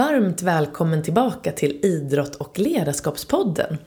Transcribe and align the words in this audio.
Varmt 0.00 0.42
välkommen 0.42 1.02
tillbaka 1.02 1.52
till 1.52 1.80
Idrott 1.82 2.36
och 2.36 2.58
ledarskapspodden. 2.58 3.78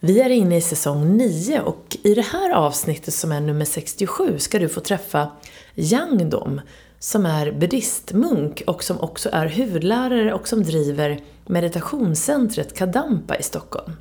Vi 0.00 0.20
är 0.20 0.30
inne 0.30 0.56
i 0.56 0.60
säsong 0.60 1.16
9 1.16 1.60
och 1.60 1.96
i 2.02 2.14
det 2.14 2.22
här 2.22 2.50
avsnittet 2.50 3.14
som 3.14 3.32
är 3.32 3.40
nummer 3.40 3.64
67 3.64 4.38
ska 4.38 4.58
du 4.58 4.68
få 4.68 4.80
träffa 4.80 5.30
Yang 5.74 6.30
Dom 6.30 6.60
som 6.98 7.26
är 7.26 7.52
buddhistmunk 7.52 8.62
och 8.66 8.84
som 8.84 9.00
också 9.00 9.28
är 9.32 9.46
huvudlärare 9.46 10.34
och 10.34 10.48
som 10.48 10.62
driver 10.62 11.20
meditationscentret 11.46 12.78
Kadampa 12.78 13.36
i 13.36 13.42
Stockholm. 13.42 13.92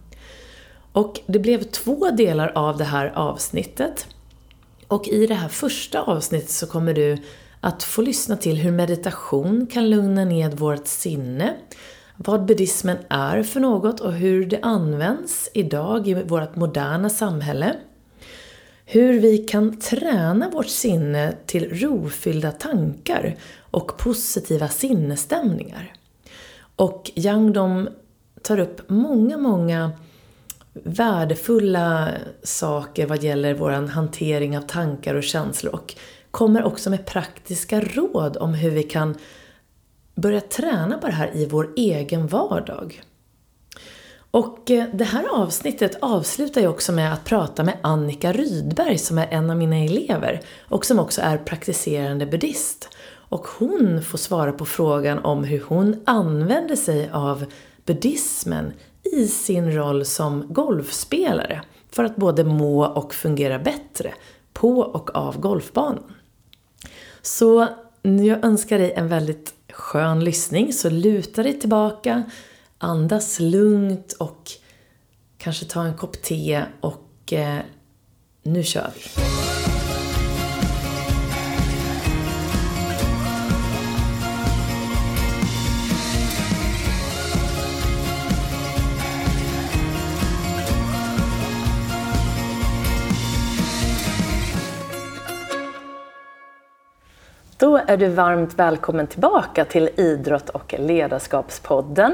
Och 0.91 1.19
det 1.25 1.39
blev 1.39 1.63
två 1.63 2.11
delar 2.11 2.51
av 2.55 2.77
det 2.77 2.83
här 2.83 3.11
avsnittet. 3.15 4.07
Och 4.87 5.07
i 5.07 5.27
det 5.27 5.35
här 5.35 5.49
första 5.49 6.01
avsnittet 6.01 6.49
så 6.49 6.67
kommer 6.67 6.93
du 6.93 7.17
att 7.61 7.83
få 7.83 8.01
lyssna 8.01 8.37
till 8.37 8.57
hur 8.57 8.71
meditation 8.71 9.67
kan 9.67 9.89
lugna 9.89 10.25
ned 10.25 10.53
vårt 10.53 10.87
sinne, 10.87 11.53
vad 12.17 12.45
buddhismen 12.45 12.97
är 13.09 13.43
för 13.43 13.59
något 13.59 13.99
och 13.99 14.13
hur 14.13 14.45
det 14.45 14.59
används 14.61 15.49
idag 15.53 16.07
i 16.07 16.13
vårt 16.13 16.55
moderna 16.55 17.09
samhälle. 17.09 17.75
Hur 18.85 19.19
vi 19.19 19.37
kan 19.37 19.79
träna 19.79 20.49
vårt 20.49 20.67
sinne 20.67 21.33
till 21.45 21.69
rofyllda 21.69 22.51
tankar 22.51 23.35
och 23.59 23.97
positiva 23.97 24.67
sinnesstämningar. 24.67 25.93
Och 26.75 27.11
Yang 27.15 27.53
Dong 27.53 27.87
tar 28.41 28.59
upp 28.59 28.89
många, 28.89 29.37
många 29.37 29.91
värdefulla 30.73 32.09
saker 32.43 33.07
vad 33.07 33.23
gäller 33.23 33.53
vår 33.53 33.71
hantering 33.71 34.57
av 34.57 34.61
tankar 34.61 35.15
och 35.15 35.23
känslor 35.23 35.73
och 35.73 35.95
kommer 36.31 36.63
också 36.63 36.89
med 36.89 37.05
praktiska 37.05 37.81
råd 37.81 38.37
om 38.37 38.53
hur 38.53 38.71
vi 38.71 38.83
kan 38.83 39.15
börja 40.15 40.41
träna 40.41 40.97
på 40.97 41.07
det 41.07 41.13
här 41.13 41.35
i 41.35 41.45
vår 41.45 41.69
egen 41.75 42.27
vardag. 42.27 43.01
Och 44.31 44.71
eh, 44.71 44.85
det 44.93 45.03
här 45.03 45.25
avsnittet 45.33 45.97
avslutar 46.01 46.61
jag 46.61 46.71
också 46.71 46.91
med 46.91 47.13
att 47.13 47.25
prata 47.25 47.63
med 47.63 47.77
Annika 47.81 48.31
Rydberg 48.31 48.97
som 48.97 49.17
är 49.17 49.27
en 49.31 49.49
av 49.49 49.57
mina 49.57 49.77
elever 49.77 50.41
och 50.69 50.85
som 50.85 50.99
också 50.99 51.21
är 51.21 51.37
praktiserande 51.37 52.25
buddhist. 52.25 52.89
Och 53.13 53.47
hon 53.47 54.03
får 54.03 54.17
svara 54.17 54.51
på 54.51 54.65
frågan 54.65 55.19
om 55.19 55.43
hur 55.43 55.63
hon 55.67 56.03
använder 56.05 56.75
sig 56.75 57.09
av 57.13 57.45
buddhismen 57.85 58.73
i 59.03 59.27
sin 59.27 59.75
roll 59.75 60.05
som 60.05 60.45
golfspelare 60.53 61.61
för 61.89 62.03
att 62.03 62.15
både 62.15 62.43
må 62.43 62.85
och 62.85 63.13
fungera 63.13 63.59
bättre 63.59 64.13
på 64.53 64.79
och 64.79 65.15
av 65.15 65.39
golfbanan. 65.39 66.13
Så 67.21 67.67
jag 68.01 68.45
önskar 68.45 68.79
dig 68.79 68.93
en 68.93 69.07
väldigt 69.07 69.53
skön 69.73 70.23
lyssning, 70.23 70.73
så 70.73 70.89
luta 70.89 71.43
dig 71.43 71.59
tillbaka, 71.59 72.23
andas 72.77 73.39
lugnt 73.39 74.13
och 74.13 74.51
kanske 75.37 75.65
ta 75.65 75.83
en 75.83 75.97
kopp 75.97 76.21
te 76.21 76.63
och 76.81 77.33
eh, 77.33 77.59
nu 78.43 78.63
kör 78.63 78.91
vi! 78.95 79.50
Då 97.87 97.93
är 97.93 97.97
du 97.97 98.07
varmt 98.07 98.53
välkommen 98.53 99.07
tillbaka 99.07 99.65
till 99.65 99.89
Idrott 99.95 100.49
och 100.49 100.75
ledarskapspodden. 100.77 102.13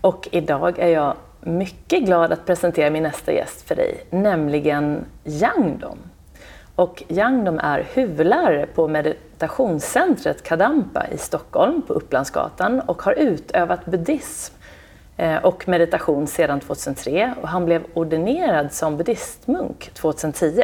Och 0.00 0.28
idag 0.32 0.78
är 0.78 0.88
jag 0.88 1.14
mycket 1.40 2.02
glad 2.04 2.32
att 2.32 2.46
presentera 2.46 2.90
min 2.90 3.02
nästa 3.02 3.32
gäst 3.32 3.68
för 3.68 3.74
dig, 3.74 4.04
nämligen 4.10 5.04
Yangdom. 5.24 5.98
Och 6.74 7.02
Yangdom 7.08 7.58
är 7.58 7.86
huvudlärare 7.92 8.66
på 8.66 8.88
meditationscentret 8.88 10.42
Kadampa 10.42 11.06
i 11.08 11.18
Stockholm 11.18 11.82
på 11.82 11.92
Upplandsgatan 11.92 12.80
och 12.80 13.02
har 13.02 13.12
utövat 13.12 13.86
buddhism 13.86 14.54
eh, 15.16 15.36
och 15.36 15.68
meditation 15.68 16.26
sedan 16.26 16.60
2003 16.60 17.34
och 17.42 17.48
han 17.48 17.64
blev 17.64 17.82
ordinerad 17.94 18.72
som 18.72 18.96
buddhistmunk 18.96 19.90
2010. 19.94 20.62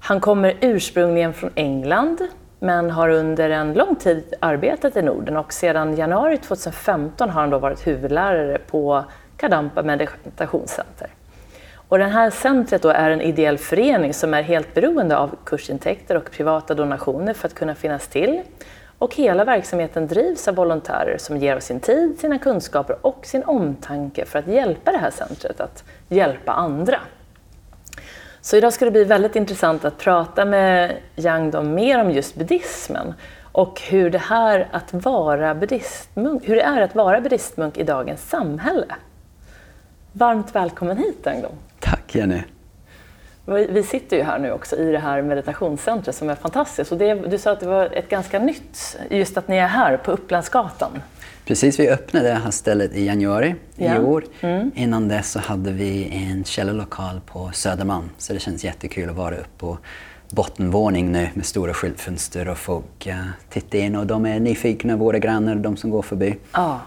Han 0.00 0.20
kommer 0.20 0.56
ursprungligen 0.60 1.32
från 1.32 1.50
England 1.54 2.28
men 2.62 2.90
har 2.90 3.08
under 3.08 3.50
en 3.50 3.72
lång 3.72 3.96
tid 3.96 4.34
arbetat 4.40 4.96
i 4.96 5.02
Norden 5.02 5.36
och 5.36 5.52
sedan 5.52 5.96
januari 5.96 6.38
2015 6.38 7.30
har 7.30 7.40
han 7.40 7.50
då 7.50 7.58
varit 7.58 7.86
huvudlärare 7.86 8.58
på 8.58 9.04
Kadampa 9.36 9.82
meditationscenter. 9.82 11.10
Och 11.88 11.98
det 11.98 12.04
här 12.04 12.30
centret 12.30 12.82
då 12.82 12.88
är 12.88 13.10
en 13.10 13.20
ideell 13.20 13.58
förening 13.58 14.14
som 14.14 14.34
är 14.34 14.42
helt 14.42 14.74
beroende 14.74 15.16
av 15.16 15.36
kursintäkter 15.44 16.16
och 16.16 16.30
privata 16.30 16.74
donationer 16.74 17.34
för 17.34 17.48
att 17.48 17.54
kunna 17.54 17.74
finnas 17.74 18.08
till. 18.08 18.42
Och 18.98 19.14
hela 19.14 19.44
verksamheten 19.44 20.06
drivs 20.06 20.48
av 20.48 20.54
volontärer 20.54 21.18
som 21.18 21.36
ger 21.36 21.56
av 21.56 21.60
sin 21.60 21.80
tid, 21.80 22.20
sina 22.20 22.38
kunskaper 22.38 22.96
och 23.00 23.26
sin 23.26 23.44
omtanke 23.44 24.24
för 24.26 24.38
att 24.38 24.46
hjälpa 24.46 24.92
det 24.92 24.98
här 24.98 25.10
centret 25.10 25.60
att 25.60 25.84
hjälpa 26.08 26.52
andra. 26.52 27.00
Så 28.44 28.56
idag 28.56 28.72
ska 28.72 28.84
det 28.84 28.90
bli 28.90 29.04
väldigt 29.04 29.36
intressant 29.36 29.84
att 29.84 29.98
prata 29.98 30.44
med 30.44 30.96
Yang 31.16 31.50
Dom 31.50 31.74
mer 31.74 32.00
om 32.00 32.10
just 32.10 32.34
buddhismen 32.34 33.14
och 33.52 33.80
hur 33.80 34.10
det, 34.10 34.18
här 34.18 34.68
att 34.72 34.92
vara 34.92 35.54
buddhistmunk, 35.54 36.48
hur 36.48 36.56
det 36.56 36.62
är 36.62 36.80
att 36.80 36.94
vara 36.94 37.20
buddhistmunk 37.20 37.78
i 37.78 37.82
dagens 37.82 38.28
samhälle. 38.28 38.86
Varmt 40.12 40.54
välkommen 40.54 40.96
hit 40.96 41.26
Yang 41.26 41.42
Dom. 41.42 41.52
Tack 41.80 42.14
Jenny. 42.14 42.42
Vi 43.44 43.82
sitter 43.82 44.16
ju 44.16 44.22
här 44.22 44.38
nu 44.38 44.52
också 44.52 44.76
i 44.76 44.92
det 44.92 44.98
här 44.98 45.22
meditationscentret 45.22 46.16
som 46.16 46.30
är 46.30 46.34
fantastiskt. 46.34 46.92
Och 46.92 46.98
det, 46.98 47.14
du 47.14 47.38
sa 47.38 47.52
att 47.52 47.60
det 47.60 47.66
var 47.66 47.84
ett 47.92 48.08
ganska 48.08 48.38
nytt, 48.38 48.98
just 49.10 49.38
att 49.38 49.48
ni 49.48 49.56
är 49.56 49.66
här 49.66 49.96
på 49.96 50.12
Upplandsgatan. 50.12 51.02
Precis, 51.44 51.80
vi 51.80 51.88
öppnade 51.88 52.28
det 52.28 52.34
här 52.34 52.50
stället 52.50 52.94
i 52.94 53.06
januari 53.06 53.54
ja. 53.76 53.96
i 53.96 53.98
år. 53.98 54.24
Mm. 54.40 54.70
Innan 54.74 55.08
dess 55.08 55.30
så 55.30 55.38
hade 55.38 55.72
vi 55.72 56.08
en 56.12 56.44
källarlokal 56.44 57.20
på 57.26 57.50
Södermalm, 57.52 58.10
så 58.18 58.32
det 58.32 58.38
känns 58.38 58.64
jättekul 58.64 59.10
att 59.10 59.16
vara 59.16 59.34
uppe 59.34 59.48
på 59.58 59.78
bottenvåning 60.30 61.12
nu 61.12 61.28
med 61.34 61.46
stora 61.46 61.74
skyltfönster 61.74 62.48
och 62.48 62.58
folk 62.58 63.06
uh, 63.06 63.14
tittar 63.50 63.78
in 63.78 63.96
och 63.96 64.06
de 64.06 64.26
är 64.26 64.40
nyfikna, 64.40 64.96
våra 64.96 65.18
grannar, 65.18 65.54
de 65.54 65.76
som 65.76 65.90
går 65.90 66.02
förbi. 66.02 66.36
Ja, 66.52 66.80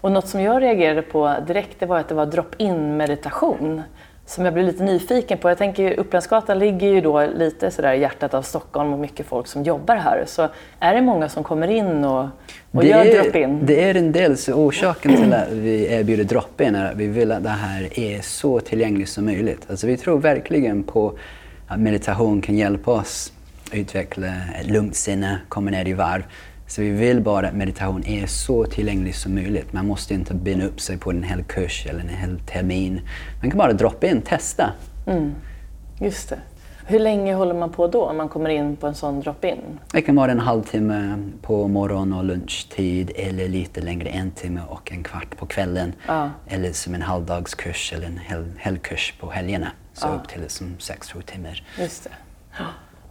och 0.00 0.12
något 0.12 0.28
som 0.28 0.40
jag 0.40 0.62
reagerade 0.62 1.02
på 1.02 1.36
direkt 1.46 1.80
det 1.80 1.86
var 1.86 1.98
att 1.98 2.08
det 2.08 2.14
var 2.14 2.26
drop-in 2.26 2.96
meditation 2.96 3.82
som 4.30 4.44
jag 4.44 4.54
blev 4.54 4.66
lite 4.66 4.82
nyfiken 4.82 5.38
på. 5.38 5.48
Jag 5.48 5.58
tänker 5.58 5.98
Upplandsgatan 6.00 6.58
ligger 6.58 6.88
ju 6.88 7.00
då 7.00 7.26
lite 7.26 7.70
sådär 7.70 7.92
i 7.92 8.00
hjärtat 8.00 8.34
av 8.34 8.42
Stockholm 8.42 8.92
och 8.92 8.98
mycket 8.98 9.26
folk 9.26 9.46
som 9.46 9.62
jobbar 9.62 9.96
här. 9.96 10.24
Så 10.26 10.48
är 10.80 10.94
det 10.94 11.02
många 11.02 11.28
som 11.28 11.44
kommer 11.44 11.68
in 11.68 12.04
och, 12.04 12.28
och 12.70 12.84
gör 12.84 13.04
drop-in? 13.04 13.60
Det 13.62 13.84
är 13.84 13.94
en 13.94 14.12
del. 14.12 14.36
Så 14.36 14.52
orsaken 14.52 15.16
till 15.16 15.32
att 15.32 15.48
vi 15.50 15.92
erbjuder 15.92 16.24
drop-in 16.24 16.74
är 16.74 16.90
att 16.90 16.96
vi 16.96 17.06
vill 17.06 17.32
att 17.32 17.42
det 17.42 17.48
här 17.48 17.98
är 17.98 18.20
så 18.20 18.60
tillgängligt 18.60 19.08
som 19.08 19.24
möjligt. 19.24 19.66
Alltså 19.70 19.86
vi 19.86 19.96
tror 19.96 20.18
verkligen 20.18 20.82
på 20.82 21.12
att 21.68 21.80
meditation 21.80 22.40
kan 22.40 22.56
hjälpa 22.56 22.92
oss 22.92 23.32
utveckla 23.72 24.26
ett 24.60 24.66
lugnt 24.66 24.96
sinne, 24.96 25.38
komma 25.48 25.70
ner 25.70 25.88
i 25.88 25.92
varv. 25.92 26.22
Så 26.70 26.82
vi 26.82 26.90
vill 26.90 27.20
bara 27.20 27.48
att 27.48 27.54
meditation 27.54 28.04
är 28.04 28.26
så 28.26 28.64
tillgänglig 28.64 29.14
som 29.14 29.34
möjligt. 29.34 29.72
Man 29.72 29.86
måste 29.86 30.14
inte 30.14 30.34
binda 30.34 30.66
upp 30.66 30.80
sig 30.80 30.98
på 30.98 31.10
en 31.10 31.22
hel 31.22 31.42
kurs 31.42 31.86
eller 31.86 32.00
en 32.00 32.08
hel 32.08 32.40
termin. 32.40 33.00
Man 33.40 33.50
kan 33.50 33.58
bara 33.58 33.72
droppa 33.72 34.06
in, 34.06 34.22
testa. 34.22 34.72
Mm. 35.06 35.34
Just 36.00 36.28
det. 36.28 36.38
Hur 36.86 36.98
länge 36.98 37.34
håller 37.34 37.54
man 37.54 37.70
på 37.70 37.86
då 37.86 38.04
om 38.04 38.16
man 38.16 38.28
kommer 38.28 38.50
in 38.50 38.76
på 38.76 38.86
en 38.86 38.94
sån 38.94 39.20
drop-in? 39.20 39.78
Det 39.92 40.02
kan 40.02 40.16
vara 40.16 40.30
en 40.30 40.38
halvtimme 40.38 41.18
på 41.42 41.68
morgon 41.68 42.12
och 42.12 42.24
lunchtid 42.24 43.10
eller 43.16 43.48
lite 43.48 43.80
längre, 43.80 44.08
en 44.08 44.30
timme 44.30 44.60
och 44.68 44.92
en 44.92 45.02
kvart 45.02 45.36
på 45.36 45.46
kvällen. 45.46 45.92
Ja. 46.06 46.30
Eller 46.48 46.72
som 46.72 46.94
en 46.94 47.02
halvdagskurs 47.02 47.92
eller 47.92 48.06
en 48.06 48.18
hel, 48.18 48.44
helkurs 48.58 49.14
på 49.20 49.30
helgerna. 49.30 49.72
Så 49.92 50.06
ja. 50.06 50.14
upp 50.14 50.28
till 50.28 50.50
som 50.50 50.74
sex, 50.78 51.12
sju 51.12 51.22
timmar. 51.22 51.62
Just 51.78 52.04
det. 52.04 52.10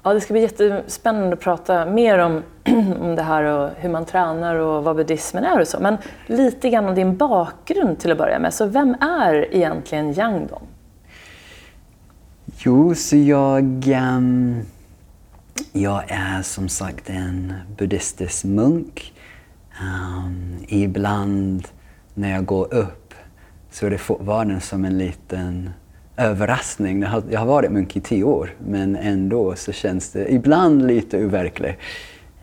Ja. 0.04 0.14
Det 0.14 0.22
ska 0.22 0.34
bli 0.34 0.42
jättespännande 0.42 1.34
att 1.34 1.40
prata 1.40 1.86
mer 1.86 2.20
om, 2.20 2.44
om 3.00 3.16
det 3.16 3.22
här 3.22 3.44
och 3.44 3.70
hur 3.78 3.90
man 3.90 4.06
tränar 4.06 4.56
och 4.56 4.84
vad 4.84 4.96
buddhismen 4.96 5.44
är 5.44 5.62
och 5.62 5.68
så. 5.68 5.80
Men 5.80 5.98
lite 6.28 6.70
grann 6.70 6.86
om 6.86 6.96
din 6.96 7.18
bakgrund 7.18 8.00
till 8.00 8.12
att 8.12 8.18
börja 8.18 8.40
med. 8.40 8.54
Så 8.54 8.66
vem 8.66 8.96
är 9.02 9.56
egentligen 9.56 10.14
Yang 10.14 10.48
Dong? 10.48 10.68
Jo, 12.58 12.96
så 12.96 13.16
jag, 13.16 13.88
um, 13.88 14.62
jag 15.72 16.04
är 16.08 16.42
som 16.42 16.70
sagt 16.70 17.10
en 17.10 17.54
buddhistisk 17.78 18.44
munk. 18.44 19.14
Um, 19.82 20.66
ibland 20.68 21.68
när 22.14 22.32
jag 22.32 22.46
går 22.46 22.74
upp 22.74 23.14
så 23.72 23.86
är 23.86 23.90
det 23.90 23.98
fortfarande 23.98 24.60
som 24.60 24.86
en 24.86 24.98
liten 24.98 25.70
överraskning. 26.20 27.02
Jag 27.30 27.40
har 27.40 27.46
varit 27.46 27.72
munk 27.72 27.96
i 27.96 28.02
tio 28.02 28.24
år, 28.24 28.54
men 28.68 28.96
ändå 28.96 29.56
så 29.56 29.72
känns 29.72 30.12
det 30.12 30.34
ibland 30.34 30.88
lite 30.88 31.26
overkligt. 31.26 31.78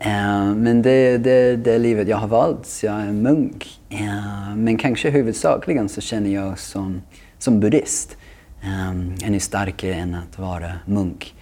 Uh, 0.05 0.55
men 0.55 0.81
det, 0.81 1.17
det, 1.17 1.55
det 1.55 1.77
livet 1.77 2.07
jag 2.07 2.17
har 2.17 2.27
valt, 2.27 2.65
så 2.65 2.85
jag 2.85 3.01
är 3.01 3.11
munk. 3.11 3.79
Uh, 3.91 4.01
eh, 4.01 4.55
men 4.55 4.77
kanske 4.77 5.09
huvudsakligen 5.09 5.89
så 5.89 6.01
känner 6.01 6.29
jag 6.29 6.59
som, 6.59 7.01
som 7.39 7.59
buddhist 7.59 8.17
eh, 8.63 8.89
um, 8.89 9.15
ännu 9.23 9.39
starkare 9.39 9.93
än 9.93 10.15
att 10.15 10.39
vara 10.39 10.71
munk. 10.85 11.35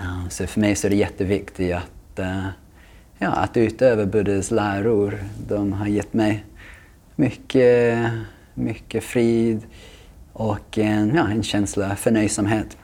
Uh, 0.00 0.28
så 0.28 0.46
för 0.46 0.60
mig 0.60 0.76
så 0.76 0.86
är 0.86 0.90
det 0.90 0.96
jätteviktigt 0.96 1.74
att, 1.74 2.18
uh, 2.18 2.46
ja, 3.18 3.28
att 3.28 3.56
utöva 3.56 4.06
Buddhas 4.06 4.50
läror. 4.50 5.18
De 5.48 5.72
har 5.72 5.86
gett 5.86 6.12
mig 6.12 6.44
mycket, 7.16 8.10
mycket 8.54 9.04
frid 9.04 9.60
och 10.40 10.78
en, 10.78 11.14
ja, 11.14 11.28
en 11.28 11.42
känsla 11.42 11.90
av 11.90 11.94
förnöjsamhet 11.94 12.76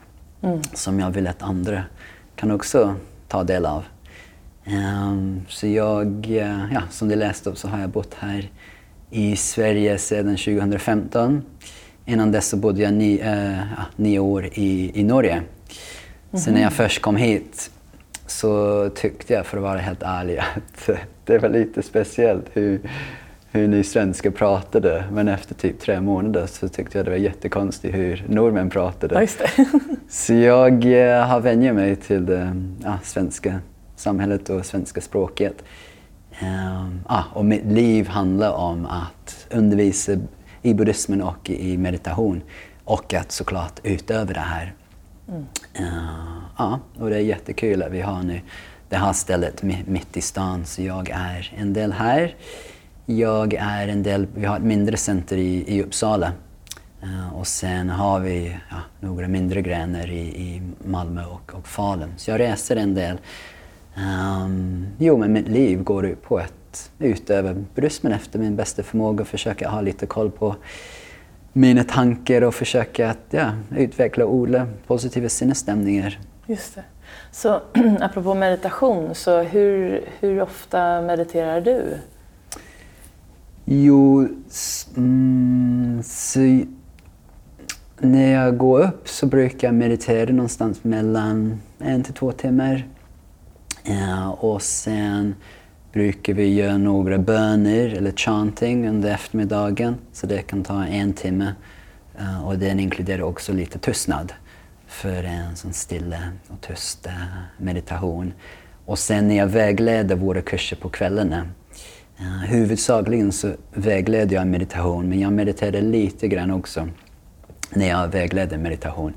mm. 0.42 0.62
som 0.74 1.00
jag 1.00 1.10
vill 1.10 1.26
att 1.26 1.42
andra 1.42 1.82
kan 2.34 2.50
också 2.50 2.94
ta 3.28 3.44
del 3.44 3.66
av. 3.66 3.84
Um, 4.66 5.40
så 5.48 5.66
jag, 5.66 6.26
uh, 6.30 6.72
ja, 6.74 6.82
som 6.90 7.08
du 7.08 7.14
läste 7.14 7.50
upp 7.50 7.58
så 7.58 7.68
har 7.68 7.80
jag 7.80 7.90
bott 7.90 8.14
här 8.14 8.50
i 9.10 9.36
Sverige 9.36 9.98
sedan 9.98 10.36
2015. 10.36 11.42
Innan 12.04 12.32
dess 12.32 12.48
så 12.48 12.56
bodde 12.56 12.82
jag 12.82 12.92
ni, 12.92 13.20
ja, 13.76 13.84
nio 13.96 14.18
år 14.18 14.46
i, 14.52 15.00
i 15.00 15.04
Norge. 15.04 15.32
Mm 15.32 15.44
-hmm. 16.30 16.36
Så 16.36 16.50
när 16.50 16.62
jag 16.62 16.72
först 16.72 17.02
kom 17.02 17.16
hit 17.16 17.70
så 18.26 18.88
tyckte 18.94 19.32
jag, 19.32 19.46
för 19.46 19.56
att 19.56 19.62
vara 19.62 19.78
helt 19.78 20.02
ärlig, 20.02 20.38
att 20.86 20.90
det 21.24 21.38
var 21.38 21.48
lite 21.48 21.82
speciellt 21.82 22.46
hur, 22.52 22.80
hur 23.56 23.68
ni 23.68 23.84
svenskar 23.84 24.30
pratade. 24.30 25.04
Men 25.12 25.28
efter 25.28 25.54
typ 25.54 25.80
tre 25.80 26.00
månader 26.00 26.46
så 26.46 26.68
tyckte 26.68 26.98
jag 26.98 27.06
det 27.06 27.10
var 27.10 27.18
jättekonstigt 27.18 27.94
hur 27.94 28.24
norrmän 28.28 28.70
pratade. 28.70 29.28
Ja, 29.38 29.64
så 30.08 30.34
jag 30.34 30.84
uh, 30.84 31.26
har 31.26 31.40
vänjat 31.40 31.74
mig 31.74 31.96
till 31.96 32.26
det 32.26 32.62
ja, 32.84 32.98
svenska 33.02 33.60
samhället 33.96 34.48
och 34.50 34.66
svenska 34.66 35.00
språket. 35.00 35.64
Um, 36.42 37.00
ah, 37.06 37.22
och 37.32 37.44
mitt 37.44 37.64
liv 37.64 38.08
handlar 38.08 38.52
om 38.52 38.86
att 38.86 39.46
undervisa 39.50 40.12
i 40.62 40.74
buddhismen 40.74 41.22
och 41.22 41.50
i 41.50 41.76
meditation 41.76 42.42
och 42.84 43.14
att 43.14 43.32
såklart 43.32 43.80
utöva 43.82 44.32
det 44.32 44.40
här. 44.40 44.74
Mm. 45.28 45.46
Uh, 45.80 46.42
ja, 46.58 46.80
och 46.98 47.10
det 47.10 47.16
är 47.16 47.20
jättekul 47.20 47.82
att 47.82 47.92
vi 47.92 48.00
har 48.00 48.22
nu 48.22 48.40
det 48.88 48.96
här 48.96 49.12
stället 49.12 49.62
mitt 49.86 50.16
i 50.16 50.20
stan, 50.20 50.64
så 50.64 50.82
jag 50.82 51.10
är 51.10 51.54
en 51.56 51.72
del 51.72 51.92
här. 51.92 52.34
Jag 53.06 53.54
är 53.54 53.88
en 53.88 54.02
del, 54.02 54.26
vi 54.34 54.46
har 54.46 54.56
ett 54.56 54.62
mindre 54.62 54.96
center 54.96 55.36
i, 55.36 55.76
i 55.76 55.82
Uppsala 55.82 56.32
uh, 57.02 57.34
och 57.34 57.46
sen 57.46 57.90
har 57.90 58.20
vi 58.20 58.56
ja, 58.70 58.76
några 59.00 59.28
mindre 59.28 59.62
grenar 59.62 60.10
i, 60.10 60.20
i 60.20 60.62
Malmö 60.84 61.24
och, 61.24 61.54
och 61.54 61.68
Falun. 61.68 62.12
Så 62.16 62.30
jag 62.30 62.40
reser 62.40 62.76
en 62.76 62.94
del 62.94 63.18
Um, 63.96 64.86
jo, 64.98 65.16
men 65.16 65.32
mitt 65.32 65.48
liv 65.48 65.82
går 65.82 66.06
ut 66.06 66.22
på 66.22 66.38
att 66.38 66.90
utöva 66.98 67.54
buddhismen 67.74 68.12
efter 68.12 68.38
min 68.38 68.56
bästa 68.56 68.82
förmåga 68.82 69.22
och 69.22 69.28
försöka 69.28 69.68
ha 69.68 69.80
lite 69.80 70.06
koll 70.06 70.30
på 70.30 70.56
mina 71.52 71.84
tankar 71.84 72.42
och 72.42 72.54
försöka 72.54 73.10
att 73.10 73.26
ja, 73.30 73.50
utveckla 73.76 74.24
och 74.24 74.34
odla 74.34 74.66
positiva 74.86 75.28
sinnesstämningar. 75.28 76.18
Just 76.46 76.74
det. 76.74 76.82
Så 77.32 77.60
apropå 78.00 78.34
meditation, 78.34 79.14
så 79.14 79.42
hur, 79.42 80.04
hur 80.20 80.42
ofta 80.42 81.00
mediterar 81.00 81.60
du? 81.60 81.98
Jo, 83.68 84.28
mm, 84.96 86.02
så 86.04 86.64
när 87.98 88.32
jag 88.32 88.56
går 88.56 88.82
upp 88.82 89.08
så 89.08 89.26
brukar 89.26 89.68
jag 89.68 89.74
meditera 89.74 90.32
någonstans 90.32 90.84
mellan 90.84 91.60
en 91.78 92.02
till 92.02 92.14
två 92.14 92.32
timmar 92.32 92.86
eh, 93.84 94.28
och 94.28 94.62
sen 94.62 95.34
brukar 95.92 96.34
vi 96.34 96.54
göra 96.54 96.78
några 96.78 97.18
böner 97.18 97.94
eller 97.94 98.12
chanting 98.12 98.88
under 98.88 99.14
eftermiddagen. 99.14 99.94
Så 100.12 100.26
det 100.26 100.42
kan 100.42 100.64
ta 100.64 100.84
en 100.84 101.12
timme. 101.12 101.54
Uh, 102.20 102.46
och 102.46 102.58
den 102.58 102.80
inkluderar 102.80 103.22
också 103.22 103.52
lite 103.52 103.78
tystnad 103.78 104.32
för 104.86 105.24
en 105.24 105.56
sån 105.56 105.72
stilla 105.72 106.18
och 106.48 106.60
tyst 106.60 107.08
meditation. 107.58 108.32
Och 108.84 108.98
sen 108.98 109.28
när 109.28 109.36
jag 109.36 109.46
vägleder 109.46 110.16
våra 110.16 110.42
kurser 110.42 110.76
på 110.76 110.88
kvällarna 110.88 111.48
huvudsakligen 112.48 113.32
så 113.32 113.52
vägleder 113.74 114.36
jag 114.36 114.46
meditation, 114.46 115.08
men 115.08 115.20
jag 115.20 115.32
mediterar 115.32 115.80
lite 115.80 116.28
grann 116.28 116.50
också 116.50 116.88
när 117.70 117.88
jag 117.88 118.08
vägleder 118.08 118.58
meditation. 118.58 119.12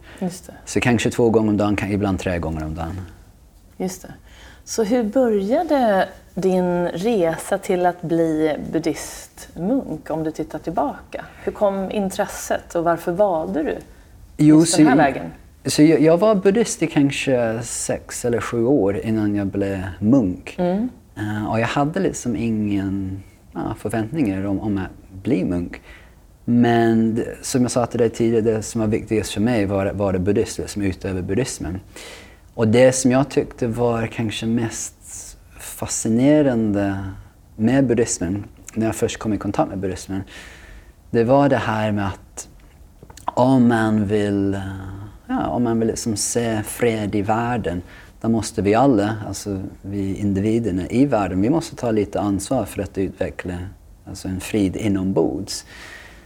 Så 0.66 0.80
kanske 0.80 1.10
två 1.10 1.30
gånger 1.30 1.50
om 1.50 1.58
dagen, 1.58 1.92
ibland 1.92 2.20
tre 2.20 2.38
gånger 2.38 2.66
om 2.66 2.76
dagen. 2.76 3.02
Just 3.78 4.02
det. 4.02 4.14
Så 4.64 4.84
hur 4.84 5.04
började 5.04 6.10
din 6.34 6.88
resa 6.88 7.58
till 7.58 7.86
att 7.86 8.02
bli 8.02 8.56
buddhistmunk 8.72 10.10
om 10.10 10.24
du 10.24 10.32
tittar 10.32 10.60
tillbaka? 10.60 11.26
Hur 11.44 11.52
kom 11.52 11.92
intresset 11.92 12.76
och 12.76 12.84
varför 12.84 13.12
valde 13.12 13.64
du 13.64 13.78
jo, 14.38 14.60
just 14.60 14.78
den 14.78 14.88
här 14.88 14.96
vägen? 14.96 15.26
Så 15.66 15.84
jag, 15.84 16.02
jag, 16.02 16.18
var 16.18 16.36
buddhist 16.36 16.84
i 16.84 16.88
kanske 16.88 17.60
sex 17.64 18.26
eller 18.26 18.42
sju 18.42 18.66
år 18.66 18.98
innan 18.98 19.36
jag 19.36 19.48
blev 19.48 19.82
munk. 20.00 20.56
Mm. 20.58 20.90
Eh, 21.20 21.52
och 21.52 21.60
jag 21.60 21.68
hade 21.68 22.00
liksom 22.00 22.36
ingen 22.36 23.24
ja, 23.54 23.76
förväntningar 23.80 24.46
om, 24.46 24.60
om 24.60 24.78
att 24.78 25.24
bli 25.24 25.46
munk. 25.46 25.82
Men 26.46 27.16
det, 27.16 27.38
som 27.42 27.62
jag 27.62 27.72
sa 27.72 27.86
till 27.86 28.00
dig 28.00 28.10
tidigare, 28.10 28.42
det 28.42 28.64
som 28.64 28.82
var 28.82 28.88
viktigast 28.88 29.34
för 29.34 29.42
mig 29.42 29.66
var, 29.66 29.92
var 29.94 30.14
det 30.14 30.20
buddhist, 30.20 30.70
som 30.70 30.82
utöver 30.82 31.22
buddhismen. 31.22 31.80
Och 32.54 32.68
det 32.68 32.92
som 32.92 33.12
jag 33.12 33.30
tyckte 33.30 33.68
var 33.68 34.08
kanske 34.08 34.46
mest 34.46 34.96
fascinerande 35.60 37.00
med 37.56 37.88
buddhismen, 37.88 38.44
när 38.74 38.86
jag 38.86 38.96
först 38.96 39.18
kom 39.18 39.34
i 39.34 39.38
kontakt 39.38 39.70
med 39.70 39.80
buddhismen, 39.80 40.24
det 41.12 41.24
var 41.24 41.50
det 41.50 41.58
här 41.58 41.92
med 41.92 42.08
att 42.08 42.48
om 43.26 43.68
man 43.68 44.06
vill, 44.06 44.54
eh, 44.54 44.62
ja, 45.28 45.48
om 45.48 45.64
man 45.64 45.80
vill 45.80 45.88
liksom 45.88 46.16
se 46.16 46.64
fred 46.64 47.16
i 47.16 47.22
världen, 47.22 47.82
då 48.22 48.30
måste 48.30 48.62
vi 48.62 48.74
alla, 48.76 49.16
alltså 49.28 49.62
vi 49.82 50.16
individerna 50.16 50.88
i 50.90 51.06
världen, 51.06 51.42
vi 51.42 51.50
måste 51.50 51.76
ta 51.76 51.92
lite 51.92 52.20
ansvar 52.20 52.66
för 52.66 52.82
att 52.82 52.98
utveckla 52.98 53.58
alltså 54.06 54.28
en 54.28 54.40
frid 54.40 54.76
inombords. 54.76 55.66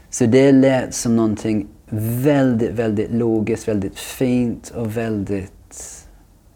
Så 0.10 0.26
det 0.26 0.52
lät 0.52 0.96
som 0.96 1.16
någonting 1.16 1.68
väldigt, 1.90 2.72
väldigt 2.72 3.12
logiskt, 3.12 3.68
väldigt 3.68 4.00
fint 4.00 4.70
och 4.76 4.98
väldigt 4.98 5.54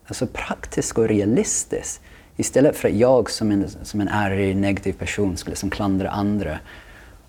alltså 0.08 0.27
praktiskt 0.27 0.98
och 0.98 1.08
realistiskt. 1.08 2.01
Istället 2.36 2.75
för 2.75 2.89
att 2.89 2.96
jag 2.96 3.29
som 3.29 3.51
en, 3.51 3.65
som 3.84 4.01
en 4.01 4.08
arg, 4.08 4.53
negativ 4.53 4.94
person 4.94 5.38
skulle 5.38 5.51
liksom 5.51 5.70
klandra 5.70 6.10
andra 6.10 6.60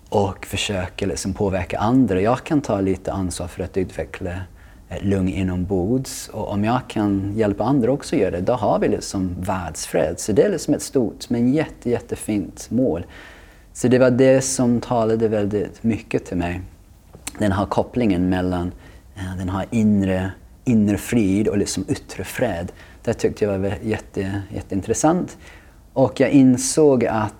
och 0.09 0.45
försöka 0.45 1.05
liksom 1.05 1.33
påverka 1.33 1.79
andra. 1.79 2.21
Jag 2.21 2.43
kan 2.43 2.61
ta 2.61 2.81
lite 2.81 3.11
ansvar 3.13 3.47
för 3.47 3.63
att 3.63 3.77
utveckla 3.77 4.41
Eh, 4.89 5.03
lugn 5.03 5.29
inombords 5.29 6.27
och 6.27 6.51
om 6.51 6.63
jag 6.63 6.79
kan 6.87 7.33
hjälpa 7.35 7.63
andra 7.63 7.91
också 7.91 8.15
att 8.15 8.21
göra 8.21 8.31
det, 8.31 8.41
då 8.41 8.53
har 8.53 8.79
vi 8.79 8.87
liksom 8.87 9.35
världsfred. 9.39 10.19
Så 10.19 10.31
det 10.31 10.43
är 10.43 10.49
liksom 10.49 10.73
ett 10.73 10.81
stort 10.81 11.29
men 11.29 11.53
jätte, 11.53 11.89
jättefint 11.89 12.71
mål. 12.71 13.05
Så 13.73 13.87
det 13.87 13.99
var 13.99 14.11
det 14.11 14.41
som 14.41 14.81
talade 14.81 15.27
väldigt 15.27 15.83
mycket 15.83 16.25
till 16.25 16.37
mig. 16.37 16.61
Den 17.37 17.51
här 17.51 17.65
kopplingen 17.65 18.29
mellan 18.29 18.71
eh, 19.15 19.37
den 19.37 19.49
här 19.49 19.65
inre 19.71 20.31
inre 20.63 20.97
frid 20.97 21.47
och 21.47 21.57
liksom 21.57 21.85
yttre 21.87 22.23
fred. 22.23 22.71
Det 23.03 23.13
tyckte 23.13 23.45
jag 23.45 23.59
var 23.59 23.73
jätte, 23.83 24.41
jätteintressant. 24.53 25.37
Och 25.93 26.19
jag 26.19 26.29
insåg 26.29 27.05
att 27.05 27.33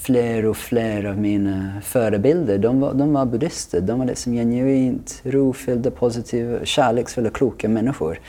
fler 0.00 0.46
och 0.46 0.56
fler 0.56 1.04
av 1.04 1.18
mina 1.18 1.80
förebilder, 1.82 2.58
de 2.58 2.80
var, 2.80 2.94
de 2.94 3.12
var 3.12 3.26
buddhister. 3.26 3.80
De 3.80 3.98
var 3.98 4.06
liksom 4.06 4.32
genuint 4.32 5.20
rofyllda, 5.24 5.90
positiva, 5.90 6.64
kärleksfulla, 6.64 7.30
kloka 7.30 7.68
människor. 7.68 8.20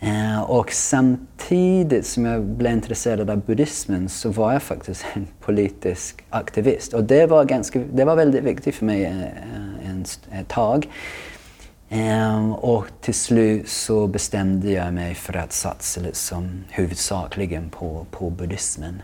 Eh, 0.00 0.42
och 0.42 0.72
samtidigt 0.72 2.06
som 2.06 2.24
jag 2.24 2.42
blev 2.42 2.72
intresserad 2.72 3.30
av 3.30 3.40
buddhismen 3.40 4.08
så 4.08 4.30
var 4.30 4.52
jag 4.52 4.62
faktiskt 4.62 5.04
en 5.12 5.26
politisk 5.40 6.24
aktivist. 6.30 6.94
Och 6.94 7.04
det 7.04 7.26
var, 7.26 7.44
ganska, 7.44 7.80
det 7.92 8.04
var 8.04 8.16
väldigt 8.16 8.44
viktigt 8.44 8.74
för 8.74 8.86
mig 8.86 9.04
eh, 9.04 9.90
en, 9.90 10.04
ett 10.32 10.48
tag. 10.48 10.88
Um, 11.92 12.54
och 12.54 12.86
till 13.00 13.14
slut 13.14 13.68
så 13.68 14.06
bestämde 14.06 14.70
jag 14.70 14.94
mig 14.94 15.14
för 15.14 15.36
att 15.36 15.52
satsa 15.52 16.00
liksom 16.00 16.64
huvudsakligen 16.68 17.70
på, 17.70 18.06
på 18.10 18.30
buddhismen. 18.30 19.02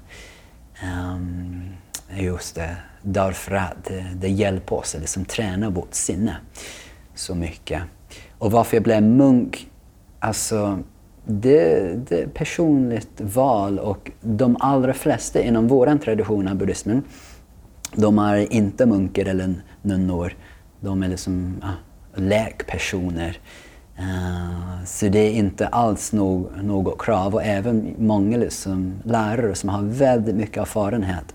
Um, 0.85 1.63
just 2.11 2.55
det, 2.55 2.77
därför 3.03 3.55
att 3.55 3.85
det, 3.85 4.07
det 4.15 4.29
hjälper 4.29 4.77
oss 4.77 4.95
att 4.95 5.01
liksom 5.01 5.25
träna 5.25 5.71
vårt 5.71 5.95
sinne 5.95 6.37
så 7.15 7.35
mycket. 7.35 7.83
Och 8.39 8.53
varför 8.53 8.77
jag 8.77 8.85
blev 8.85 9.03
munk, 9.03 9.71
alltså 10.19 10.79
det, 11.25 11.95
det 12.09 12.23
är 12.23 12.27
personligt 12.27 13.21
val 13.21 13.79
och 13.79 14.11
de 14.21 14.57
allra 14.61 14.95
flesta 14.95 15.41
inom 15.41 15.69
vår 15.69 15.99
tradition 15.99 16.49
av 16.49 16.57
buddhismen, 16.57 17.03
de 17.95 18.19
är 18.19 18.53
inte 18.53 18.87
munkar 18.87 19.25
eller 19.25 19.55
nunnor. 19.83 20.33
De 20.81 21.03
är 21.03 21.09
liksom, 21.09 21.61
ah, 21.63 22.21
läkpersoner. 22.21 23.39
Uh, 23.99 24.85
så 24.85 25.09
det 25.09 25.19
är 25.19 25.31
inte 25.31 25.67
alls 25.67 26.13
no 26.13 26.51
något 26.63 27.03
krav 27.03 27.35
och 27.35 27.43
även 27.43 27.95
många 27.99 28.37
liksom, 28.37 28.95
lärare 29.05 29.55
som 29.55 29.69
har 29.69 29.83
väldigt 29.83 30.35
mycket 30.35 30.57
erfarenhet 30.57 31.35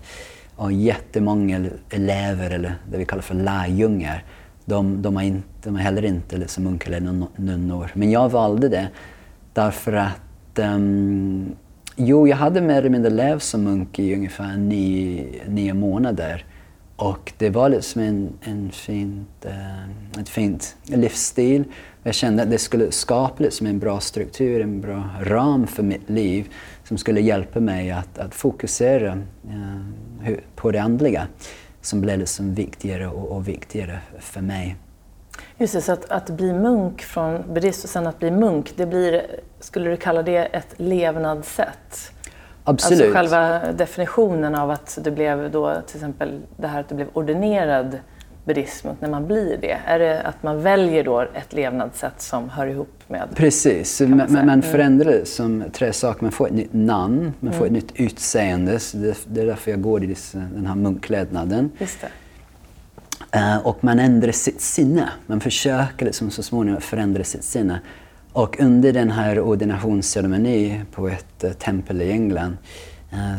och 0.56 0.72
jättemånga 0.72 1.66
elever, 1.90 2.50
eller 2.50 2.74
det 2.90 2.98
vi 2.98 3.04
kallar 3.04 3.22
för 3.22 3.34
lärjungar, 3.34 4.24
de, 4.64 5.02
de, 5.02 5.16
har, 5.16 5.22
inte, 5.22 5.48
de 5.62 5.74
har 5.74 5.82
heller 5.82 6.04
inte 6.04 6.36
liksom 6.36 6.64
munkar 6.64 6.92
eller 6.92 7.26
nunnor. 7.36 7.90
Men 7.94 8.10
jag 8.10 8.28
valde 8.28 8.68
det 8.68 8.88
därför 9.52 9.92
att 9.92 10.58
um, 10.58 11.56
Jo, 11.96 12.28
jag 12.28 12.36
hade 12.36 12.60
mer 12.60 12.78
eller 12.78 12.90
mindre 12.90 13.10
levt 13.10 13.42
som 13.42 13.64
munk 13.64 13.98
i 13.98 14.14
ungefär 14.14 14.56
nio, 14.56 15.42
nio 15.48 15.74
månader. 15.74 16.44
Och 16.96 17.32
det 17.38 17.50
var 17.50 17.68
liksom 17.68 18.02
en, 18.02 18.32
en 18.40 18.70
fint, 18.70 19.46
uh, 19.46 20.20
ett 20.20 20.28
fint 20.28 20.76
livsstil. 20.84 21.64
Jag 22.02 22.14
kände 22.14 22.42
att 22.42 22.50
det 22.50 22.58
skulle 22.58 22.92
skapa 22.92 23.42
liksom 23.42 23.66
en 23.66 23.78
bra 23.78 24.00
struktur, 24.00 24.60
en 24.60 24.80
bra 24.80 25.04
ram 25.20 25.66
för 25.66 25.82
mitt 25.82 26.10
liv 26.10 26.52
som 26.84 26.98
skulle 26.98 27.20
hjälpa 27.20 27.60
mig 27.60 27.90
att, 27.90 28.18
att 28.18 28.34
fokusera 28.34 29.12
uh, 29.12 30.36
på 30.56 30.70
det 30.70 30.78
andliga 30.78 31.26
som 31.80 32.00
blev 32.00 32.18
liksom 32.18 32.54
viktigare 32.54 33.06
och, 33.06 33.36
och 33.36 33.48
viktigare 33.48 33.98
för 34.18 34.40
mig. 34.40 34.76
Just 35.58 35.74
det, 35.74 35.80
så 35.80 35.92
att, 35.92 36.10
att 36.10 36.30
bli 36.30 36.52
munk 36.52 37.02
från 37.02 37.42
buddhist 37.54 37.84
och 37.84 37.90
sen 37.90 38.06
att 38.06 38.18
bli 38.18 38.30
munk, 38.30 38.72
det 38.76 38.86
blir, 38.86 39.26
skulle 39.60 39.90
du 39.90 39.96
kalla 39.96 40.22
det 40.22 40.36
ett 40.36 40.74
levnadssätt? 40.76 42.12
Absolut. 42.64 43.00
Alltså 43.00 43.14
själva 43.14 43.72
definitionen 43.72 44.54
av 44.54 44.70
att 44.70 44.98
du 45.04 45.10
blev 45.10 45.50
då 45.50 45.74
till 45.86 45.96
exempel 45.96 46.40
det 46.56 46.66
här 46.66 46.80
att 46.80 46.88
du 46.88 46.94
blev 46.94 47.08
ordinerad 47.12 47.98
buddhism 48.44 48.88
när 49.00 49.08
man 49.08 49.26
blir 49.26 49.58
det? 49.60 49.78
Är 49.86 49.98
det 49.98 50.22
att 50.22 50.42
man 50.42 50.62
väljer 50.62 51.04
då 51.04 51.20
ett 51.20 51.52
levnadssätt 51.52 52.20
som 52.20 52.48
hör 52.48 52.66
ihop 52.66 53.02
med... 53.08 53.28
Precis, 53.34 54.00
man, 54.00 54.10
man, 54.10 54.32
man 54.32 54.48
mm. 54.48 54.62
förändrar 54.62 55.10
det 55.10 55.26
som 55.26 55.64
tre 55.72 55.92
saker. 55.92 56.22
Man 56.22 56.32
får 56.32 56.46
ett 56.46 56.52
nytt 56.52 56.72
namn, 56.72 57.32
man 57.40 57.52
får 57.52 57.66
mm. 57.66 57.76
ett 57.76 57.82
nytt 57.82 58.00
utseende. 58.00 58.78
Det, 58.92 59.16
det, 59.26 59.40
är 59.40 59.46
därför 59.46 59.70
jag 59.70 59.82
går 59.82 60.04
i 60.04 60.16
den 60.32 60.66
här 60.66 60.74
munkklädnaden. 60.74 61.70
Just 61.78 62.00
det. 62.00 62.08
Uh, 63.36 63.66
och 63.66 63.84
man 63.84 63.98
ändrar 63.98 64.32
sitt 64.32 64.60
sinne. 64.60 65.08
Man 65.26 65.40
försöker 65.40 66.06
liksom 66.06 66.30
så 66.30 66.42
småningom 66.42 66.80
förändra 66.80 67.24
sitt 67.24 67.44
sinne. 67.44 67.80
Och 68.32 68.60
under 68.60 68.92
den 68.92 69.10
här 69.10 69.40
ordinationsceremonin 69.40 70.86
på 70.92 71.08
ett 71.08 71.44
uh, 71.44 71.52
tempel 71.52 72.02
i 72.02 72.10
England 72.10 72.56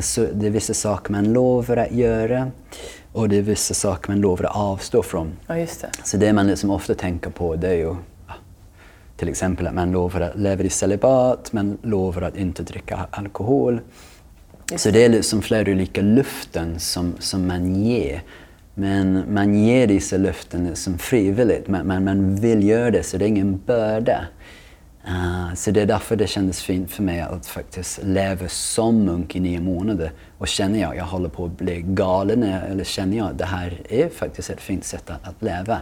så 0.01 0.27
det 0.33 0.47
är 0.47 0.49
vissa 0.49 0.73
saker 0.73 1.11
man 1.11 1.33
lovar 1.33 1.77
att 1.77 1.91
göra 1.91 2.51
och 3.11 3.29
det 3.29 3.37
är 3.37 3.41
vissa 3.41 3.73
saker 3.73 4.11
man 4.11 4.21
lovar 4.21 4.45
att 4.45 4.55
avstå 4.55 5.03
från. 5.03 5.31
Ja, 5.47 5.57
just 5.57 5.81
det. 5.81 5.89
Så 6.03 6.17
det 6.17 6.33
man 6.33 6.47
liksom 6.47 6.69
ofta 6.69 6.95
tänker 6.95 7.29
på 7.29 7.55
det 7.55 7.67
är 7.67 7.73
ju 7.73 7.95
till 9.17 9.29
exempel 9.29 9.67
att 9.67 9.73
man 9.73 9.91
lovar 9.91 10.21
att 10.21 10.37
leva 10.37 10.63
i 10.63 10.69
celibat, 10.69 11.53
man 11.53 11.77
lovar 11.81 12.21
att 12.21 12.37
inte 12.37 12.63
dricka 12.63 13.07
alkohol. 13.11 13.81
Just 14.71 14.83
så 14.83 14.91
det 14.91 15.05
är 15.05 15.09
liksom 15.09 15.41
flera 15.41 15.71
olika 15.71 16.01
löften 16.01 16.79
som, 16.79 17.15
som 17.19 17.47
man 17.47 17.75
ger. 17.75 18.21
Men 18.73 19.23
man 19.33 19.55
ger 19.55 19.87
dessa 19.87 20.17
löften 20.17 20.75
som 20.75 20.97
frivilligt, 20.97 21.67
man, 21.67 21.87
man, 21.87 22.03
man 22.03 22.35
vill 22.35 22.67
göra 22.67 22.91
det 22.91 23.03
så 23.03 23.17
det 23.17 23.25
är 23.25 23.27
ingen 23.27 23.61
börda. 23.65 24.27
Uh, 25.07 25.53
så 25.53 25.71
det 25.71 25.81
är 25.81 25.85
därför 25.85 26.15
det 26.15 26.27
kändes 26.27 26.61
fint 26.61 26.91
för 26.91 27.03
mig 27.03 27.21
att 27.21 27.45
faktiskt 27.45 28.03
leva 28.03 28.47
som 28.47 29.05
munk 29.05 29.35
i 29.35 29.39
nio 29.39 29.59
månader. 29.59 30.11
Och 30.37 30.47
känner 30.47 30.79
jag 30.79 30.91
att 30.91 30.97
jag 30.97 31.05
håller 31.05 31.29
på 31.29 31.45
att 31.45 31.57
bli 31.57 31.83
galen 31.87 32.43
eller 32.43 32.83
känner 32.83 33.17
jag 33.17 33.27
att 33.27 33.37
det 33.37 33.45
här 33.45 33.81
är 33.89 34.09
faktiskt 34.09 34.49
ett 34.49 34.61
fint 34.61 34.85
sätt 34.85 35.09
att, 35.09 35.27
att 35.27 35.41
leva. 35.41 35.79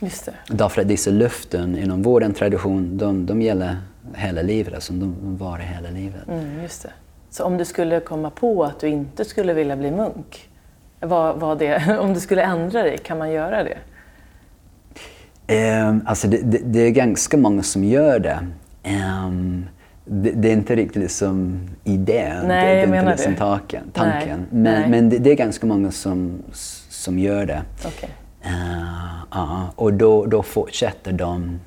Just 0.00 0.26
det. 0.26 0.34
Därför 0.48 0.82
att 0.82 0.88
dessa 0.88 1.10
löften 1.10 1.78
inom 1.78 2.02
vår 2.02 2.32
tradition, 2.32 2.98
de, 2.98 3.26
de 3.26 3.42
gäller 3.42 3.76
hela 4.14 4.42
livet, 4.42 4.74
alltså 4.74 4.92
de, 4.92 5.16
de 5.22 5.36
varar 5.36 5.58
hela 5.58 5.90
livet. 5.90 6.28
Mm, 6.28 6.62
just 6.62 6.82
det. 6.82 6.90
Så 7.30 7.44
om 7.44 7.56
du 7.56 7.64
skulle 7.64 8.00
komma 8.00 8.30
på 8.30 8.64
att 8.64 8.80
du 8.80 8.88
inte 8.88 9.24
skulle 9.24 9.54
vilja 9.54 9.76
bli 9.76 9.90
munk, 9.90 10.48
vad, 11.00 11.40
vad 11.40 11.58
det, 11.58 11.98
om 12.00 12.14
du 12.14 12.20
skulle 12.20 12.42
ändra 12.42 12.82
dig, 12.82 12.98
kan 12.98 13.18
man 13.18 13.32
göra 13.32 13.62
det? 13.62 13.78
Um, 15.48 16.02
alltså 16.06 16.28
det, 16.28 16.36
det, 16.36 16.58
det, 16.64 16.80
är 16.80 16.90
ganska 16.90 17.36
många 17.36 17.62
som 17.62 17.84
gör 17.84 18.18
det. 18.18 18.46
Um, 18.84 19.66
det, 20.04 20.30
det, 20.30 20.48
är 20.48 20.52
inte 20.52 20.76
riktigt 20.76 21.02
liksom 21.02 21.60
idén, 21.84 22.46
Nej, 22.46 22.74
det, 22.74 22.80
är 22.80 22.98
inte 22.98 23.10
liksom 23.10 23.32
det. 23.32 23.38
tanken. 23.38 23.90
tanken. 23.92 24.38
Nej. 24.50 24.62
Men, 24.62 24.90
Nej. 24.90 24.90
men 24.90 25.22
det, 25.22 25.30
är 25.30 25.34
ganska 25.34 25.66
många 25.66 25.90
som, 25.90 26.42
som 26.88 27.18
gör 27.18 27.46
det. 27.46 27.62
Okay. 27.86 28.10
Uh, 28.46 29.42
uh, 29.42 29.70
och 29.76 29.92
då, 29.92 30.26
då 30.26 30.42
fortsätter 30.42 31.12
de 31.12 31.60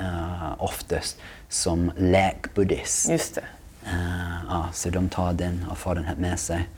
uh, 0.00 0.54
oftast 0.58 1.18
som 1.48 1.92
läkbuddhist. 1.96 3.10
Just 3.10 3.34
det. 3.34 3.44
Uh, 3.86 4.72
så 4.72 4.90
de 4.90 5.08
tar 5.08 5.32
den 5.32 5.66
erfarenhet 5.70 6.18
med 6.18 6.38
sig 6.38 6.68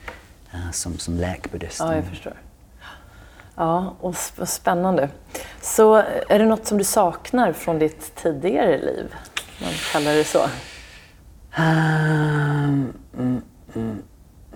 uh, 0.55 0.71
som, 0.73 0.99
som 0.99 1.17
läkbuddhist. 1.17 1.81
Ja, 1.81 1.95
jag 1.95 2.05
förstår. 2.05 2.33
Ja, 3.62 3.97
och 4.00 4.16
spännande. 4.47 5.09
Så 5.61 5.95
är 6.28 6.38
det 6.38 6.47
något 6.47 6.66
som 6.66 6.78
du 6.78 6.85
saknar 6.85 7.52
från 7.52 7.78
ditt 7.78 8.14
tidigare 8.14 8.78
liv? 8.78 9.14
Man 9.61 9.73
kallar 9.92 10.14
det 10.14 10.25
så. 10.25 10.38
Um, 11.59 12.92
mm, 13.19 13.42
mm, 13.75 14.02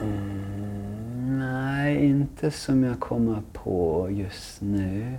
mm, 0.00 1.38
nej, 1.38 2.06
inte 2.06 2.50
som 2.50 2.84
jag 2.84 3.00
kommer 3.00 3.42
på 3.52 4.08
just 4.10 4.60
nu. 4.60 5.16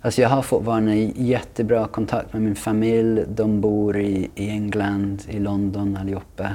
Alltså 0.00 0.22
jag 0.22 0.28
har 0.28 0.42
fortfarande 0.42 0.94
jättebra 0.96 1.86
kontakt 1.86 2.32
med 2.32 2.42
min 2.42 2.56
familj. 2.56 3.24
De 3.28 3.60
bor 3.60 3.96
i, 3.96 4.30
i 4.34 4.50
England, 4.50 5.22
i 5.28 5.38
London 5.38 5.96
allihopa. 6.00 6.48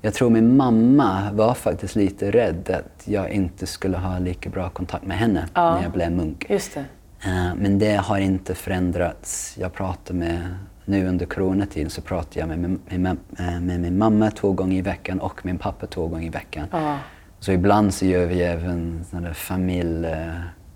Jag 0.00 0.14
tror 0.14 0.30
min 0.30 0.56
mamma 0.56 1.32
var 1.32 1.54
faktiskt 1.54 1.96
lite 1.96 2.30
rädd 2.30 2.70
att 2.70 3.08
jag 3.08 3.30
inte 3.30 3.66
skulle 3.66 3.96
ha 3.96 4.18
lika 4.18 4.50
bra 4.50 4.68
kontakt 4.68 5.06
med 5.06 5.18
henne 5.18 5.48
ja. 5.54 5.74
när 5.74 5.82
jag 5.82 5.92
blev 5.92 6.12
munk. 6.12 6.46
Just 6.48 6.74
det. 6.74 6.84
Uh, 7.26 7.54
men 7.56 7.78
det 7.78 7.96
har 7.96 8.18
inte 8.18 8.54
förändrats. 8.54 9.56
Jag 9.60 9.72
pratar 9.72 10.14
med, 10.14 10.40
nu 10.84 11.08
under 11.08 11.26
coronatiden 11.26 11.90
så 11.90 12.02
pratar 12.02 12.40
jag 12.40 12.48
med, 12.48 12.58
med, 12.58 13.00
med, 13.00 13.16
eh, 13.38 13.60
med, 13.60 13.80
min 13.80 13.98
mamma 13.98 14.30
två 14.30 14.52
gånger 14.52 14.78
i 14.78 14.82
veckan 14.82 15.20
och 15.20 15.46
min 15.46 15.58
pappa 15.58 15.86
två 15.86 16.06
gånger 16.06 16.26
i 16.26 16.30
veckan. 16.30 16.66
Ja. 16.70 16.98
Så 17.40 17.52
ibland 17.52 17.94
så 17.94 18.06
gör 18.06 18.26
vi 18.26 18.42
även 18.42 19.04
sådana 19.10 19.34
familj... 19.34 20.06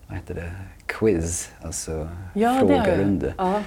Vad 0.06 0.16
heter 0.16 0.34
det? 0.34 0.52
Quiz, 0.86 1.50
alltså 1.62 2.08
ja, 2.34 2.56
frågerunder. 2.58 3.34
Ja. 3.38 3.60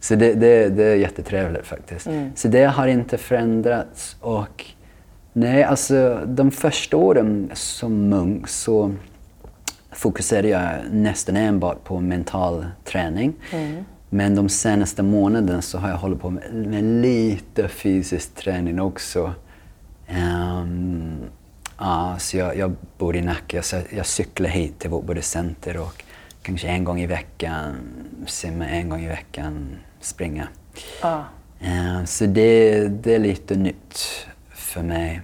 Så 0.00 0.14
det, 0.14 0.34
det, 0.34 0.68
det 0.68 0.84
är 0.84 0.96
jättetrevligt 0.96 1.66
faktiskt. 1.66 2.06
Mm. 2.06 2.30
Så 2.34 2.48
det 2.48 2.64
har 2.64 2.86
inte 2.86 3.18
förändrats. 3.18 4.16
Och 4.20 4.64
nej, 5.36 5.64
alltså 5.64 6.22
de 6.26 6.50
första 6.50 6.96
åren 6.96 7.50
som 7.54 8.08
munk 8.08 8.48
så 8.48 8.94
fokuserade 9.92 10.48
jag 10.48 10.70
nästan 10.90 11.36
enbart 11.36 11.84
på 11.84 12.00
mental 12.00 12.66
träning. 12.84 13.34
Mm. 13.52 13.84
Men 14.10 14.34
de 14.34 14.48
senaste 14.48 15.02
månaderna 15.02 15.62
så 15.62 15.78
har 15.78 15.88
jag 15.88 15.96
hållit 15.96 16.20
på 16.20 16.30
med, 16.30 16.54
med 16.54 16.84
lite 16.84 17.68
fysisk 17.68 18.34
träning 18.34 18.80
också. 18.80 19.32
Um, 20.10 21.18
ja, 21.78 22.16
så 22.18 22.36
jag, 22.36 22.56
jag 22.56 22.76
bor 22.98 23.16
i 23.16 23.22
Nacka, 23.22 23.62
så 23.62 23.76
jag 23.90 24.06
cyklar 24.06 24.48
hit 24.48 24.78
till 24.78 24.90
vårt 24.90 25.04
buddhistcenter 25.04 25.80
och 25.80 26.04
kanske 26.42 26.68
en 26.68 26.84
gång 26.84 27.00
i 27.00 27.06
veckan 27.06 27.74
simma, 28.26 28.66
en 28.66 28.88
gång 28.88 29.00
i 29.00 29.08
veckan 29.08 29.68
springa. 30.00 30.48
Ah. 31.02 31.20
Uh, 31.62 32.04
så 32.04 32.26
det, 32.26 32.88
det 32.88 33.14
är 33.14 33.18
lite 33.18 33.56
nytt 33.56 34.26
för 34.76 34.82
mig. 34.82 35.20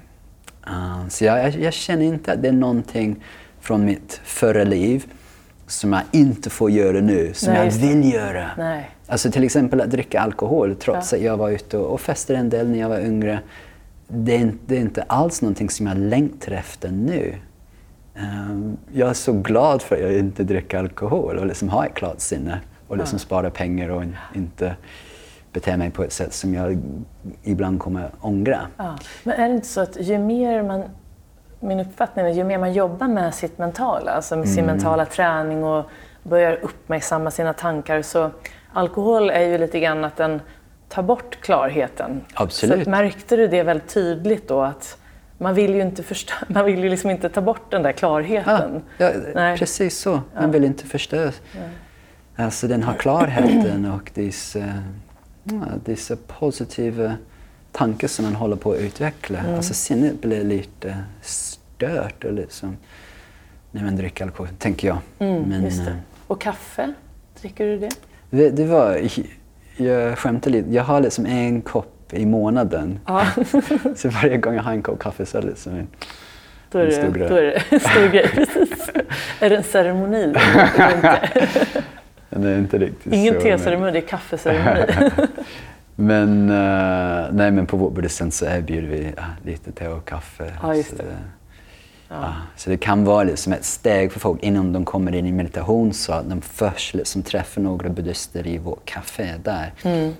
Uh, 0.66 1.08
så 1.08 1.24
jag, 1.24 1.38
jag, 1.38 1.54
jag, 1.60 1.72
känner 1.72 2.04
inte 2.04 2.32
att 2.32 2.42
det 2.42 2.48
är 2.48 2.52
någonting 2.52 3.24
från 3.60 3.84
mitt 3.84 4.20
förra 4.24 4.64
liv 4.64 5.04
som 5.66 5.92
jag 5.92 6.02
inte 6.12 6.50
får 6.50 6.70
göra 6.70 7.00
nu, 7.00 7.30
som 7.34 7.52
Nej, 7.52 7.64
jag 7.66 7.72
vill 7.72 8.12
göra. 8.12 8.50
Nej. 8.58 8.90
Alltså 9.06 9.30
till 9.30 9.44
exempel 9.44 9.80
att 9.80 9.90
dricka 9.90 10.20
alkohol 10.20 10.74
trots 10.76 11.12
Ja. 11.12 11.18
att 11.18 11.24
jag 11.24 11.36
var 11.36 11.50
ute 11.50 11.78
och 11.78 12.00
festade 12.00 12.38
en 12.38 12.50
del 12.50 12.68
när 12.68 12.78
jag 12.78 12.88
var 12.88 13.00
yngre. 13.00 13.40
Det 14.08 14.34
är, 14.34 14.38
inte, 14.38 14.58
det 14.66 14.76
är 14.76 14.80
inte 14.80 15.02
alls 15.02 15.42
någonting 15.42 15.70
som 15.70 15.86
jag 15.86 15.96
längtar 15.98 16.52
efter 16.52 16.90
nu. 16.90 17.34
Um, 18.16 18.76
jag 18.92 19.08
är 19.10 19.14
så 19.14 19.32
glad 19.32 19.82
för 19.82 19.94
att 19.96 20.02
jag 20.02 20.18
inte 20.18 20.44
dricker 20.44 20.78
alkohol 20.78 21.38
och 21.38 21.46
liksom 21.46 21.68
har 21.68 21.86
ett 21.86 21.94
klart 21.94 22.20
sinne 22.20 22.60
och 22.88 22.96
liksom 22.96 23.16
Ja. 23.16 23.20
sparar 23.20 23.50
pengar 23.50 23.88
och 23.88 24.02
in- 24.02 24.16
inte 24.34 24.76
beter 25.52 25.76
mig 25.76 25.90
på 25.90 26.04
ett 26.04 26.12
sätt 26.12 26.34
som 26.34 26.54
jag 26.54 26.78
ibland 27.42 27.80
kommer 27.80 28.10
ångra. 28.20 28.60
Ja. 28.76 28.96
Men 29.24 29.34
är 29.40 29.48
det 29.48 29.54
inte 29.54 29.66
så 29.68 29.80
att 29.80 29.96
ju 30.00 30.18
mer 30.18 30.62
man, 30.62 30.84
min 31.60 31.80
uppfattning 31.80 32.26
är 32.26 32.30
ju 32.30 32.44
mer 32.44 32.58
man 32.58 32.72
jobbar 32.72 33.08
med 33.08 33.34
sitt 33.34 33.58
mentala, 33.58 34.10
alltså 34.12 34.36
med 34.36 34.44
Mm. 34.44 34.54
sin 34.56 34.64
mentala 34.66 35.04
träning 35.04 35.64
och 35.64 35.84
börjar 36.22 36.58
uppmärksamma 36.62 37.30
sina 37.30 37.52
tankar 37.52 38.02
så 38.02 38.30
alkohol 38.72 39.30
är 39.30 39.40
ju 39.46 39.58
lite 39.58 39.80
grann 39.80 40.04
att 40.04 40.16
den 40.16 40.40
tar 40.88 41.02
bort 41.02 41.40
klarheten. 41.40 42.20
Absolut. 42.34 42.84
Så 42.84 42.90
märkte 42.90 43.36
du 43.36 43.46
det 43.48 43.62
väldigt 43.62 43.94
tydligt 43.94 44.48
då 44.48 44.60
att 44.62 44.98
man 45.38 45.54
vill 45.54 45.74
ju 45.74 45.82
inte 45.82 46.02
förstå, 46.02 46.34
man 46.48 46.64
vill 46.64 46.84
ju 46.84 46.88
liksom 46.90 47.10
inte 47.10 47.28
ta 47.28 47.40
bort 47.40 47.70
den 47.70 47.82
där 47.82 47.90
Ja, 47.90 47.96
klarheten. 47.96 48.82
ja, 48.98 49.10
Nej. 49.34 49.58
precis 49.58 49.98
så. 49.98 50.20
Man 50.40 50.50
vill 50.50 50.64
inte 50.64 50.86
förstöra. 50.86 51.32
Alltså 52.36 52.66
den 52.68 52.82
har 52.82 52.94
klarheten 52.94 53.92
och 54.02 54.10
dess, 54.14 54.56
eh, 54.56 54.64
dessa 55.84 56.16
positiva 56.16 57.16
tankar 57.72 58.08
som 58.08 58.24
man 58.24 58.34
håller 58.34 58.56
på 58.56 58.72
att 58.72 58.78
utveckla. 58.78 59.38
Mm. 59.38 59.54
Alltså 59.54 59.74
sinnet 59.74 60.22
blir 60.22 60.44
lite 60.44 60.96
stört 61.22 62.24
liksom, 62.24 62.76
när 63.70 63.84
man 63.84 63.96
dricker 63.96 64.24
alkohol, 64.24 64.48
tänker 64.58 64.88
jag. 64.88 64.98
Mm, 65.18 65.42
Men, 65.42 65.64
äh, 65.64 65.94
och 66.26 66.40
kaffe, 66.40 66.94
dricker 67.40 67.66
du 67.66 67.78
det? 67.78 67.90
Det, 68.30 68.50
det 68.50 68.64
var, 68.64 69.00
jag 69.76 70.18
skämtar 70.18 70.50
lite, 70.50 70.74
jag 70.74 70.84
har 70.84 71.00
liksom 71.00 71.26
en 71.26 71.62
kopp 71.62 72.12
i 72.12 72.26
månaden. 72.26 72.98
Ja. 73.06 73.26
så 73.96 74.08
varje 74.08 74.36
gång 74.36 74.54
jag 74.54 74.62
har 74.62 74.72
en 74.72 74.82
kopp 74.82 74.98
kaffe 74.98 75.26
så 75.26 75.38
är 75.38 75.42
det 75.42 75.48
liksom 75.48 75.74
en, 75.74 75.88
då 76.70 76.78
är, 76.78 76.86
det, 76.86 76.92
stor 76.92 77.12
grej. 77.12 77.28
Då 77.28 77.36
är 77.36 77.42
det 77.42 77.62
en 77.70 77.80
stor 77.80 78.08
grej. 78.08 78.28
Precis. 78.28 78.90
är 79.40 79.50
det 79.50 79.56
en 79.56 79.64
ceremoni? 79.64 80.34
är 82.32 82.58
inte 82.58 82.78
riktigt 82.78 83.12
Ingen 83.12 83.40
teceremoni, 83.40 83.92
det 83.92 83.98
är 83.98 84.08
kaffeceremoni. 84.08 85.10
men, 85.94 86.50
uh, 86.50 87.32
nej, 87.32 87.50
men 87.50 87.66
på 87.66 87.76
vårt 87.76 87.92
buddhistcenter 87.92 88.36
så 88.36 88.44
erbjuder 88.44 88.88
vi 88.88 89.06
uh, 89.06 89.24
lite 89.44 89.72
te 89.72 89.88
och 89.88 90.04
kaffe. 90.04 90.52
Ja, 90.62 90.74
just 90.74 90.96
det. 90.96 91.04
Ja. 92.08 92.34
så 92.56 92.70
det 92.70 92.76
kan 92.76 93.04
vara 93.04 93.24
liksom 93.24 93.52
ett 93.52 93.64
steg 93.64 94.12
för 94.12 94.20
folk 94.20 94.42
innan 94.42 94.72
de 94.72 94.84
kommer 94.84 95.14
in 95.14 95.26
i 95.26 95.32
meditation 95.32 95.92
så 95.92 96.12
att 96.12 96.30
de 96.30 96.40
först 96.40 96.94
liksom 96.94 97.22
träffar 97.22 97.60
några 97.60 97.88
buddhister 97.88 98.46
i 98.46 98.58
vårt 98.58 98.84
café 98.84 99.34
där. 99.44 99.72
Mm. 99.82 100.12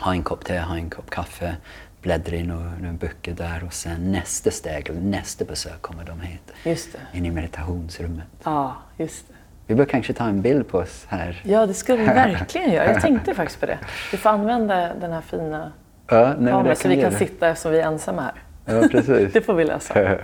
Ha 0.00 0.12
en 0.12 0.22
kopp 0.22 0.44
te, 0.44 0.58
ha 0.58 0.76
en 0.76 0.90
kopp 0.90 1.10
kaffe, 1.10 1.56
bläddra 2.02 2.36
i 2.36 2.42
några 2.42 2.92
böcker 3.00 3.32
där 3.32 3.64
och 3.66 3.74
sen 3.74 4.12
nästa 4.12 4.50
steg, 4.50 4.88
eller 4.88 5.00
nästa 5.00 5.44
besök 5.44 5.82
kommer 5.82 6.04
de 6.04 6.20
hit. 6.20 6.52
Just 6.64 6.92
det. 6.92 7.18
In 7.18 7.26
i 7.26 7.30
meditationsrummet. 7.30 8.26
Ja, 8.44 8.76
just 8.96 9.28
det. 9.28 9.34
Vi 9.68 9.74
bör 9.74 9.84
kanske 9.84 10.12
ta 10.12 10.24
en 10.24 10.42
bild 10.42 10.68
på 10.68 10.78
oss 10.78 11.06
här. 11.08 11.40
Ja, 11.44 11.66
det 11.66 11.74
skulle 11.74 11.98
vi 11.98 12.04
verkligen 12.06 12.72
göra. 12.72 12.92
Jag 12.92 13.02
tänkte 13.02 13.34
faktiskt 13.34 13.60
på 13.60 13.66
det. 13.66 13.78
Vi 14.12 14.18
får 14.18 14.30
använda 14.30 14.94
den 15.00 15.12
här 15.12 15.20
fina 15.20 15.72
ja, 16.06 16.32
kameran 16.32 16.76
så 16.76 16.88
vi 16.88 17.02
kan 17.02 17.12
sitta 17.12 17.48
eftersom 17.48 17.72
vi 17.72 17.80
är 17.80 17.86
ensamma 17.86 18.22
här. 18.22 18.32
Ja, 18.64 18.88
precis. 18.88 19.32
det 19.32 19.40
får 19.40 19.54
vi 19.54 19.64
lösa. 19.64 19.94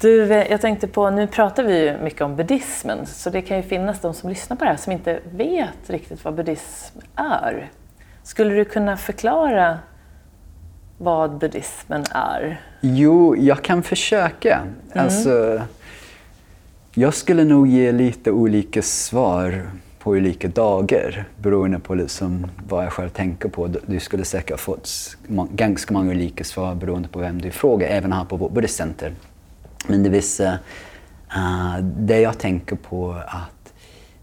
Du, 0.00 0.32
eh, 0.32 0.50
jag 0.50 0.60
tänkte 0.60 0.88
på, 0.88 1.10
nu 1.10 1.26
pratar 1.26 1.64
vi 1.64 1.84
ju 1.84 1.98
mycket 1.98 2.20
om 2.20 2.36
buddhismen, 2.36 3.06
så 3.06 3.30
det 3.30 3.42
kan 3.42 3.56
ju 3.56 3.62
finnas 3.62 4.00
de 4.00 4.14
som 4.14 4.30
lyssnar 4.30 4.56
på 4.56 4.64
det 4.64 4.70
här 4.70 4.76
som 4.76 4.92
inte 4.92 5.18
vet 5.32 5.90
riktigt 5.90 6.24
vad 6.24 6.34
buddhism 6.34 6.98
är. 7.16 7.70
Skulle 8.22 8.54
du 8.54 8.64
kunna 8.64 8.96
förklara 8.96 9.78
vad 10.98 11.38
buddhismen 11.38 12.04
är? 12.14 12.60
Jo, 12.80 13.36
jag 13.36 13.62
kan 13.62 13.82
försöka. 13.82 14.54
Mm. 14.54 15.04
Alltså, 15.04 15.62
jag 16.94 17.14
skulle 17.14 17.44
nog 17.44 17.66
ge 17.66 17.92
lite 17.92 18.30
olika 18.30 18.82
svar 18.82 19.70
på 19.98 20.10
olika 20.10 20.48
dagar 20.48 21.24
beroende 21.36 21.78
på 21.78 21.94
liksom 21.94 22.46
vad 22.68 22.84
jag 22.84 22.92
själv 22.92 23.08
tänker 23.08 23.48
på. 23.48 23.66
Du 23.86 24.00
skulle 24.00 24.24
säkert 24.24 24.50
ha 24.50 24.58
fått 24.58 25.16
ganska 25.52 25.94
många 25.94 26.10
olika 26.10 26.44
svar 26.44 26.74
beroende 26.74 27.08
på 27.08 27.18
vem 27.18 27.40
du 27.40 27.50
frågar, 27.50 27.88
även 27.88 28.12
här 28.12 28.24
på 28.24 28.36
vårt 28.36 28.52
buddhistcenter. 28.52 29.14
Men 29.88 30.02
det 30.02 30.08
vissa, 30.08 30.52
uh, 31.36 31.78
det 31.82 32.20
jag 32.20 32.38
tänker 32.38 32.76
på 32.76 33.12
att, 33.26 33.72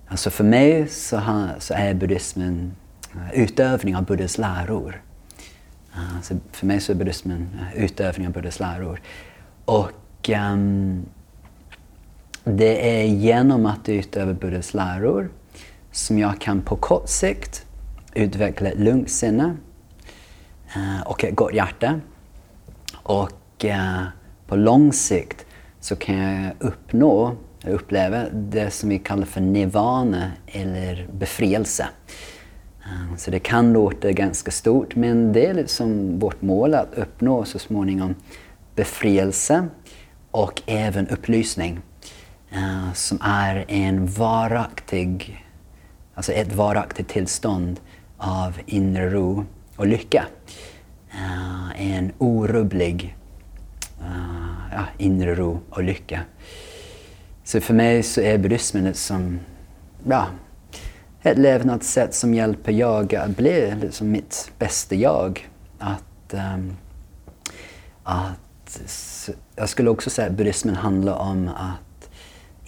alltså 0.08 0.30
för 0.30 0.44
mig 0.44 0.88
så, 0.88 1.18
har, 1.18 1.50
så 1.60 1.74
är 1.74 1.94
buddhismen 1.94 2.72
uh, 3.16 3.34
utövning 3.34 3.96
av 3.96 4.06
Buddhas 4.06 4.38
läror. 4.38 5.02
Uh, 5.96 6.22
så 6.22 6.38
för 6.52 6.66
mig 6.66 6.80
så 6.80 6.92
är 6.92 6.96
buddhismen 6.96 7.48
uh, 7.54 7.84
utövning 7.84 8.28
av 8.28 8.34
Buddhas 8.34 8.60
läror. 8.60 9.02
Och 9.66 10.30
um, 10.30 11.06
det 12.44 13.00
är 13.00 13.06
genom 13.06 13.66
att 13.66 13.90
utöva 13.90 14.34
Buddhas 14.34 14.74
läror 14.74 15.30
som 15.92 16.20
jag 16.20 16.42
kan 16.42 16.62
på 16.62 16.76
kort 16.76 17.10
sikt 17.10 17.66
utveckla 18.14 18.70
ett 18.70 18.80
lugnt 18.80 19.10
sinne 19.10 19.56
eh, 20.76 21.02
och 21.06 21.24
ett 21.24 21.36
gott 21.36 21.54
hjärta. 21.54 22.00
Och 23.04 23.66
eh, 23.66 24.04
på 24.48 24.56
lång 24.56 24.94
sikt 24.94 25.46
så 25.80 25.96
kan 25.96 26.16
jag 26.16 26.54
uppnå, 26.60 27.36
uppleva 27.66 28.26
det 28.30 28.72
som 28.72 28.90
vi 28.90 29.00
kallar 29.00 29.26
för 29.26 29.42
nirvana 29.42 30.32
eller 30.48 31.08
befrielse. 31.12 31.88
Eh, 32.84 33.16
så 33.18 33.32
det 33.32 33.40
kan 33.40 33.74
låta 33.74 34.12
ganska 34.12 34.52
stort 34.52 34.96
men 34.96 35.34
det 35.34 35.46
är 35.46 35.54
liksom 35.54 36.20
vårt 36.20 36.42
mål 36.42 36.74
att 36.74 36.94
uppnå 36.94 37.46
så 37.46 37.60
småningom 37.60 38.16
befrielse 38.76 39.68
och 40.32 40.62
även 40.66 41.08
upplysning 41.08 41.80
uh, 42.54 42.94
som 42.94 43.20
är 43.22 43.66
en 43.68 44.06
varaktig, 44.08 45.46
alltså 46.16 46.32
ett 46.32 46.54
varaktigt 46.54 47.10
tillstånd 47.10 47.80
av 48.18 48.60
inre 48.66 49.10
ro 49.10 49.46
och 49.76 49.88
lycka. 49.88 50.26
Uh, 51.14 51.82
en 51.82 52.12
orubblig 52.18 53.16
uh, 54.02 54.72
ja, 54.72 54.86
inre 54.98 55.36
ro 55.36 55.60
och 55.70 55.84
lycka. 55.84 56.22
Så 57.44 57.62
för 57.62 57.74
mig 57.74 58.04
så 58.04 58.22
är 58.22 58.38
buddhismen 58.38 58.84
liksom, 58.84 59.18
som, 59.18 59.40
ja, 60.12 60.28
ett 61.22 61.38
levnadssätt 61.38 62.16
som 62.16 62.34
hjälper 62.34 62.72
jag 62.72 63.16
att 63.16 63.38
bli 63.38 63.76
liksom 63.82 64.12
mitt 64.12 64.52
bästa 64.60 64.96
jag. 64.96 65.50
Att, 65.80 66.34
um, 66.34 66.78
att, 68.04 68.80
jag 69.56 69.70
skulle 69.70 69.90
också 69.90 70.10
säga 70.10 70.28
att 70.28 70.34
buddhismen 70.34 70.76
handlar 70.76 71.14
om 71.14 71.48
att 71.48 71.89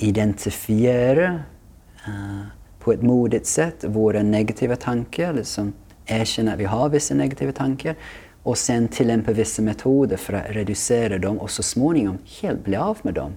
identifiera 0.04 1.34
uh, 2.08 2.42
på 2.80 2.94
ett 2.94 3.02
modigt 3.02 3.46
sätt 3.46 3.84
våra 3.84 4.24
negativa 4.24 4.76
tankar, 4.76 5.34
liksom 5.34 5.74
erkänna 6.06 6.54
att 6.54 6.60
vi 6.60 6.66
har 6.66 6.90
vissa 6.90 7.16
negativa 7.16 7.52
tankar 7.52 7.96
och 8.44 8.58
sen 8.58 8.88
tillämpa 8.88 9.32
vissa 9.32 9.62
metoder 9.62 10.18
för 10.18 10.34
att 10.34 10.46
reducera 10.50 11.18
dem 11.18 11.38
och 11.38 11.52
så 11.52 11.64
småningom 11.64 12.18
helt 12.42 12.64
bli 12.64 12.76
av 12.76 12.98
med 13.02 13.14
dem. 13.14 13.32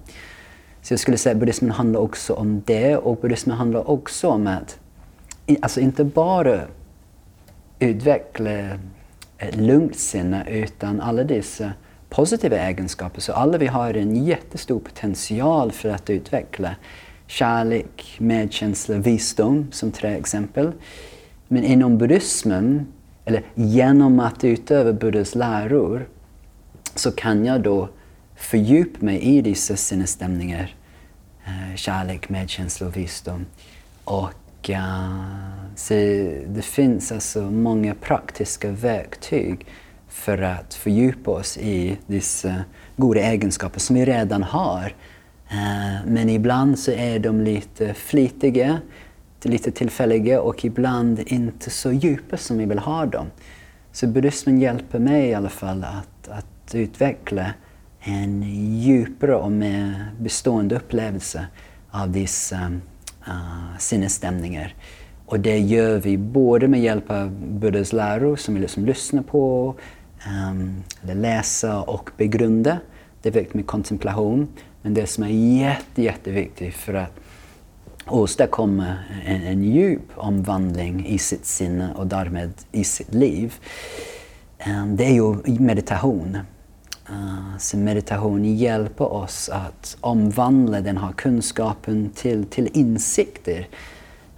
Så 0.81 0.93
jag 0.93 0.99
skulle 0.99 1.17
säga 1.17 1.33
att 1.33 1.39
buddhismen 1.39 1.71
handlar 1.71 1.99
också 1.99 2.33
om 2.33 2.61
det 2.65 2.97
och 2.97 3.17
buddhismen 3.17 3.57
handlar 3.57 3.89
också 3.89 4.29
om 4.29 4.47
att 4.47 4.79
alltså 5.61 5.79
inte 5.79 6.03
bara 6.03 6.61
utveckla 7.79 8.79
ett 9.37 9.55
lugnt 9.55 9.95
sinne 9.95 10.45
utan 10.49 11.01
alla 11.01 11.23
dessa 11.23 11.73
positiva 12.15 12.57
egenskaper. 12.57 13.21
Så 13.21 13.33
alla 13.33 13.57
vi 13.57 13.67
har 13.67 13.93
en 13.93 14.25
jättestor 14.25 14.79
potential 14.79 15.71
för 15.71 15.89
att 15.89 16.09
utveckla 16.09 16.75
kärlek, 17.27 18.15
medkänsla, 18.19 18.97
visdom 18.97 19.67
som 19.71 19.91
tre 19.91 20.09
exempel. 20.09 20.71
Men 21.47 21.63
inom 21.63 21.97
buddhismen 21.97 22.87
eller 23.25 23.43
genom 23.55 24.19
att 24.19 24.43
utöva 24.43 24.93
Buddhas 24.93 25.35
läror 25.35 26.07
så 26.95 27.11
kan 27.11 27.45
jag 27.45 27.61
då 27.61 27.89
fördjupa 28.35 29.05
mig 29.05 29.19
i 29.19 29.41
dessa 29.41 29.75
sinnesstämningar. 29.75 30.75
Eh, 31.45 31.75
kärlek, 31.75 32.29
medkänsla 32.29 32.87
och 32.87 32.97
visdom. 32.97 33.45
Och 34.03 34.69
uh, 34.69 35.75
så 35.75 35.93
det 36.47 36.65
finns 36.65 37.11
alltså 37.11 37.41
många 37.41 37.95
praktiska 37.95 38.71
verktyg 38.71 39.65
för 40.15 40.41
att 40.41 40.73
fördjupa 40.73 41.31
oss 41.31 41.57
i 41.57 41.97
dessa 42.07 42.55
goda 42.97 43.21
egenskaper 43.21 43.79
som 43.79 43.95
vi 43.95 44.05
redan 44.05 44.43
har. 44.43 44.93
Eh, 45.49 46.05
men 46.07 46.29
ibland 46.29 46.79
så 46.79 46.91
är 46.91 47.19
de 47.19 47.41
lite 47.41 47.93
flitiga 47.93 48.79
lite 49.47 49.71
tillfälliga 49.71 50.41
och 50.41 50.65
ibland 50.65 51.19
inte 51.25 51.69
så 51.69 51.91
djupa 51.91 52.37
som 52.37 52.57
vi 52.57 52.65
vill 52.65 52.79
ha 52.79 53.05
dem. 53.05 53.27
Så 53.91 54.07
buddhismen 54.07 54.61
hjälper 54.61 54.99
mig 54.99 55.29
i 55.29 55.33
alla 55.33 55.49
fall 55.49 55.83
att, 55.83 56.27
att 56.29 56.75
utveckla 56.75 57.53
en 57.99 58.43
djupare 58.79 59.35
och 59.35 59.51
mer 59.51 60.11
bestående 60.19 60.75
upplevelse 60.75 61.47
av 61.91 62.11
dessa 62.11 62.71
uh, 63.27 63.77
sinnesstämningar. 63.79 64.75
Och 65.25 65.39
det 65.39 65.59
gör 65.59 65.99
vi 65.99 66.17
både 66.17 66.67
med 66.67 66.81
hjälp 66.81 67.11
av 67.11 67.31
Buddhas 67.31 67.93
läror 67.93 68.35
som 68.35 68.53
vi 68.53 68.61
liksom 68.61 68.85
lyssnar 68.85 69.23
på, 69.23 69.75
um, 70.27 70.83
eller 71.03 71.15
läsa 71.15 71.81
och 71.81 72.09
begrunda. 72.17 72.77
Det 73.21 73.29
är 73.29 73.33
viktigt 73.33 73.53
med 73.53 73.67
kontemplation. 73.67 74.47
Men 74.81 74.93
det 74.93 75.07
som 75.07 75.23
är 75.23 75.59
jätte, 75.59 76.01
jätteviktigt 76.01 76.75
för 76.75 76.93
att 76.93 77.19
åstadkomma 78.07 78.95
en, 79.25 79.41
en 79.41 79.63
djup 79.63 80.11
omvandling 80.15 81.05
i 81.05 81.17
sitt 81.17 81.45
sinne 81.45 81.93
och 81.95 82.07
därmed 82.07 82.53
i 82.71 82.83
sitt 82.83 83.13
liv, 83.13 83.53
ehm, 84.57 84.95
det 84.95 85.05
är 85.05 85.13
ju 85.13 85.59
meditation. 85.59 86.37
Uh, 87.09 87.57
så 87.57 87.77
meditation 87.77 88.55
hjälper 88.55 89.13
oss 89.13 89.49
att 89.49 89.97
omvandla 90.01 90.81
den 90.81 90.97
här 90.97 91.11
kunskapen 91.11 92.09
till, 92.15 92.45
till 92.45 92.69
insikter. 92.73 93.67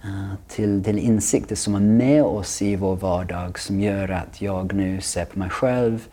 Eh, 0.08 0.34
till, 0.48 0.84
till 0.84 0.98
insikter 0.98 1.56
som 1.56 1.74
är 1.74 1.80
med 1.80 2.24
oss 2.24 2.62
i 2.62 2.76
vår 2.76 2.96
vardag 2.96 3.58
som 3.58 3.80
gör 3.80 4.08
att 4.08 4.42
jag 4.42 4.72
nu 4.72 5.00
ser 5.00 5.24
på 5.24 5.38
mig 5.38 5.50
själv 5.50 6.08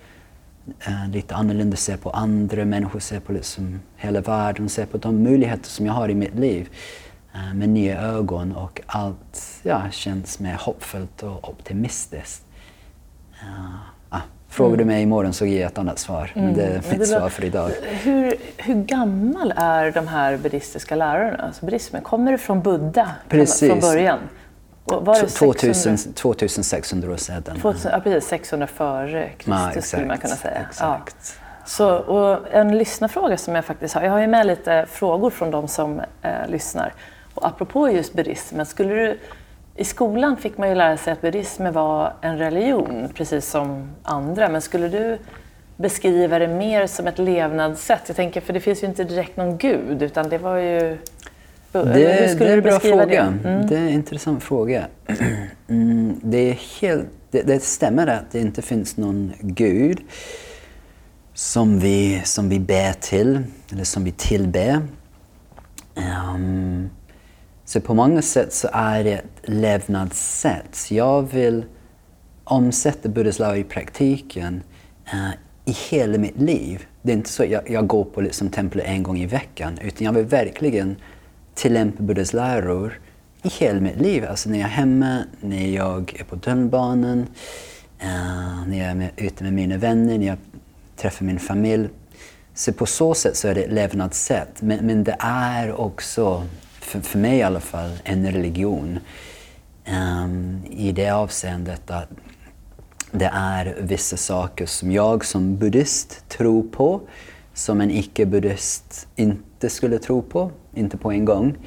uh, 0.88 1.10
lite 1.10 1.36
annorlunda, 1.36 1.78
ser 1.78 1.98
på 1.98 2.10
andra 2.10 2.66
människor, 2.66 3.00
ser 3.00 3.20
på 3.20 3.34
liksom 3.34 3.80
hela 3.96 4.22
världen, 4.22 4.70
ser 4.70 4.86
på 4.86 4.98
de 4.98 5.24
möjligheter 5.24 5.70
som 5.70 5.86
jag 5.86 5.94
har 5.94 6.10
i 6.10 6.16
mitt 6.16 6.36
liv. 6.36 6.70
uh, 7.36 7.54
med 7.54 7.70
nya 7.70 8.02
ögon 8.02 8.56
och 8.56 8.82
allt 8.86 9.60
ja, 9.64 9.82
känns 9.92 10.40
mer 10.40 10.56
hoppfullt 10.60 11.24
och 11.24 11.50
optimistiskt. 11.50 12.46
Uh, 13.44 13.76
frågar 14.56 14.74
mm. 14.74 14.78
du 14.78 14.86
mig 14.86 15.04
imorgon 15.04 15.34
så 15.34 15.46
ger 15.46 15.62
jag 15.62 15.72
ett 15.72 15.78
annat 15.78 16.00
svar. 16.00 16.32
Mm. 16.36 16.46
Men 16.46 16.58
det 16.58 16.64
är 16.64 16.98
mitt 16.98 17.08
svar 17.08 17.30
för 17.30 17.44
idag. 17.44 17.72
Hur, 18.04 18.36
hur 18.58 18.76
gammal 18.76 19.54
är 19.56 19.92
de 19.92 20.08
här 20.08 20.38
buddhistiska 20.38 20.96
lärarna? 20.96 21.44
Alltså 21.44 21.66
buddhismen, 21.66 22.02
kommer 22.02 22.32
det 22.32 22.38
från 22.38 22.62
Buddha 22.62 23.12
Precis. 23.30 23.70
från 23.70 23.80
början? 23.80 24.20
Var 24.86 25.22
det 25.22 25.28
2000, 25.28 25.98
2600 26.14 27.12
år 27.12 27.18
sedan. 27.18 27.44
2000, 27.62 27.92
ja, 27.92 28.00
precis. 28.00 28.30
600 28.30 28.68
före 28.68 29.30
Kristus 29.30 29.76
ja, 29.76 29.82
skulle 29.82 30.06
man 30.06 30.18
kunna 30.18 30.36
säga. 30.36 30.66
Exakt. 30.70 31.16
Ja. 31.40 31.46
Så, 31.66 31.96
och 31.96 32.54
en 32.54 32.78
lyssnarfråga 32.78 33.38
som 33.38 33.56
jag 33.56 33.66
faktiskt 33.66 33.96
har. 33.96 34.02
Jag 34.02 34.12
har 34.12 34.20
ju 34.20 34.28
med 34.28 34.48
lite 34.48 34.86
frågor 34.90 35.30
från 35.30 35.52
de 35.52 35.68
som 35.68 36.02
eh, 36.22 36.32
lyssnar. 36.48 36.94
Och 37.34 37.48
apropå 37.48 37.90
just 37.90 38.14
buddhismen, 38.14 38.66
skulle 38.66 38.94
du, 38.94 39.20
i 39.76 39.84
skolan 39.84 40.38
fick 40.38 40.58
man 40.58 40.70
ju 40.70 40.76
lära 40.76 40.98
sig 40.98 41.14
att 41.14 41.22
buddhismen 41.22 41.74
var 41.74 42.14
en 42.22 42.38
religion, 42.38 43.10
precis 43.14 43.50
som 43.50 43.90
andra. 44.04 44.50
Men 44.50 44.62
skulle 44.62 44.88
du 44.88 45.18
beskriva 45.78 46.40
det 46.40 46.48
mer 46.48 46.88
som 46.88 47.08
ett 47.08 47.20
levnadssätt? 47.20 48.02
Jag 48.08 48.16
tänker, 48.16 48.42
för 48.42 48.54
det 48.54 48.60
finns 48.60 48.84
ju 48.84 48.88
inte 48.88 49.04
direkt 49.04 49.38
någon 49.38 49.58
gud, 49.58 50.02
utan 50.02 50.30
det 50.30 50.38
var 50.38 50.58
ju... 50.58 50.98
Det, 51.72 51.84
det 51.84 52.06
är 52.06 52.58
en 52.58 52.62
bra 52.62 52.80
fråga. 52.80 53.06
Det? 53.44 53.50
Mm. 53.50 53.68
det? 53.68 53.78
är 53.78 53.82
en 53.82 53.90
intressant 53.90 54.44
fråga. 54.44 54.86
Mm, 55.68 56.20
det, 56.24 56.38
är 56.38 56.54
helt, 56.82 57.08
det, 57.32 57.42
det 57.42 57.64
stämmer 57.64 58.08
att 58.08 58.32
det 58.32 58.40
inte 58.40 58.62
finns 58.62 58.98
någon 58.98 59.34
gud 59.40 60.00
som 61.34 61.80
vi, 61.80 62.22
som 62.24 62.50
vi 62.50 62.60
ber 62.60 62.92
till, 62.92 63.40
eller 63.72 63.84
som 63.84 64.04
vi 64.04 64.12
tillber. 64.12 64.82
Um, 65.96 66.90
så 67.66 67.82
på 67.82 67.94
många 67.94 68.22
sätt 68.22 68.54
så 68.54 68.70
är 68.74 69.04
det 69.04 69.14
ett 69.14 69.42
levnadssätt. 69.44 70.92
Jag 70.92 71.22
vill 71.22 71.66
omsätta 72.44 73.10
Buddhas 73.10 73.40
lag 73.40 73.60
i 73.60 73.64
praktiken 73.64 74.64
uh, 75.14 75.32
i 75.66 75.72
hela 75.90 76.18
mitt 76.18 76.42
liv. 76.42 76.86
Det 77.02 77.12
är 77.12 77.16
inte 77.16 77.30
så 77.30 77.44
att 77.44 77.50
jag, 77.50 77.70
jag 77.70 77.88
går 77.88 78.04
på 78.04 78.22
liksom 78.22 78.50
templet 78.50 78.86
en 78.86 79.04
gång 79.04 79.18
i 79.18 79.26
veckan, 79.26 79.80
utan 79.82 80.06
jag 80.06 80.14
vill 80.14 80.26
verkligen 80.26 80.96
tillämpa 81.54 82.04
Buddhas 82.04 82.34
läror 82.34 83.00
i 83.44 83.50
hela 83.50 83.80
mitt 83.80 84.02
liv. 84.02 84.26
Alltså 84.26 84.50
när 84.50 84.60
jag 84.60 84.68
är 84.68 84.74
hemma, 84.74 85.24
när 85.42 85.68
jag 85.68 86.16
är 86.20 86.24
på 86.24 86.38
tunnelbanan, 86.38 87.20
uh, 88.04 88.68
när 88.68 88.78
jag 88.78 88.88
är 88.88 88.96
med, 88.96 89.10
ute 89.18 89.44
med 89.44 89.54
mina 89.54 89.78
vänner, 89.78 90.18
när 90.18 90.28
jag 90.28 90.38
träffar 90.96 91.26
min 91.26 91.40
familj. 91.40 91.90
Så 92.54 92.74
på 92.74 92.86
så 92.86 93.14
sätt 93.14 93.38
så 93.38 93.48
är 93.48 93.56
det 93.56 93.64
ett 93.64 93.74
levnadssätt. 93.74 94.62
Men, 94.62 94.86
men 94.86 95.04
det 95.04 95.16
är 95.20 95.80
också, 95.80 96.44
för, 96.86 97.02
för 97.02 97.20
mig 97.20 97.38
i 97.38 97.44
alla 97.44 97.60
fall, 97.60 97.92
en 98.04 98.32
religion. 98.32 99.00
Um, 99.88 100.66
I 100.70 100.92
det 100.92 101.10
avseendet 101.10 101.92
att 101.92 102.10
det 103.12 103.30
är 103.34 103.78
vissa 103.82 104.18
saker 104.18 104.66
som 104.66 104.92
jag 104.92 105.26
som 105.26 105.58
buddhist 105.58 106.30
tror 106.30 106.64
på 106.64 107.02
som 107.54 107.82
en 107.82 107.92
icke-buddhist 107.92 109.08
inte 109.16 109.70
skulle 109.70 110.00
tro 110.00 110.22
på, 110.22 110.52
inte 110.74 110.98
på 110.98 111.12
en 111.12 111.26
gång. 111.26 111.58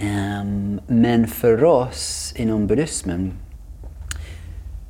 Um, 0.00 0.80
men 0.86 1.26
för 1.26 1.64
oss 1.64 2.34
inom 2.36 2.66
buddhismen 2.66 3.32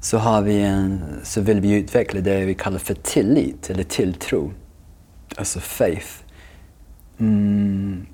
så, 0.01 0.18
har 0.18 0.42
vi 0.42 0.62
en, 0.62 1.03
så 1.22 1.40
vill 1.40 1.61
vi 1.61 1.72
utveckla 1.72 2.20
det 2.20 2.44
vi 2.44 2.55
kallar 2.55 2.79
för 2.79 2.94
tillit 2.94 3.70
eller 3.70 3.85
tilltro. 3.85 4.53
Alltså 5.37 5.61
faith. 5.61 6.11
Mm. 7.18 8.07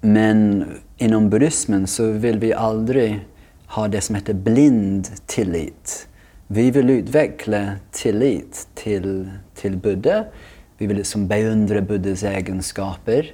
Men 0.00 0.64
inom 0.96 1.30
buddhismen 1.30 1.86
så 1.86 2.10
vill 2.10 2.38
vi 2.38 2.52
aldrig 2.52 3.26
ha 3.66 3.88
det 3.88 4.00
som 4.00 4.14
heter 4.14 4.34
blind 4.34 5.08
tillit. 5.26 6.08
Vi 6.46 6.70
vill 6.70 6.90
utveckla 6.90 7.72
tillit 7.90 8.68
till, 8.74 9.30
till 9.54 9.76
Buddha. 9.76 10.24
Vi 10.78 10.86
vill 10.86 10.96
liksom 10.96 11.28
beundra 11.28 11.80
Buddhas 11.80 12.22
egenskaper, 12.22 13.32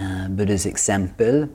uh, 0.00 0.30
Buddhas 0.30 0.66
exempel. 0.66 1.46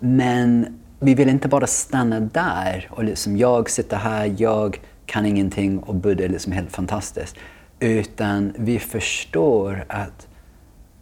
Men 0.00 0.78
vi 1.00 1.14
vill 1.14 1.28
inte 1.28 1.48
bara 1.48 1.66
stanna 1.66 2.20
där 2.20 2.88
och 2.90 3.04
liksom 3.04 3.36
jag 3.36 3.70
sitter 3.70 3.96
här, 3.96 4.34
jag 4.38 4.80
kan 5.06 5.26
ingenting 5.26 5.78
och 5.78 5.94
Buddha 5.94 6.24
är 6.24 6.28
liksom 6.28 6.52
helt 6.52 6.72
fantastisk. 6.72 7.36
Utan 7.80 8.52
vi 8.56 8.78
förstår 8.78 9.84
att 9.88 10.28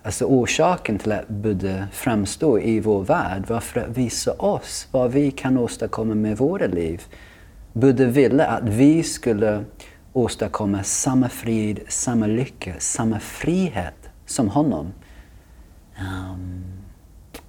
alltså 0.03 0.25
orsaken 0.25 0.99
till 0.99 1.13
att 1.13 1.29
Buddha 1.29 1.87
framstår 1.93 2.63
i 2.63 2.81
vår 2.81 3.05
värld 3.05 3.45
var 3.49 3.61
för 3.61 3.81
att 3.81 3.89
visa 3.89 4.33
oss 4.33 4.89
vad 4.91 5.13
vi 5.13 5.31
kan 5.31 5.59
åstadkomma 5.59 6.15
med 6.15 6.39
våra 6.39 6.67
liv. 6.67 7.03
Buddha 7.73 8.05
ville 8.05 8.47
att 8.47 8.65
vi 8.65 9.03
skulle 9.03 9.65
åstadkomma 10.13 10.83
samma 10.83 11.29
frid, 11.29 11.81
samma 11.89 12.27
lycka, 12.27 12.75
samma 12.79 13.21
frihet 13.21 13.95
som 14.27 14.49
honom. 14.49 14.93
Um, 15.99 16.65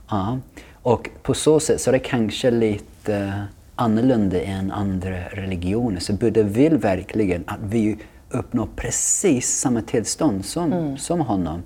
ja. 0.10 0.40
Och 0.84 1.10
på 1.24 1.34
så 1.34 1.60
sätt 1.60 1.82
så 1.82 1.90
är 1.90 1.92
det 1.92 2.00
kanske 2.00 2.52
lite 2.52 3.44
annorlunda 3.76 4.42
än 4.42 4.72
andra 4.72 5.18
religioner. 5.30 6.00
Så 6.00 6.14
Buddha 6.14 6.44
vill 6.44 6.78
verkligen 6.78 7.44
att 7.48 7.60
vi 7.64 7.98
uppnår 8.30 8.70
precis 8.76 9.60
samma 9.60 9.82
tillstånd 9.82 10.46
som, 10.46 10.74
mm. 10.74 10.98
som 10.98 11.20
honom. 11.20 11.64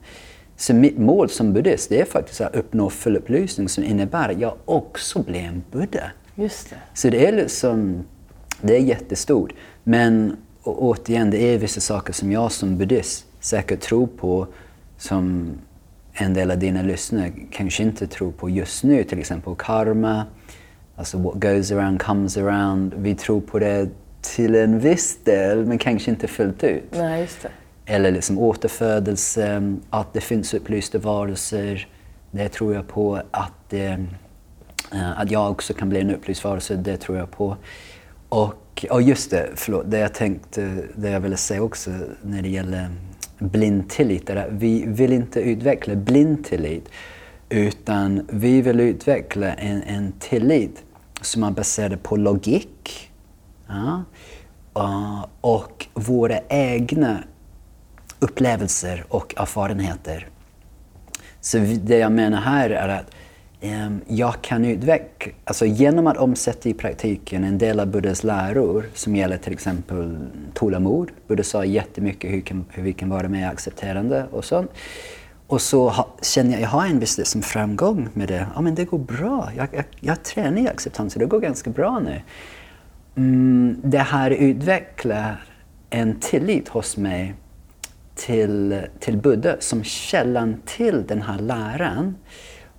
Så 0.58 0.74
mitt 0.74 0.98
mål 0.98 1.30
som 1.30 1.54
buddhist 1.54 1.90
det 1.90 2.02
är 2.02 2.06
faktiskt 2.06 2.42
att 2.42 2.56
uppnå 2.56 2.90
full 2.90 3.18
upplysning 3.18 3.70
som 3.70 3.84
innebär 3.84 4.30
att 4.30 4.40
jag 4.40 4.54
också 4.66 5.24
blir 5.24 5.40
en 5.40 5.64
buddha. 5.72 6.12
Just 6.36 6.70
det. 6.70 6.76
Så 6.94 7.10
det 7.10 7.28
är 7.28 7.32
liksom, 7.32 8.04
det 8.62 8.76
är 8.76 8.80
jättestort. 8.80 9.54
Men 9.84 10.38
återigen, 10.64 11.30
det 11.30 11.38
är 11.38 11.58
vissa 11.58 11.82
saker 11.82 12.14
som 12.14 12.32
jag 12.32 12.52
som 12.52 12.78
buddhist 12.78 13.26
säkert 13.40 13.80
tror 13.80 14.08
på 14.08 14.48
som 14.98 15.52
en 16.14 16.34
del 16.34 16.52
av 16.52 16.58
dina 16.58 16.82
lyssnare 16.82 17.32
kanske 17.52 17.84
inte 17.84 18.08
tror 18.08 18.32
på 18.32 18.50
just 18.50 18.84
nu, 18.84 19.04
till 19.04 19.20
exempel 19.20 19.56
karma, 19.56 20.26
alltså 20.96 21.18
what 21.18 21.34
goes 21.34 21.72
around 21.72 22.02
comes 22.02 22.38
around. 22.38 22.94
Vi 22.98 23.16
tror 23.16 23.42
på 23.42 23.60
det 23.60 23.90
till 24.22 24.56
en 24.56 24.80
viss 24.80 25.18
del, 25.24 25.66
men 25.66 25.78
kanske 25.78 26.12
inte 26.12 26.28
fullt 26.28 26.64
ut. 26.64 26.84
Nej, 26.92 27.22
just 27.22 27.42
det. 27.42 27.50
Eller 27.86 28.12
liksom 28.12 28.40
återfödelse, 28.40 29.78
att 29.90 30.14
det 30.14 30.22
finns 30.22 30.54
upplysta 30.54 30.98
varelser. 30.98 31.88
Det 32.32 32.50
tror 32.50 32.74
jag 32.74 32.88
på. 32.88 33.22
Att, 33.32 33.74
eh, 33.74 33.94
eh 33.94 35.20
att 35.20 35.32
jag 35.32 35.52
också 35.52 35.74
kan 35.74 35.90
bli 35.90 36.02
en 36.02 36.12
upplyst 36.12 36.44
varelse, 36.44 36.76
det 36.76 36.98
tror 36.98 37.18
jag 37.18 37.32
på. 37.32 37.58
Och, 38.30 38.86
och 38.90 39.02
just 39.02 39.32
det, 39.32 39.50
förlåt, 39.56 39.92
det 39.92 40.00
jag 40.00 40.14
tänkte, 40.14 40.84
det 40.96 41.10
jag 41.10 41.20
ville 41.20 41.38
säga 41.38 41.64
också 41.64 41.92
när 42.22 42.42
det 42.42 42.50
gäller 42.50 42.90
blind 43.40 43.90
tillit. 43.90 44.30
Vi 44.50 44.84
vill 44.88 45.14
inte 45.14 45.40
utveckla 45.40 45.96
blind 45.96 46.46
tillit 46.46 46.90
utan 47.50 48.28
vi 48.30 48.62
vill 48.62 48.80
utveckla 48.80 49.54
en, 49.54 49.84
en 49.84 50.12
tillit 50.20 50.84
som 51.22 51.44
är 51.44 51.52
baserad 51.52 52.04
på 52.04 52.16
logik 52.16 53.12
ja, 53.68 54.04
och 55.42 55.88
våra 55.94 56.40
egna 56.50 57.24
upplevelser 58.20 59.06
och 59.10 59.34
erfarenheter. 59.38 60.28
Så 61.42 61.58
det 61.58 61.98
jag 61.98 62.12
menar 62.12 62.42
här 62.42 62.70
är 62.70 62.90
att 62.90 63.12
ehm, 63.62 64.02
jag 64.08 64.42
kan 64.42 64.66
utveckla, 64.66 65.34
alltså 65.46 65.66
genom 65.66 66.08
att 66.08 66.18
omsätta 66.18 66.70
i 66.70 66.74
praktiken 66.74 67.44
en 67.44 67.58
del 67.58 67.80
av 67.80 67.88
Buddhas 67.88 68.24
läror 68.24 68.86
som 68.94 69.16
gäller 69.16 69.38
till 69.38 69.54
exempel 69.54 70.18
tålamod. 70.54 71.12
Buddha 71.28 71.44
sa 71.44 71.66
jättemycket 71.66 72.32
hur, 72.32 72.42
kan, 72.42 72.66
hur 72.70 72.84
vi 72.84 72.94
kan 72.94 73.10
vara 73.10 73.30
mer 73.30 73.48
accepterande 73.48 74.26
och 74.32 74.46
sånt. 74.46 74.72
Och 75.48 75.62
så 75.62 75.90
ha, 75.90 76.08
känner 76.22 76.52
jag, 76.52 76.62
jag 76.62 76.68
har 76.68 76.86
en 76.86 77.00
viss 77.00 77.18
liksom 77.18 77.42
framgång 77.42 78.10
med 78.14 78.28
det. 78.28 78.48
Ja 78.56 78.62
men 78.62 78.76
det 78.76 78.86
går 78.86 78.98
bra. 78.98 79.52
Jag, 79.58 79.68
jag, 79.72 79.86
jag 80.00 80.24
tränar 80.24 80.62
i 80.62 80.68
acceptans 80.68 81.16
och 81.16 81.20
det 81.20 81.26
går 81.26 81.40
ganska 81.40 81.70
bra 81.70 82.00
nu. 82.00 82.22
Mm, 83.16 83.82
det 83.84 84.00
här 84.00 84.32
utvecklar 84.32 85.44
en 85.90 86.20
tillit 86.20 86.68
hos 86.68 86.98
mig 86.98 87.34
till, 88.16 88.82
till 89.00 89.18
Buddha 89.18 89.56
som 89.60 89.84
källan 89.84 90.62
till 90.66 91.04
den 91.08 91.22
här 91.22 91.40
läran. 91.40 92.16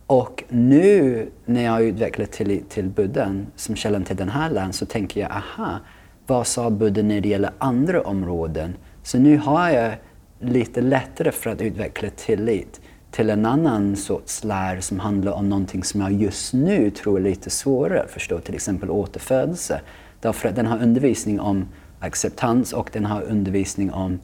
Och 0.07 0.45
nu 0.49 1.29
när 1.45 1.65
jag 1.65 1.73
har 1.73 1.81
utvecklat 1.81 2.33
till, 2.33 2.63
till 2.69 2.89
Buddha 2.89 3.35
som 3.57 3.77
källan 3.77 4.05
till 4.05 4.17
den 4.17 4.29
här 4.29 4.51
läran 4.51 4.73
så 4.73 4.87
tänker 4.87 5.21
jag, 5.21 5.31
aha, 5.31 5.79
vad 6.27 6.47
sa 6.47 6.71
Buddha 6.71 7.03
när 7.03 7.21
det 7.21 7.29
gäller 7.29 7.51
andra 7.59 8.03
områden? 8.03 8.77
Så 9.03 9.19
nu 9.19 9.37
har 9.37 9.71
jag 9.71 9.93
lite 10.41 10.81
lättare 10.81 11.33
för 11.33 11.51
att 11.51 11.61
utveckla 11.63 12.11
tillit 12.11 12.81
till 13.11 13.31
en 13.31 13.47
annan 13.47 13.97
sorts 13.97 14.45
lär 14.45 14.81
som 14.81 15.01
handlar 15.01 15.33
om 15.33 15.49
någonting 15.49 15.85
som 15.85 16.01
jag 16.01 16.13
just 16.13 16.55
nu 16.55 16.91
tror 16.91 17.19
är 17.19 17.23
lite 17.23 17.51
svårare 17.51 18.03
att 18.03 18.11
förstå, 18.11 18.39
till 18.39 18.55
exempel 18.55 18.91
återfödelse. 18.91 19.81
Därför 20.21 20.49
att 20.49 20.57
den 20.57 20.67
har 20.67 20.83
undervisning 20.83 21.41
om 21.41 21.69
acceptans 22.01 22.73
och 22.73 22.91
den 22.93 23.05
har 23.05 23.23
undervisning 23.23 23.93
om 23.93 24.19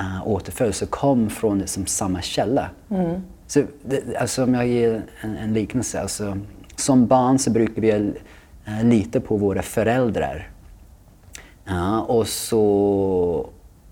uh, 0.00 0.28
återfödelse 0.28 0.86
kom 0.86 1.30
från 1.30 1.58
liksom 1.58 1.86
samma 1.86 2.22
källa. 2.22 2.70
Mm. 2.90 3.20
Så, 3.46 3.62
det, 3.84 4.16
alltså 4.16 4.44
om 4.44 4.54
jag 4.54 4.66
ger 4.66 5.02
en, 5.20 5.36
en 5.36 5.54
liknelse. 5.54 6.00
Alltså, 6.00 6.38
som 6.76 7.06
barn 7.06 7.38
så 7.38 7.50
brukar 7.50 7.82
vi 7.82 7.92
uh, 7.92 8.84
lita 8.84 9.20
på 9.20 9.36
våra 9.36 9.62
föräldrar. 9.62 10.50
Ja, 11.64 12.00
och, 12.00 12.28
så, 12.28 13.48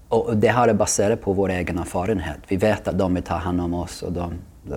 och 0.09 0.37
det 0.37 0.49
här 0.49 0.69
är 0.69 0.75
baserat 0.75 1.21
på 1.21 1.33
vår 1.33 1.51
egen 1.51 1.79
erfarenhet. 1.79 2.38
Vi 2.49 2.57
vet 2.57 2.88
att 2.88 2.99
de 2.99 3.15
vill 3.15 3.23
ta 3.23 3.35
hand 3.35 3.61
om 3.61 3.75
oss 3.75 4.03
och 4.03 4.12
de, 4.12 4.33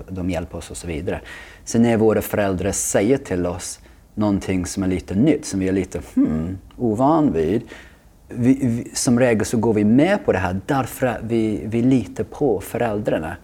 de 0.08 0.30
hjälper 0.30 0.58
oss 0.58 0.70
och 0.70 0.76
så 0.76 0.86
vidare. 0.86 1.20
Sen 1.64 1.82
när 1.82 1.96
våra 1.96 2.22
föräldrar 2.22 2.72
säger 2.72 3.18
till 3.18 3.46
oss 3.46 3.80
någonting 4.14 4.66
som 4.66 4.82
är 4.82 4.86
lite 4.86 5.14
nytt, 5.14 5.46
som 5.46 5.60
vi 5.60 5.68
är 5.68 5.72
lite 5.72 6.00
hmm, 6.14 6.58
ovan 6.78 7.32
vid. 7.32 7.62
Vi, 8.28 8.58
vi, 8.62 8.90
som 8.94 9.18
regel 9.18 9.46
så 9.46 9.56
går 9.56 9.74
vi 9.74 9.84
med 9.84 10.24
på 10.24 10.32
det 10.32 10.38
här 10.38 10.60
därför 10.66 11.06
att 11.06 11.18
vi, 11.22 11.62
vi 11.66 11.82
litar 11.82 12.24
på 12.24 12.60
föräldrarna. 12.60 13.36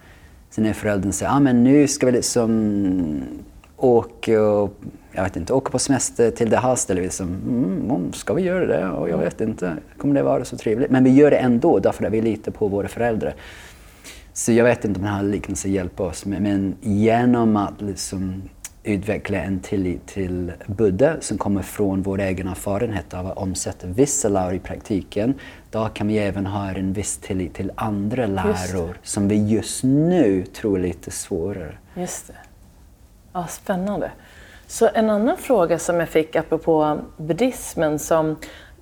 Sen 0.51 0.65
när 0.65 0.73
föräldern 0.73 1.13
säger, 1.13 1.33
ah, 1.33 1.41
men 1.41 1.65
nu 1.65 1.89
ska 1.89 2.07
vi 2.07 2.13
liksom 2.13 3.23
åka, 3.77 4.33
jag 5.13 5.23
vet 5.23 5.37
inte, 5.37 5.53
åka 5.53 5.71
på 5.71 5.79
semester 5.79 6.31
till 6.31 6.51
det 6.51 6.57
här 6.57 6.75
stället. 6.75 7.03
Liksom, 7.03 7.29
mm, 7.29 8.13
ska 8.13 8.35
vi 8.35 8.43
göra 8.43 8.67
det? 8.67 8.89
Och 8.89 9.09
jag 9.09 9.19
vet 9.19 9.41
inte, 9.41 9.77
kommer 9.99 10.15
det 10.15 10.23
vara 10.23 10.45
så 10.45 10.57
trevligt? 10.57 10.91
Men 10.91 11.05
vi 11.05 11.11
gör 11.11 11.31
det 11.31 11.37
ändå 11.37 11.79
därför 11.79 12.05
att 12.05 12.13
vi 12.13 12.21
litar 12.21 12.53
på 12.53 12.69
våra 12.69 12.89
föräldrar. 12.89 13.35
Så 14.33 14.53
jag 14.53 14.65
vet 14.65 14.85
inte 14.85 15.01
om 15.01 15.07
den 15.07 15.15
här 15.15 15.23
liknelsen 15.23 15.73
hjälper 15.73 16.05
oss, 16.05 16.27
men, 16.27 16.43
men 16.43 16.75
genom 16.81 17.57
att 17.57 17.81
liksom 17.81 18.43
utveckla 18.85 19.39
en 19.39 19.61
tillit 19.61 20.07
till 20.07 20.53
Buddha 20.67 21.17
som 21.21 21.39
kommer 21.39 21.63
från 21.63 22.03
vår 22.03 22.21
egen 22.21 22.49
erfarenhet 22.49 23.15
av 23.15 23.27
att 23.27 23.37
omsätta 23.37 23.87
vissa 23.87 24.29
läror 24.29 24.55
i 24.55 24.59
praktiken. 24.59 25.35
Då 25.71 25.89
kan 25.89 26.09
vi 26.09 26.19
även 26.19 26.47
ha 26.47 26.71
en 26.71 26.93
viss 26.93 27.19
tillit 27.19 27.55
till 27.55 27.73
andra 27.75 28.27
läror 28.27 28.99
som 29.03 29.29
vi 29.29 29.49
just 29.49 29.85
nu 29.85 30.45
tror 30.45 30.79
är 30.79 30.83
lite 30.83 31.11
svårare. 31.11 31.75
Just 31.95 32.27
det. 32.27 32.35
Ja, 33.33 33.47
spännande. 33.47 34.11
Så 34.67 34.89
en 34.95 35.11
annan 35.11 35.37
fråga 35.37 35.79
som 35.79 36.01
jag 36.01 36.09
fick 36.09 36.37
apropå 36.37 36.99
buddhismen 37.17 37.99
som, 37.99 38.37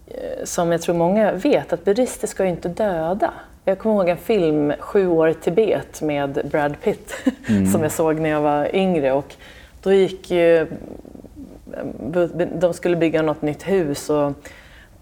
eh, 0.07 0.45
som 0.45 0.73
jag 0.73 0.83
tror 0.83 0.95
många 0.95 1.33
vet, 1.33 1.73
att 1.73 1.85
buddhister 1.85 2.27
ska 2.27 2.45
ju 2.45 2.51
inte 2.51 2.69
döda. 2.69 3.33
Jag 3.65 3.79
kommer 3.79 3.97
ihåg 3.97 4.09
en 4.09 4.17
film, 4.17 4.73
Sju 4.79 5.07
år 5.07 5.29
i 5.29 5.35
Tibet 5.35 6.03
med 6.03 6.41
Brad 6.51 6.81
Pitt, 6.81 7.15
mm. 7.49 7.73
som 7.73 7.83
jag 7.83 7.93
såg 7.93 8.21
när 8.21 8.31
jag 8.31 8.41
var 8.41 8.77
yngre. 8.77 9.13
Och 9.13 9.35
då 9.83 9.93
gick 9.93 10.31
ju, 10.31 10.66
de 12.61 12.75
skulle 12.75 12.97
bygga 12.97 13.23
något 13.23 13.43
nytt 13.43 13.69
hus 13.69 14.11
och 14.11 14.27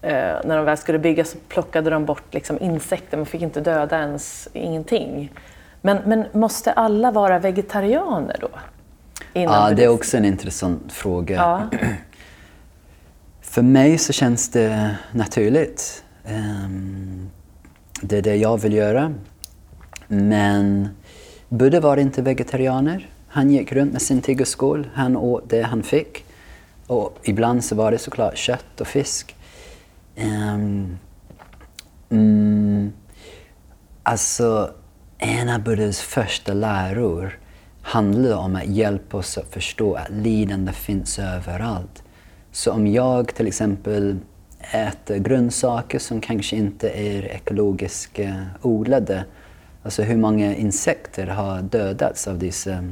eh, 0.02 0.36
när 0.44 0.56
de 0.56 0.64
väl 0.64 0.76
skulle 0.76 0.98
bygga 0.98 1.24
så 1.24 1.38
plockade 1.48 1.90
de 1.90 2.04
bort 2.04 2.34
liksom 2.34 2.58
insekter, 2.60 3.16
man 3.16 3.26
fick 3.26 3.42
inte 3.42 3.60
döda 3.60 3.98
ens 3.98 4.48
ingenting. 4.52 5.32
Men, 5.80 5.98
men 6.06 6.24
måste 6.32 6.72
alla 6.72 7.10
vara 7.10 7.38
vegetarianer 7.38 8.36
då? 8.40 8.48
Ja, 9.32 9.70
det 9.76 9.84
är 9.84 9.88
också 9.88 10.16
en 10.16 10.24
intressant 10.24 10.92
fråga. 10.92 11.36
Ja. 11.36 11.78
För 13.40 13.62
mig 13.62 13.98
så 13.98 14.12
känns 14.12 14.48
det 14.50 14.96
naturligt. 15.12 16.04
Um, 16.26 17.30
det 18.02 18.18
är 18.18 18.22
det 18.22 18.36
jag 18.36 18.60
vill 18.60 18.72
göra. 18.72 19.14
Men 20.08 20.88
Buddha 21.48 21.80
var 21.80 21.96
inte 21.96 22.22
vegetarianer. 22.22 23.08
Han 23.38 23.50
gick 23.50 23.72
runt 23.72 23.92
med 23.92 24.02
sin 24.02 24.22
tiggerskål, 24.22 24.88
han 24.94 25.16
åt 25.16 25.50
det 25.50 25.62
han 25.62 25.82
fick. 25.82 26.24
Och 26.86 27.18
ibland 27.22 27.64
så 27.64 27.74
var 27.74 27.90
det 27.90 27.98
såklart 27.98 28.36
kött 28.36 28.80
och 28.80 28.86
fisk. 28.86 29.36
Um, 30.16 30.98
mm, 32.10 32.92
alltså, 34.02 34.70
en 35.18 35.48
av 35.48 35.62
Buddhas 35.62 36.00
första 36.00 36.54
läror 36.54 37.38
handlar 37.82 38.36
om 38.36 38.56
att 38.56 38.66
hjälpa 38.66 39.16
oss 39.16 39.38
att 39.38 39.52
förstå 39.52 39.94
att 39.94 40.10
lidande 40.10 40.72
finns 40.72 41.18
överallt. 41.18 42.02
Så 42.52 42.72
om 42.72 42.86
jag 42.86 43.34
till 43.34 43.46
exempel 43.46 44.16
äter 44.72 45.16
grönsaker 45.16 45.98
som 45.98 46.20
kanske 46.20 46.56
inte 46.56 46.88
är 46.88 47.22
ekologiskt 47.22 48.20
odlade, 48.62 49.24
alltså 49.82 50.02
hur 50.02 50.16
många 50.16 50.54
insekter 50.54 51.26
har 51.26 51.62
dödats 51.62 52.28
av 52.28 52.38
dessa 52.38 52.84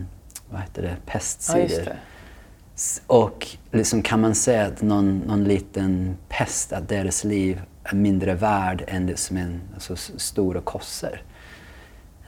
vad 0.50 0.61
heter 0.61 0.82
det, 0.82 0.96
pestsidor. 1.06 1.87
Ja, 1.87 1.92
och 3.06 3.46
liksom 3.70 4.02
kan 4.02 4.20
man 4.20 4.35
säga 4.35 4.66
att 4.66 4.82
någon, 4.82 5.18
någon 5.18 5.44
liten 5.44 6.16
pest, 6.28 6.72
att 6.72 6.88
deras 6.88 7.24
liv 7.24 7.62
är 7.85 7.94
mindre 7.94 8.35
värd 8.35 8.85
än 8.88 9.06
det 9.06 9.16
som 9.16 9.37
en 9.37 9.61
alltså, 9.74 9.96
stora 9.96 10.61
kossor. 10.61 11.22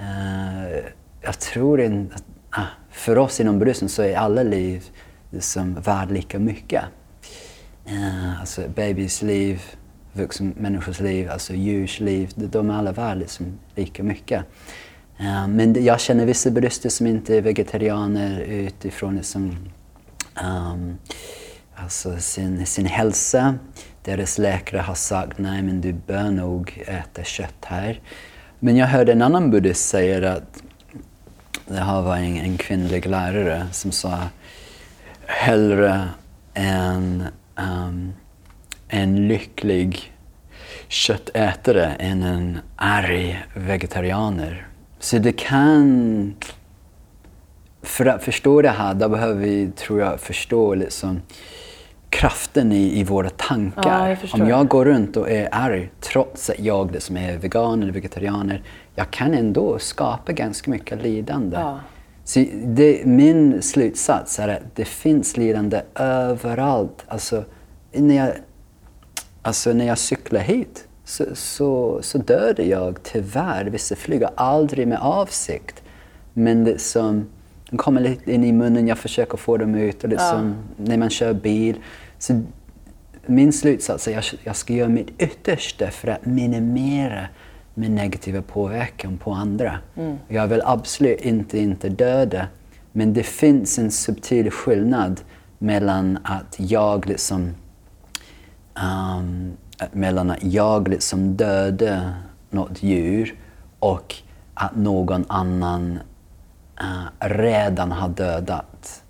Uh, 0.00 0.78
jag 1.20 1.38
tror 1.38 1.80
inte 1.80 2.14
att 2.14 2.24
uh, 2.58 2.64
för 2.90 3.18
oss 3.18 3.40
inom 3.40 3.58
buddhismen 3.58 3.88
så 3.88 4.02
är 4.02 4.16
alla 4.16 4.42
liv 4.42 4.84
liksom 5.30 5.74
värd 5.74 6.10
lika 6.10 6.38
mycket. 6.38 6.84
Uh, 7.90 8.40
alltså 8.40 8.68
babys 8.68 9.22
liv, 9.22 9.62
vuxna 10.12 10.52
människors 10.56 11.00
liv, 11.00 11.30
alltså 11.30 11.54
djurs 11.54 12.00
liv, 12.00 12.32
de 12.34 12.70
är 12.70 12.74
alla 12.74 12.92
värda 12.92 13.14
liksom 13.14 13.58
lika 13.74 14.02
mycket. 14.02 14.44
Uh, 15.20 15.48
men 15.48 15.84
jag 15.84 16.00
känner 16.00 16.26
vissa 16.26 16.50
buddhister 16.50 16.88
som 16.88 17.06
inte 17.06 17.36
är 17.36 17.42
vegetarianer 17.42 18.40
utifrån 18.40 19.16
liksom, 19.16 19.56
um, 20.44 20.98
alltså 21.74 22.18
sin, 22.18 22.66
sin 22.66 22.86
hälsa. 22.86 23.54
Deras 24.04 24.38
läkare 24.38 24.80
har 24.80 24.94
sagt 24.94 25.38
nej 25.38 25.62
men 25.62 25.80
du 25.80 25.92
bör 25.92 26.30
nog 26.30 26.82
äta 26.86 27.24
kött 27.24 27.64
här. 27.64 28.00
Men 28.58 28.76
jag 28.76 28.86
hörde 28.86 29.12
en 29.12 29.22
annan 29.22 29.50
buddhist 29.50 29.88
säga 29.88 30.32
att 30.32 30.62
det 31.66 31.80
här 31.80 32.02
var 32.02 32.16
en, 32.16 32.36
en 32.36 32.56
kvinnlig 32.56 33.06
lärare 33.06 33.66
som 33.72 33.92
sa 33.92 34.18
hellre 35.26 36.08
en, 36.54 37.24
um, 37.56 38.12
en 38.88 39.28
lycklig 39.28 40.12
köttätare 40.88 41.86
än 41.86 42.22
en 42.22 42.58
arg 42.76 43.46
vegetarianer. 43.54 44.67
Så 44.98 45.18
det 45.18 45.32
kan... 45.32 46.34
För 47.82 48.06
att 48.06 48.22
förstå 48.22 48.62
det 48.62 48.68
här, 48.68 48.94
då 48.94 49.08
behöver 49.08 49.40
vi, 49.40 49.70
tror 49.70 50.00
jag, 50.00 50.20
förstå 50.20 50.74
liksom 50.74 51.20
kraften 52.10 52.72
i, 52.72 53.00
i 53.00 53.04
våra 53.04 53.30
tankar. 53.30 54.08
Ja, 54.08 54.16
jag 54.32 54.40
Om 54.42 54.48
jag 54.48 54.68
går 54.68 54.84
runt 54.84 55.16
och 55.16 55.30
är 55.30 55.48
arg, 55.52 55.90
trots 56.00 56.50
att 56.50 56.58
jag 56.58 56.92
liksom 56.92 57.16
är 57.16 57.38
vegan 57.38 57.82
eller 57.82 57.92
vegetarianer, 57.92 58.62
jag 58.94 59.10
kan 59.10 59.34
ändå 59.34 59.78
skapa 59.78 60.32
ganska 60.32 60.70
mycket 60.70 61.02
lidande. 61.02 61.56
Ja. 61.56 61.80
Så 62.24 62.44
det, 62.64 63.04
min 63.04 63.62
slutsats 63.62 64.38
är 64.38 64.48
att 64.48 64.76
det 64.76 64.84
finns 64.84 65.36
lidande 65.36 65.82
överallt. 65.94 67.04
Alltså, 67.08 67.44
när 67.92 68.16
jag, 68.16 68.32
alltså, 69.42 69.72
när 69.72 69.86
jag 69.86 69.98
cyklar 69.98 70.40
hit 70.40 70.87
så, 71.08 71.24
så, 71.34 71.98
så 72.02 72.18
dödade 72.18 72.62
jag 72.62 73.02
tyvärr 73.02 73.64
vissa 73.64 73.96
flygare, 73.96 74.30
aldrig 74.34 74.88
med 74.88 74.98
avsikt. 74.98 75.82
Men 76.32 76.64
liksom, 76.64 77.26
de 77.70 77.76
kommer 77.76 78.00
lite 78.00 78.32
in 78.32 78.44
i 78.44 78.52
munnen, 78.52 78.88
jag 78.88 78.98
försöker 78.98 79.36
få 79.36 79.56
dem 79.56 79.74
ut. 79.74 80.04
Och 80.04 80.10
liksom, 80.10 80.54
ja. 80.76 80.84
När 80.84 80.96
man 80.96 81.10
kör 81.10 81.32
bil. 81.32 81.76
Så 82.18 82.42
min 83.26 83.52
slutsats 83.52 84.08
är 84.08 84.18
att 84.18 84.32
jag, 84.32 84.40
jag 84.44 84.56
ska 84.56 84.72
göra 84.72 84.88
mitt 84.88 85.22
yttersta 85.22 85.90
för 85.90 86.08
att 86.08 86.26
minimera 86.26 87.28
min 87.74 87.94
negativa 87.94 88.42
påverkan 88.42 89.18
på 89.18 89.32
andra. 89.32 89.78
Mm. 89.96 90.16
Jag 90.28 90.46
vill 90.46 90.62
absolut 90.64 91.20
inte, 91.20 91.58
inte 91.58 91.88
döda. 91.88 92.46
Men 92.92 93.12
det 93.12 93.22
finns 93.22 93.78
en 93.78 93.90
subtil 93.90 94.50
skillnad 94.50 95.20
mellan 95.58 96.18
att 96.22 96.56
jag 96.58 97.06
liksom 97.06 97.54
um, 98.74 99.56
mellan 99.92 100.30
att 100.30 100.44
jag 100.44 100.88
liksom 100.88 101.36
dödar 101.36 102.14
något 102.50 102.82
djur 102.82 103.34
och 103.78 104.14
att 104.54 104.76
någon 104.76 105.24
annan 105.28 105.98
uh, 106.80 107.28
redan 107.28 107.92
har 107.92 108.08
dödat. 108.08 109.02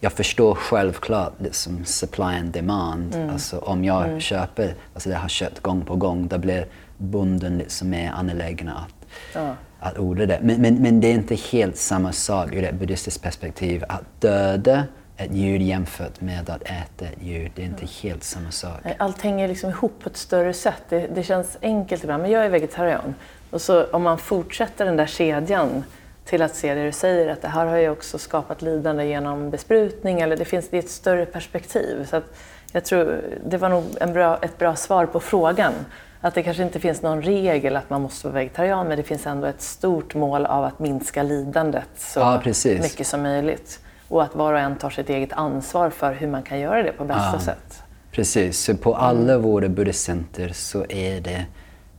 Jag 0.00 0.12
förstår 0.12 0.54
självklart 0.54 1.32
liksom 1.38 1.84
supply 1.84 2.24
and 2.24 2.52
demand. 2.52 3.14
Mm. 3.14 3.30
Alltså 3.30 3.58
om 3.58 3.84
jag 3.84 4.04
mm. 4.04 4.20
köper 4.20 4.74
alltså 4.94 5.08
det 5.08 5.16
här 5.16 5.28
kött 5.28 5.60
gång 5.60 5.84
på 5.84 5.96
gång, 5.96 6.28
då 6.28 6.38
blir 6.38 6.66
bonden 6.98 7.58
liksom 7.58 7.90
mer 7.90 8.12
angelägen 8.12 8.68
att, 8.68 8.94
ja. 9.34 9.54
att 9.80 9.98
odla 9.98 10.26
det. 10.26 10.38
Men, 10.42 10.60
men, 10.60 10.74
men 10.74 11.00
det 11.00 11.08
är 11.08 11.14
inte 11.14 11.34
helt 11.34 11.76
samma 11.76 12.12
sak 12.12 12.52
ur 12.52 12.64
ett 12.64 12.74
buddhistiskt 12.74 13.22
perspektiv. 13.22 13.84
Att 13.88 14.20
döda 14.20 14.84
ett 15.16 15.32
djur 15.32 15.58
jämfört 15.58 16.20
med 16.20 16.50
att 16.50 16.62
äta 16.62 17.04
ett 17.04 17.22
djur. 17.22 17.52
Det 17.54 17.62
är 17.62 17.66
inte 17.66 17.86
helt 17.86 18.24
samma 18.24 18.50
sak. 18.50 18.80
Allt 18.98 19.22
hänger 19.22 19.48
liksom 19.48 19.70
ihop 19.70 19.92
på 20.02 20.08
ett 20.08 20.16
större 20.16 20.52
sätt. 20.52 20.82
Det, 20.88 21.06
det 21.14 21.22
känns 21.22 21.58
enkelt 21.62 22.04
ibland, 22.04 22.22
men 22.22 22.30
jag 22.30 22.44
är 22.44 22.48
vegetarian. 22.48 23.14
Och 23.50 23.60
så 23.60 23.84
om 23.84 24.02
man 24.02 24.18
fortsätter 24.18 24.84
den 24.84 24.96
där 24.96 25.06
kedjan 25.06 25.84
till 26.24 26.42
att 26.42 26.54
se 26.54 26.74
det 26.74 26.84
du 26.84 26.92
säger, 26.92 27.28
att 27.28 27.42
det 27.42 27.48
här 27.48 27.66
har 27.66 27.76
ju 27.76 27.90
också 27.90 28.18
skapat 28.18 28.62
lidande 28.62 29.04
genom 29.04 29.50
besprutning, 29.50 30.20
eller 30.20 30.36
det 30.36 30.44
finns 30.44 30.68
det 30.68 30.78
ett 30.78 30.90
större 30.90 31.26
perspektiv. 31.26 32.06
Så 32.10 32.20
jag 32.72 32.84
tror 32.84 33.20
det 33.46 33.56
var 33.56 33.68
nog 33.68 33.84
en 34.00 34.12
bra, 34.12 34.38
ett 34.42 34.58
bra 34.58 34.76
svar 34.76 35.06
på 35.06 35.20
frågan. 35.20 35.72
Att 36.20 36.34
det 36.34 36.42
kanske 36.42 36.62
inte 36.62 36.80
finns 36.80 37.02
någon 37.02 37.22
regel 37.22 37.76
att 37.76 37.90
man 37.90 38.02
måste 38.02 38.26
vara 38.26 38.34
vegetarian, 38.34 38.88
men 38.88 38.96
det 38.96 39.02
finns 39.02 39.26
ändå 39.26 39.46
ett 39.46 39.62
stort 39.62 40.14
mål 40.14 40.46
av 40.46 40.64
att 40.64 40.78
minska 40.78 41.22
lidandet 41.22 41.88
så 41.96 42.20
ja, 42.20 42.42
mycket 42.64 43.06
som 43.06 43.22
möjligt 43.22 43.81
och 44.12 44.22
att 44.22 44.34
var 44.34 44.52
och 44.52 44.58
en 44.58 44.76
tar 44.76 44.90
sitt 44.90 45.10
eget 45.10 45.32
ansvar 45.32 45.90
för 45.90 46.12
hur 46.12 46.28
man 46.28 46.42
kan 46.42 46.60
göra 46.60 46.82
det 46.82 46.92
på 46.92 47.04
bästa 47.04 47.30
ja. 47.32 47.40
sätt. 47.40 47.82
Precis, 48.10 48.58
så 48.58 48.76
på 48.76 48.94
alla 48.94 49.38
våra 49.38 49.68
buddhistcenter 49.68 50.48
så 50.52 50.86
är 50.88 51.20
det, 51.20 51.46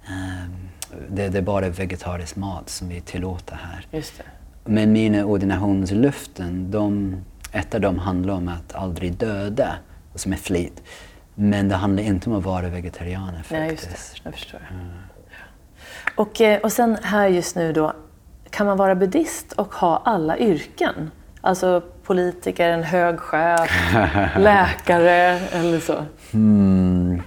um, 0.09 0.69
det, 1.09 1.29
det 1.29 1.37
är 1.37 1.41
bara 1.41 1.69
vegetarisk 1.69 2.35
mat 2.35 2.69
som 2.69 2.89
vi 2.89 3.01
tillåter 3.01 3.55
här. 3.55 3.87
Just 3.91 4.17
det. 4.17 4.23
Men 4.65 4.91
mina 4.91 5.25
ordinationslöften, 5.25 6.71
de, 6.71 7.15
ett 7.51 7.75
av 7.75 7.81
dem 7.81 7.99
handlar 7.99 8.33
om 8.33 8.47
att 8.47 8.75
aldrig 8.75 9.13
döda, 9.13 9.75
alltså 10.11 10.29
med 10.29 10.39
flit. 10.39 10.83
Men 11.35 11.69
det 11.69 11.75
handlar 11.75 12.03
inte 12.03 12.29
om 12.29 12.35
att 12.35 12.43
vara 12.43 12.69
vegetarianer 12.69 13.43
faktiskt. 13.43 13.51
Nej, 13.51 13.69
just 13.71 14.13
det. 14.13 14.21
Jag 14.23 14.33
förstår. 14.33 14.61
Mm. 14.71 14.87
Och, 16.15 16.41
eh, 16.41 16.61
och 16.61 16.71
sen 16.71 16.97
här 17.01 17.27
just 17.27 17.55
nu 17.55 17.73
då, 17.73 17.93
kan 18.49 18.65
man 18.65 18.77
vara 18.77 18.95
buddhist 18.95 19.51
och 19.51 19.73
ha 19.73 20.01
alla 20.05 20.37
yrken? 20.37 21.11
Alltså 21.45 21.81
politiker, 22.03 22.69
en 22.69 22.83
hög 22.83 23.19
chef, 23.19 23.71
läkare 24.37 25.39
eller 25.51 25.79
så? 25.79 26.05
Mm. 26.33 27.21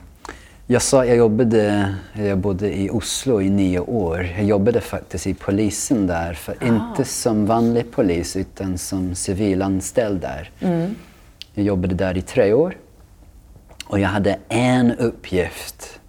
Jag 0.67 0.83
sa, 0.83 1.05
jag 1.05 1.17
jobbade, 1.17 1.95
jag 2.13 2.39
bodde 2.39 2.79
i 2.79 2.91
Oslo 2.91 3.41
i 3.41 3.51
nio 3.51 3.81
år. 3.81 4.29
Jag 4.37 4.45
jobbade 4.45 4.81
faktiskt 4.81 5.27
i 5.27 5.35
polisen 5.35 6.07
där, 6.07 6.35
för 6.35 6.57
ah. 6.61 6.65
inte 6.67 7.05
som 7.05 7.47
vanlig 7.47 7.93
polis 7.93 8.37
utan 8.37 8.79
som 8.79 9.15
civilanställd 9.15 10.21
där. 10.21 10.51
Mm. 10.61 10.95
Jag 11.55 11.65
jobbade 11.65 11.95
där 11.95 12.17
i 12.17 12.23
tre 12.23 12.53
år. 12.53 12.77
Och 13.87 13.99
jag 13.99 14.09
hade 14.09 14.39
en 14.49 14.93
uppgift 14.93 16.01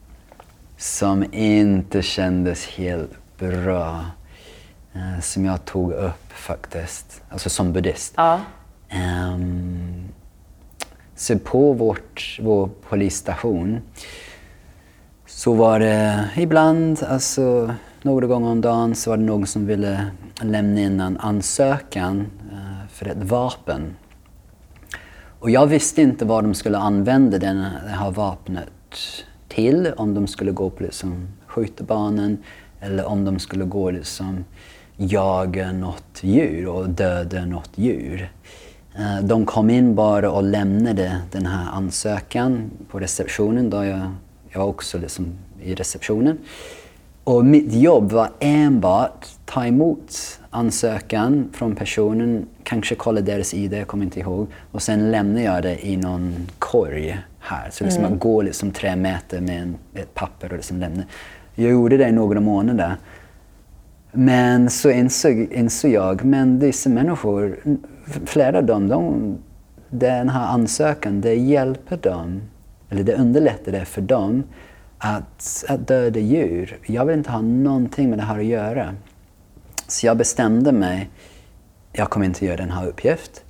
som 0.78 1.34
inte 1.34 2.02
kändes 2.02 2.67
helt 2.67 3.38
bra. 3.38 4.06
Eh, 4.97 5.19
som 5.21 5.45
jag 5.45 5.65
tog 5.65 5.91
upp 5.91 6.33
faktiskt, 6.33 7.21
alltså 7.29 7.49
som 7.49 7.73
buddhist. 7.73 8.13
Ja. 8.17 8.39
Um, 9.33 10.05
så 11.15 11.39
på 11.39 11.73
vårt, 11.73 12.39
vår 12.41 12.69
polisstation 12.89 13.81
så 15.25 15.53
var 15.53 15.79
det 15.79 16.29
ibland, 16.38 17.03
alltså 17.10 17.73
några 18.01 18.27
gånger 18.27 18.49
om 18.49 18.62
dagen, 18.62 18.95
så 18.95 19.10
var 19.10 19.17
det 19.17 19.23
någon 19.23 19.47
som 19.47 19.65
ville 19.65 20.07
lämna 20.41 20.81
in 20.81 20.99
en 20.99 21.17
ansökan 21.17 22.19
uh, 22.51 22.88
för 22.89 23.05
ett 23.05 23.23
vapen. 23.23 23.95
Och 25.39 25.49
jag 25.49 25.67
visste 25.67 26.01
inte 26.01 26.25
vad 26.25 26.43
de 26.43 26.53
skulle 26.53 26.77
använda 26.77 27.38
den, 27.38 27.57
det 27.57 27.89
här 27.89 28.12
vapnet 28.12 28.69
till. 29.47 29.93
Om 29.97 30.13
de 30.13 30.27
skulle 30.27 30.51
gå 30.51 30.69
på 30.69 30.83
liksom, 30.83 31.27
skjutbanan 31.47 32.38
eller 32.79 33.05
om 33.05 33.25
de 33.25 33.39
skulle 33.39 33.65
gå 33.65 33.91
liksom, 33.91 34.45
jaga 34.97 35.71
något 35.71 36.19
djur 36.21 36.67
och 36.67 36.89
döda 36.89 37.45
något 37.45 37.71
djur. 37.75 38.31
Eh, 38.95 39.23
de 39.23 39.45
kom 39.45 39.69
in 39.69 39.95
bara 39.95 40.31
och 40.31 40.43
lämnade 40.43 41.21
den 41.31 41.45
här 41.45 41.71
ansökan 41.71 42.71
på 42.91 42.99
receptionen. 42.99 43.69
Då 43.69 43.86
jag, 43.86 44.12
jag 44.49 44.60
var 44.60 44.67
också 44.67 44.97
liksom 44.97 45.25
i 45.62 45.75
receptionen. 45.75 46.38
Och 47.23 47.45
mitt 47.45 47.73
jobb 47.73 48.12
var 48.12 48.29
enbart 48.39 49.27
ta 49.45 49.65
emot 49.65 50.39
ansökan 50.49 51.49
från 51.53 51.75
personen, 51.75 52.47
kanske 52.63 52.95
kolla 52.95 53.21
deras 53.21 53.53
ID, 53.53 53.73
jag 53.73 53.88
kommer 53.88 54.05
inte 54.05 54.19
ihåg. 54.19 54.47
Och 54.71 54.81
sen 54.81 55.12
lämnar 55.12 55.41
jag 55.41 55.63
det 55.63 55.88
i 55.88 55.97
någon 55.97 56.47
korg 56.60 57.19
här. 57.39 57.69
Så 57.71 57.83
liksom 57.83 58.03
mm. 58.03 58.13
att 58.13 58.19
gå 58.19 58.41
liksom 58.41 58.71
tre 58.71 58.95
meter 58.95 59.41
med 59.41 59.62
en, 59.62 59.75
ett 59.93 60.13
papper 60.13 60.51
och 60.51 60.57
liksom 60.57 60.79
lämna. 60.79 61.03
Jag 61.55 61.71
gjorde 61.71 61.97
det 61.97 62.07
i 62.07 62.12
några 62.12 62.39
månader. 62.39 62.95
Men 64.19 64.69
så 64.69 64.89
insåg, 64.89 65.47
insåg 65.51 65.91
jag, 65.91 66.25
men 66.25 66.60
dessa 66.60 66.89
människor, 66.89 67.60
flera 68.25 68.58
av 68.58 68.65
dem, 68.65 68.88
de, 68.88 69.38
den 69.89 70.30
här 70.30 70.47
ansökan, 70.47 71.21
det 71.21 71.36
hjälper 71.36 71.97
dem, 71.97 72.41
eller 72.89 73.03
det 73.03 73.13
underlättar 73.15 73.71
det 73.71 73.86
för 73.86 74.01
dem 74.01 74.43
att, 74.97 75.65
att 75.67 75.88
döda 75.88 76.19
djur. 76.19 76.77
Jag 76.86 77.06
vill 77.06 77.17
inte 77.17 77.32
ha 77.32 77.41
någonting 77.41 78.10
med 78.10 78.19
det 78.19 78.23
här 78.23 78.39
att 78.39 78.45
göra. 78.45 78.95
Så 79.88 80.06
jag 80.06 80.17
bestämde 80.17 80.71
mig, 80.71 81.10
jag 81.93 82.10
kommer 82.10 82.25
inte 82.25 82.45
göra 82.45 82.58
den 82.58 82.71
här 82.71 82.88
uppgiften. 82.88 83.43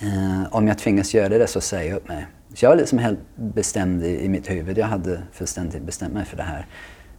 Eh, 0.00 0.42
om 0.50 0.68
jag 0.68 0.78
tvingas 0.78 1.14
göra 1.14 1.38
det 1.38 1.46
så 1.46 1.60
säger 1.60 1.90
jag 1.90 1.96
upp 1.96 2.08
mig. 2.08 2.26
Så 2.54 2.64
jag 2.64 2.70
var 2.70 2.76
liksom 2.76 2.98
helt 2.98 3.20
bestämd 3.36 4.04
i, 4.04 4.24
i 4.24 4.28
mitt 4.28 4.50
huvud. 4.50 4.78
Jag 4.78 4.86
hade 4.86 5.22
fullständigt 5.32 5.82
bestämt 5.82 6.14
mig 6.14 6.24
för 6.24 6.36
det 6.36 6.42
här. 6.42 6.66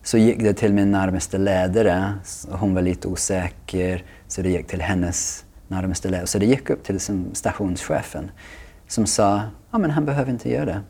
Så 0.03 0.17
gick 0.17 0.39
det 0.39 0.53
till 0.53 0.73
min 0.73 0.91
närmaste 0.91 1.37
ledare. 1.37 2.13
Hon 2.49 2.73
var 2.73 2.81
lite 2.81 3.07
osäker, 3.07 4.03
så 4.27 4.41
det 4.41 4.49
gick 4.49 4.67
till 4.67 4.81
hennes 4.81 5.45
närmaste 5.67 6.09
ledare. 6.09 6.27
Så 6.27 6.39
det 6.39 6.45
gick 6.45 6.69
upp 6.69 6.83
till 6.83 6.99
stationschefen 7.33 8.31
som 8.87 9.05
sa, 9.05 9.41
ja 9.71 9.77
men 9.77 9.91
han 9.91 10.05
behöver 10.05 10.31
inte 10.31 10.51
göra 10.51 10.65
det. 10.65 10.81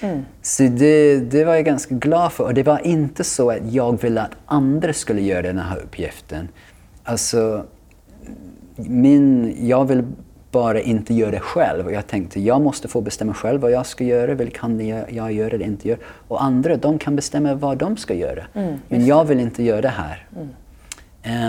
Mm. 0.00 0.22
Så 0.42 0.62
det, 0.62 1.20
det 1.20 1.44
var 1.44 1.54
jag 1.54 1.64
ganska 1.64 1.94
glad 1.94 2.32
för. 2.32 2.44
Och 2.44 2.54
det 2.54 2.62
var 2.62 2.86
inte 2.86 3.24
så 3.24 3.50
att 3.50 3.72
jag 3.72 4.02
ville 4.02 4.22
att 4.22 4.36
andra 4.46 4.92
skulle 4.92 5.20
göra 5.20 5.42
den 5.42 5.58
här 5.58 5.78
uppgiften. 5.78 6.48
Alltså, 7.04 7.66
min, 8.76 9.56
jag 9.68 9.84
vill 9.84 10.04
bara 10.52 10.80
inte 10.80 11.14
göra 11.14 11.30
det 11.30 11.40
själv. 11.40 11.86
Och 11.86 11.92
jag 11.92 12.06
tänkte, 12.06 12.40
jag 12.40 12.60
måste 12.60 12.88
få 12.88 13.00
bestämma 13.00 13.34
själv 13.34 13.60
vad 13.60 13.70
jag 13.70 13.86
ska 13.86 14.04
göra, 14.04 14.34
vad 14.34 14.52
kan 14.52 14.88
jag 14.88 15.32
göra 15.32 15.54
eller 15.54 15.66
inte 15.66 15.88
göra. 15.88 15.98
Och 16.28 16.42
andra, 16.42 16.76
de 16.76 16.98
kan 16.98 17.16
bestämma 17.16 17.54
vad 17.54 17.78
de 17.78 17.96
ska 17.96 18.14
göra. 18.14 18.44
Mm, 18.54 18.78
Men 18.88 19.06
jag 19.06 19.24
vill 19.24 19.40
inte 19.40 19.62
göra 19.62 19.80
det 19.80 19.88
här. 19.88 20.26
Mm. 20.36 20.48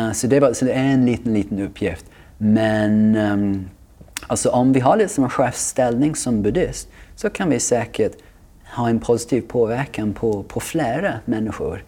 Uh, 0.08 0.14
så, 0.14 0.28
det 0.28 0.40
var, 0.40 0.54
så 0.54 0.66
det 0.66 0.74
är 0.74 0.84
en 0.84 1.06
liten, 1.06 1.34
liten 1.34 1.60
uppgift. 1.60 2.06
Men 2.38 3.16
um, 3.16 3.70
alltså 4.28 4.50
om 4.50 4.74
vi 4.74 4.80
har 4.80 4.98
liksom 4.98 5.24
en 5.24 5.30
chefsställning 5.30 6.16
som 6.16 6.42
buddhist 6.42 6.88
så 7.16 7.30
kan 7.30 7.50
vi 7.50 7.60
säkert 7.60 8.14
ha 8.76 8.90
en 8.90 9.00
positiv 9.00 9.42
påverkan 9.42 10.14
på, 10.14 10.44
på 10.44 10.60
flera 10.60 11.14
människor. 11.26 11.84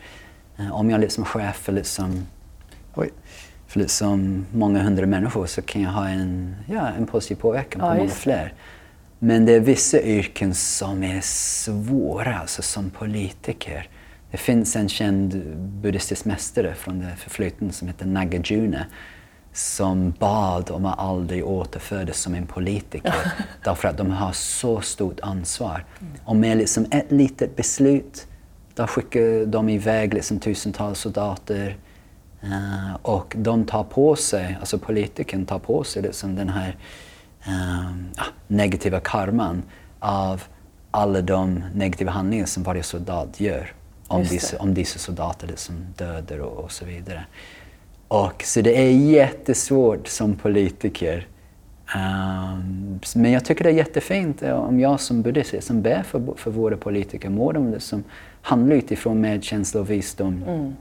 Uh, 0.59 0.75
om 0.75 0.89
jag 0.89 1.01
liksom 1.01 1.23
är 1.23 1.27
chef 1.27 1.55
för 1.55 1.71
liksom, 1.71 2.25
oj, 2.95 3.09
för 3.75 3.79
liksom 3.79 4.45
många 4.51 4.83
hundra 4.83 5.05
människor 5.05 5.45
så 5.45 5.61
kan 5.61 5.81
jag 5.81 5.91
ha 5.91 6.07
en, 6.07 6.55
ja, 6.67 6.87
en 6.87 7.05
positiv 7.05 7.35
påverkan 7.35 7.81
på 7.81 7.87
ja, 7.87 7.95
många 7.95 8.09
fler. 8.09 8.53
Men 9.19 9.45
det 9.45 9.53
är 9.53 9.59
vissa 9.59 10.01
yrken 10.01 10.55
som 10.55 11.03
är 11.03 11.21
svåra, 11.21 12.39
alltså 12.39 12.61
som 12.61 12.89
politiker. 12.89 13.87
Det 14.31 14.37
finns 14.37 14.75
en 14.75 14.89
känd 14.89 15.41
buddhistisk 15.57 16.25
mästare 16.25 16.75
från 16.75 16.99
det 16.99 17.15
förflutna 17.17 17.71
som 17.71 17.87
heter 17.87 18.05
Nagarjuna 18.05 18.85
som 19.53 20.13
bad 20.19 20.71
om 20.71 20.85
att 20.85 20.99
aldrig 20.99 21.45
återfödas 21.45 22.17
som 22.17 22.35
en 22.35 22.47
politiker 22.47 23.15
därför 23.63 23.87
att 23.87 23.97
de 23.97 24.11
har 24.11 24.31
så 24.31 24.81
stort 24.81 25.19
ansvar. 25.19 25.85
Och 26.25 26.35
med 26.35 26.57
liksom 26.57 26.85
ett 26.91 27.11
litet 27.11 27.55
beslut, 27.55 28.27
då 28.75 28.87
skickar 28.87 29.45
de 29.45 29.69
iväg 29.69 30.13
liksom 30.13 30.39
tusentals 30.39 30.99
soldater 30.99 31.77
Uh, 32.45 32.95
och 33.01 33.33
de 33.37 33.65
tar 33.65 33.83
på 33.83 34.15
sig, 34.15 34.57
alltså 34.59 34.77
politikern 34.77 35.45
tar 35.45 35.59
på 35.59 35.83
sig 35.83 36.01
liksom 36.01 36.35
den 36.35 36.49
här 36.49 36.77
uh, 37.47 37.91
negativa 38.47 38.99
karman 38.99 39.63
av 39.99 40.43
alla 40.91 41.21
de 41.21 41.63
negativa 41.73 42.11
handlingar 42.11 42.45
som 42.45 42.63
varje 42.63 42.83
soldat 42.83 43.39
gör. 43.39 43.73
Om 44.07 44.23
dessa, 44.23 44.57
om 44.57 44.73
dessa 44.73 44.99
soldater 44.99 45.47
liksom 45.47 45.75
dödar 45.97 46.39
och, 46.39 46.63
och, 46.63 46.71
så 46.71 46.85
vidare. 46.85 47.25
Och, 48.07 48.43
så 48.43 48.61
det 48.61 48.77
är 48.77 48.91
jättesvårt 48.91 50.07
som 50.07 50.35
politiker. 50.35 51.27
Um, 51.95 52.99
men 53.15 53.31
jag 53.31 53.45
tycker 53.45 53.63
det 53.63 53.69
är 53.69 53.73
jättefint 53.73 54.43
om 54.43 54.79
jag 54.79 54.99
som 54.99 55.21
buddhist 55.21 55.63
som 55.63 55.81
ber 55.81 56.03
för, 56.03 56.33
för 56.37 56.51
våra 56.51 56.77
politiker, 56.77 57.29
må 57.29 57.51
de 57.51 57.71
liksom 57.71 58.03
handla 58.41 58.75
utifrån 58.75 59.21
medkänsla 59.21 59.81
och 59.81 59.89
visdom. 59.89 60.43
Mm 60.47 60.75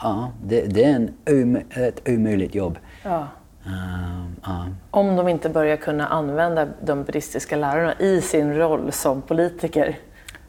ja, 0.00 0.32
det, 0.44 0.60
det 0.60 0.84
är 0.84 1.08
en, 1.26 1.64
ett 1.70 2.08
omöjligt 2.08 2.54
jobb. 2.54 2.78
Ja. 3.02 3.28
Uh, 3.66 4.50
uh. 4.50 4.68
Om 4.90 5.16
de 5.16 5.28
inte 5.28 5.48
börjar 5.48 5.76
kunna 5.76 6.06
använda 6.06 6.68
de 6.82 7.04
buddhistiska 7.04 7.56
lärarna 7.56 7.94
i 7.98 8.20
sin 8.20 8.54
roll 8.54 8.92
som 8.92 9.22
politiker. 9.22 9.98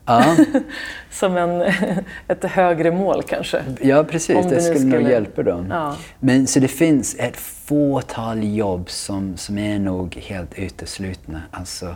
Som 1.11 1.37
en, 1.37 1.61
ett 2.27 2.43
högre 2.43 2.91
mål 2.91 3.23
kanske. 3.23 3.63
Ja 3.81 4.03
precis, 4.03 4.35
Om 4.35 4.49
det 4.49 4.61
skulle, 4.61 4.79
skulle 4.79 4.99
nog 4.99 5.09
hjälpa 5.09 5.43
dem. 5.43 5.93
Men 6.19 6.47
så 6.47 6.59
det 6.59 6.67
finns 6.67 7.15
ett 7.19 7.37
fåtal 7.37 8.43
jobb 8.43 8.89
som, 8.89 9.37
som 9.37 9.57
är 9.57 9.79
nog 9.79 10.15
helt 10.15 10.59
uteslutna. 10.59 11.41
Alltså 11.51 11.95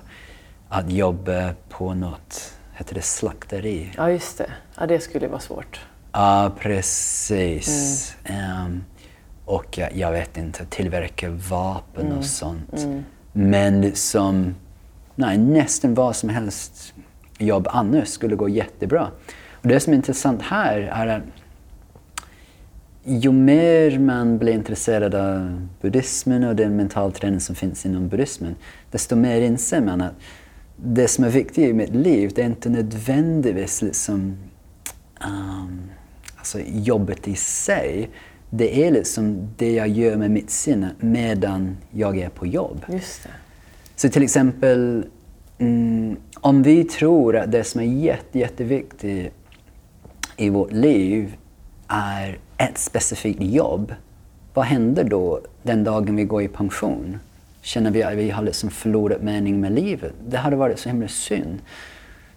att 0.70 0.92
jobba 0.92 1.50
på 1.70 1.94
något, 1.94 2.54
heter 2.74 2.96
det 2.96 3.02
slakteri? 3.02 3.92
Ja 3.98 4.12
just 4.12 4.38
det, 4.38 4.52
ja, 4.80 4.86
det 4.86 5.00
skulle 5.00 5.28
vara 5.28 5.40
svårt. 5.40 5.80
Ja, 6.12 6.52
precis. 6.60 8.16
Mm. 8.24 8.66
Um, 8.66 8.84
och 9.46 9.78
jag, 9.78 9.96
jag, 9.96 10.12
vet 10.12 10.38
inte, 10.38 10.66
tillverka 10.66 11.30
vapen 11.30 12.06
mm. 12.06 12.18
och 12.18 12.26
sånt. 12.26 12.74
Mm. 12.74 13.04
Men 13.34 13.96
som 13.96 14.56
nej, 15.16 15.38
nästan 15.38 15.94
vad 15.94 16.16
som 16.16 16.30
helst 16.30 16.94
jobb 17.38 17.68
annars 17.72 18.08
skulle 18.08 18.36
gå 18.36 18.50
jättebra. 18.50 19.08
Och 19.52 19.68
det 19.68 19.80
som 19.80 19.94
är 19.94 19.98
intressant 19.98 20.42
här 20.42 20.78
är 20.78 21.08
att 21.08 21.24
ju 23.04 23.32
mer 23.32 24.00
man 24.00 24.38
blir 24.38 24.54
intresserad 24.54 25.16
av 25.16 25.68
buddhismen 25.82 26.44
och 26.44 26.56
den 26.56 26.76
mentalträning 26.76 27.40
som 27.40 27.56
finns 27.56 27.86
inom 27.86 28.08
buddhismen, 28.08 28.56
desto 28.92 29.16
mer 29.16 29.42
inser 29.42 29.82
man 29.82 30.02
att 30.02 30.14
det 30.76 31.08
som 31.08 31.24
är 31.24 31.30
viktigt 31.30 31.70
i 31.70 31.74
mitt 31.74 31.96
liv, 31.96 32.32
det 32.36 32.42
är 32.42 32.46
inte 32.46 32.70
nödvändigtvis 32.70 33.82
liksom, 33.82 34.38
um, 35.26 35.91
alltså 36.42 36.60
jobbet 36.68 37.28
i 37.28 37.36
sig. 37.36 38.10
Det 38.50 38.86
är 38.86 38.92
liksom 38.92 39.50
det 39.58 39.72
jag 39.72 39.88
gör 39.88 40.16
med 40.16 40.32
mitt 40.32 40.50
sinne 40.50 40.90
medan 41.00 41.78
jag 41.92 42.18
är 42.18 42.30
på 42.30 42.48
jobb. 42.48 42.86
Just 42.88 43.24
det. 43.24 43.30
Så 43.96 44.10
till 44.10 44.24
exempel, 44.24 45.06
mm, 45.58 46.18
om 46.36 46.64
vi 46.64 46.84
tror 46.84 47.38
att 47.38 47.52
det 47.52 47.64
som 47.64 47.82
är 47.82 47.86
jätte, 47.86 48.40
jätteviktigt 48.40 49.34
i 50.38 50.50
vårt 50.50 50.72
liv 50.72 51.36
är 51.88 52.38
ett 52.58 52.78
specifikt 52.78 53.42
jobb, 53.42 53.94
vad 54.54 54.66
händer 54.66 55.04
då 55.04 55.42
den 55.64 55.84
dagen 55.84 56.16
vi 56.16 56.24
går 56.24 56.42
i 56.42 56.48
pension? 56.48 57.20
Känner 57.62 57.92
vi 57.92 58.04
att 58.04 58.14
vi 58.14 58.30
har 58.30 58.44
liksom 58.44 58.70
förlorat 58.70 59.22
mening 59.22 59.62
med 59.62 59.72
livet? 59.72 60.14
Det 60.28 60.38
hade 60.38 60.56
varit 60.56 60.80
så 60.80 60.90
himla 60.90 61.08
synd. 61.08 61.60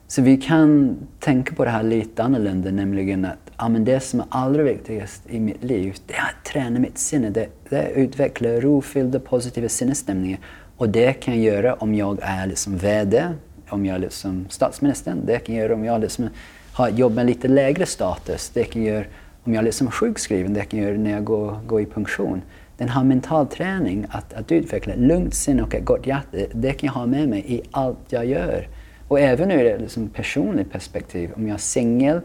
Så 0.07 0.23
vi 0.23 0.37
kan 0.37 0.97
tänka 1.21 1.55
på 1.55 1.65
det 1.65 1.71
här 1.71 1.83
lite 1.83 2.23
annorlunda, 2.23 2.71
nämligen 2.71 3.25
att 3.25 3.44
ja, 3.59 3.69
men 3.69 3.85
det 3.85 4.01
som 4.01 4.21
är 4.21 4.27
allra 4.29 4.63
viktigast 4.63 5.23
i 5.27 5.41
mitt 5.41 5.65
liv, 5.65 5.97
det 6.07 6.15
är 6.15 6.23
att 6.23 6.45
träna 6.45 6.81
mitt 6.81 6.99
sinne. 6.99 7.31
Det, 7.31 7.49
det 7.69 7.91
utvecklar 7.91 8.61
rofyllda, 8.61 9.21
positiva 9.21 9.69
sinnesstämningar. 9.69 10.39
Och 10.77 10.89
det 10.89 11.13
kan 11.13 11.35
jag 11.35 11.55
göra 11.55 11.75
om 11.75 11.95
jag 11.95 12.19
är 12.23 12.47
liksom 12.47 12.77
VD, 12.77 13.29
om 13.69 13.87
jag 13.87 13.95
är 13.95 14.01
liksom 14.01 14.47
statsminister. 14.49 15.17
Det 15.25 15.39
kan 15.39 15.55
jag 15.55 15.63
göra 15.63 15.75
om 15.75 15.85
jag 15.85 16.01
liksom 16.01 16.29
har 16.73 16.89
ett 16.89 16.99
jobb 16.99 17.15
med 17.15 17.27
lite 17.27 17.49
lägre 17.49 17.87
status. 17.87 18.51
Det 18.55 18.65
kan 18.65 18.85
jag 18.85 18.95
göra 18.95 19.05
om 19.45 19.55
jag 19.55 19.61
är 19.61 19.65
liksom 19.65 19.91
sjukskriven. 19.91 20.55
Det 20.55 20.65
kan 20.65 20.81
jag 20.81 20.89
göra 20.89 20.99
när 20.99 21.11
jag 21.11 21.25
går, 21.25 21.59
går 21.67 21.81
i 21.81 21.87
pension. 21.87 22.43
Den 22.77 22.89
här 22.89 23.05
mental 23.05 23.47
träning, 23.47 24.07
att, 24.11 24.33
att 24.33 24.53
utveckla 24.53 24.93
ett 24.93 24.99
lugnt 24.99 25.35
sinne 25.35 25.63
och 25.63 25.75
ett 25.75 25.85
gott 25.85 26.07
hjärta, 26.07 26.39
det 26.53 26.73
kan 26.73 26.87
jag 26.87 26.95
ha 26.95 27.07
med 27.07 27.29
mig 27.29 27.45
i 27.47 27.63
allt 27.71 27.99
jag 28.09 28.27
gör. 28.27 28.69
Och 29.09 29.21
även 29.21 29.51
ur 29.51 29.67
ett 29.67 29.81
liksom 29.81 30.09
personligt 30.09 30.73
perspektiv. 30.73 31.31
Om 31.37 31.49
jag 31.49 31.55
är 31.55 31.59
singel 31.59 32.21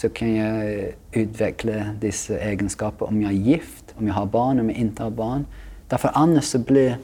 så 0.00 0.08
kan 0.08 0.36
jag 0.36 0.78
eh, 0.78 0.88
utveckla 1.12 1.72
dessa 2.00 2.38
egenskaper. 2.38 3.06
Om 3.06 3.22
jag 3.22 3.30
är 3.30 3.36
gift, 3.36 3.94
om 3.98 4.06
jag 4.06 4.14
har 4.14 4.26
barn, 4.26 4.60
om 4.60 4.70
jag 4.70 4.78
inte 4.78 5.02
har 5.02 5.10
barn. 5.10 5.46
Därför 5.88 6.10
annars 6.14 6.44
så 6.44 6.58
blir 6.58 6.96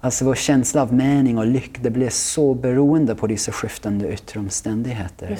Alltså 0.00 0.24
vår 0.24 0.34
känsla 0.34 0.82
av 0.82 0.94
mening 0.94 1.38
och 1.38 1.46
lycka, 1.46 1.80
det 1.82 1.90
blir 1.90 2.08
så 2.08 2.54
beroende 2.54 3.14
på 3.14 3.26
dessa 3.26 3.52
skiftande 3.52 4.12
yttre 4.12 4.40
omständigheter. 4.40 5.38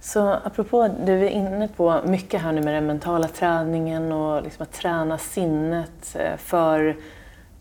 Så 0.00 0.28
apropå, 0.44 0.90
du 1.06 1.12
är 1.12 1.28
inne 1.28 1.68
på 1.68 2.00
mycket 2.06 2.40
här 2.40 2.52
nu 2.52 2.62
med 2.62 2.74
den 2.74 2.86
mentala 2.86 3.28
träningen 3.28 4.12
och 4.12 4.42
liksom 4.42 4.62
att 4.62 4.72
träna 4.72 5.18
sinnet 5.18 6.16
eh, 6.18 6.36
för 6.36 6.96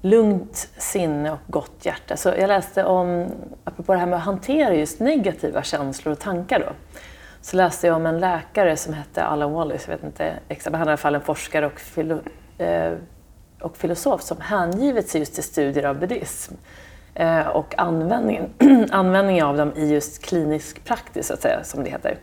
lugnt 0.02 0.70
sinne 0.78 1.32
och 1.32 1.40
gott 1.48 1.86
hjärta. 1.86 2.18
Så 2.18 2.30
jag 2.30 2.48
läste 2.48 2.84
om, 2.84 3.28
apropå 3.64 3.94
det 3.94 4.00
här 4.00 4.08
med 4.08 4.18
att 4.18 4.26
hantera 4.26 4.76
just 4.76 5.00
negativa 5.00 5.64
känslor 5.64 6.12
och 6.12 6.20
tankar 6.20 6.60
då, 6.60 7.00
så 7.42 7.58
läste 7.58 7.88
jag 7.88 7.96
om 7.96 8.06
en 8.06 8.20
läkare 8.20 8.78
som 8.78 8.94
hette 8.94 9.24
Alan 9.24 9.52
Wallace, 9.52 9.92
jag 9.92 9.98
vet 9.98 10.06
inte 10.06 10.34
exakt, 10.48 10.76
han 10.76 10.82
är 10.82 10.88
i 10.88 10.90
alla 10.90 10.98
fall 10.98 11.16
en 11.16 11.22
forskare 11.22 11.66
och, 11.66 11.80
filo, 11.80 12.20
eh, 12.58 12.94
och 13.62 13.78
filosof 13.78 14.22
som 14.22 14.42
hängivit 14.42 15.10
sig 15.10 15.20
just 15.20 15.34
till 15.34 15.44
studier 15.44 15.84
av 15.84 16.00
buddhism 16.00 16.54
eh, 17.16 17.48
och 17.48 17.80
användningen, 17.80 18.50
användningen 18.92 19.46
av 19.46 19.58
dem 19.58 19.74
i 19.76 19.94
just 19.94 20.26
klinisk 20.26 20.86
praktis, 20.86 21.28
så 21.28 21.34
att 21.34 21.42
säga, 21.42 21.64
som 21.64 21.84
det 21.84 21.90
heter. 21.90 22.18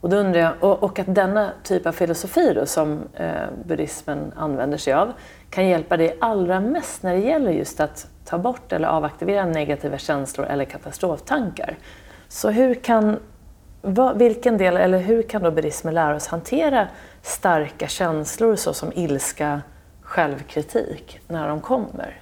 Och, 0.00 0.08
då 0.10 0.16
undrar 0.16 0.40
jag, 0.40 0.52
och, 0.60 0.82
och 0.82 0.98
att 0.98 1.14
denna 1.14 1.50
typ 1.62 1.86
av 1.86 1.92
filosofi 1.92 2.52
då, 2.54 2.66
som 2.66 3.00
eh, 3.14 3.32
buddhismen 3.64 4.32
använder 4.36 4.78
sig 4.78 4.92
av 4.92 5.12
kan 5.50 5.68
hjälpa 5.68 5.96
dig 5.96 6.16
allra 6.20 6.60
mest 6.60 7.02
när 7.02 7.14
det 7.14 7.20
gäller 7.20 7.50
just 7.50 7.80
att 7.80 8.06
ta 8.24 8.38
bort 8.38 8.72
eller 8.72 8.88
avaktivera 8.88 9.44
negativa 9.44 9.98
känslor 9.98 10.46
eller 10.46 10.64
katastroftankar. 10.64 11.76
Så 12.28 12.50
hur 12.50 12.74
kan, 12.74 13.16
vilken 14.14 14.58
del, 14.58 14.76
eller 14.76 14.98
hur 14.98 15.22
kan 15.22 15.42
då 15.42 15.50
buddhismen 15.50 15.94
lära 15.94 16.16
oss 16.16 16.26
hantera 16.26 16.88
starka 17.22 17.88
känslor 17.88 18.56
såsom 18.56 18.92
ilska, 18.94 19.62
självkritik 20.02 21.20
när 21.28 21.48
de 21.48 21.60
kommer? 21.60 22.20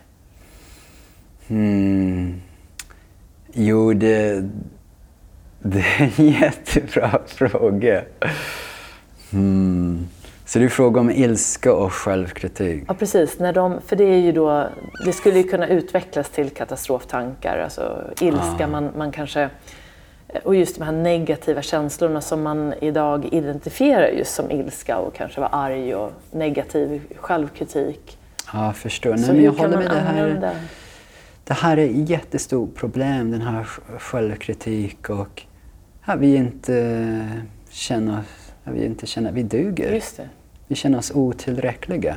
Hmm. 1.49 2.41
Jo, 3.53 3.93
det, 3.93 4.45
det 5.63 5.79
är 5.79 6.13
en 6.17 6.29
jättebra 6.41 7.21
fråga. 7.27 8.03
Hmm. 9.31 10.09
Så 10.45 10.59
du 10.59 10.69
frågar 10.69 11.01
om 11.01 11.11
ilska 11.11 11.75
och 11.75 11.93
självkritik? 11.93 12.85
Ja, 12.89 12.95
precis. 12.95 13.39
När 13.39 13.53
de, 13.53 13.81
för 13.87 13.97
det, 13.97 14.05
är 14.05 14.19
ju 14.19 14.33
då, 14.33 14.69
det 15.05 15.13
skulle 15.13 15.37
ju 15.37 15.43
kunna 15.43 15.69
utvecklas 15.69 16.31
till 16.31 16.51
katastroftankar. 16.51 17.59
Alltså 17.59 18.05
ilska, 18.21 18.65
ah. 18.65 18.67
man, 18.67 18.91
man 18.97 19.13
kanske... 19.13 19.51
Och 20.45 20.55
just 20.55 20.79
de 20.79 20.85
här 20.85 20.93
negativa 20.93 21.63
känslorna 21.63 22.21
som 22.21 22.43
man 22.43 22.75
idag 22.81 23.29
identifierar 23.33 24.09
just 24.09 24.35
som 24.35 24.51
ilska 24.51 24.99
och 24.99 25.15
kanske 25.15 25.41
vara 25.41 25.51
arg 25.51 25.95
och 25.95 26.13
negativ 26.31 27.03
självkritik. 27.17 28.19
Ja, 28.53 28.67
jag 28.67 28.77
förstår. 28.77 29.15
Nej, 29.17 29.33
men 29.33 29.43
jag 29.43 29.53
håller 29.53 29.77
med 29.77 29.91
det 29.91 29.99
här. 29.99 30.57
Det 31.45 31.55
här 31.55 31.77
är 31.77 31.85
ett 31.85 32.09
jättestort 32.09 32.75
problem, 32.75 33.31
den 33.31 33.41
här 33.41 33.65
självkritik 33.99 35.11
och 35.11 35.43
att 36.03 36.19
vi 36.19 36.37
inte 36.37 37.29
känner, 37.71 38.19
att 38.65 38.75
vi 38.75 38.85
inte 38.85 39.07
känner 39.07 39.33
vi 39.33 39.43
duger. 39.43 40.03
Vi 40.67 40.75
känner 40.75 40.99
oss 40.99 41.13
otillräckliga. 41.15 42.17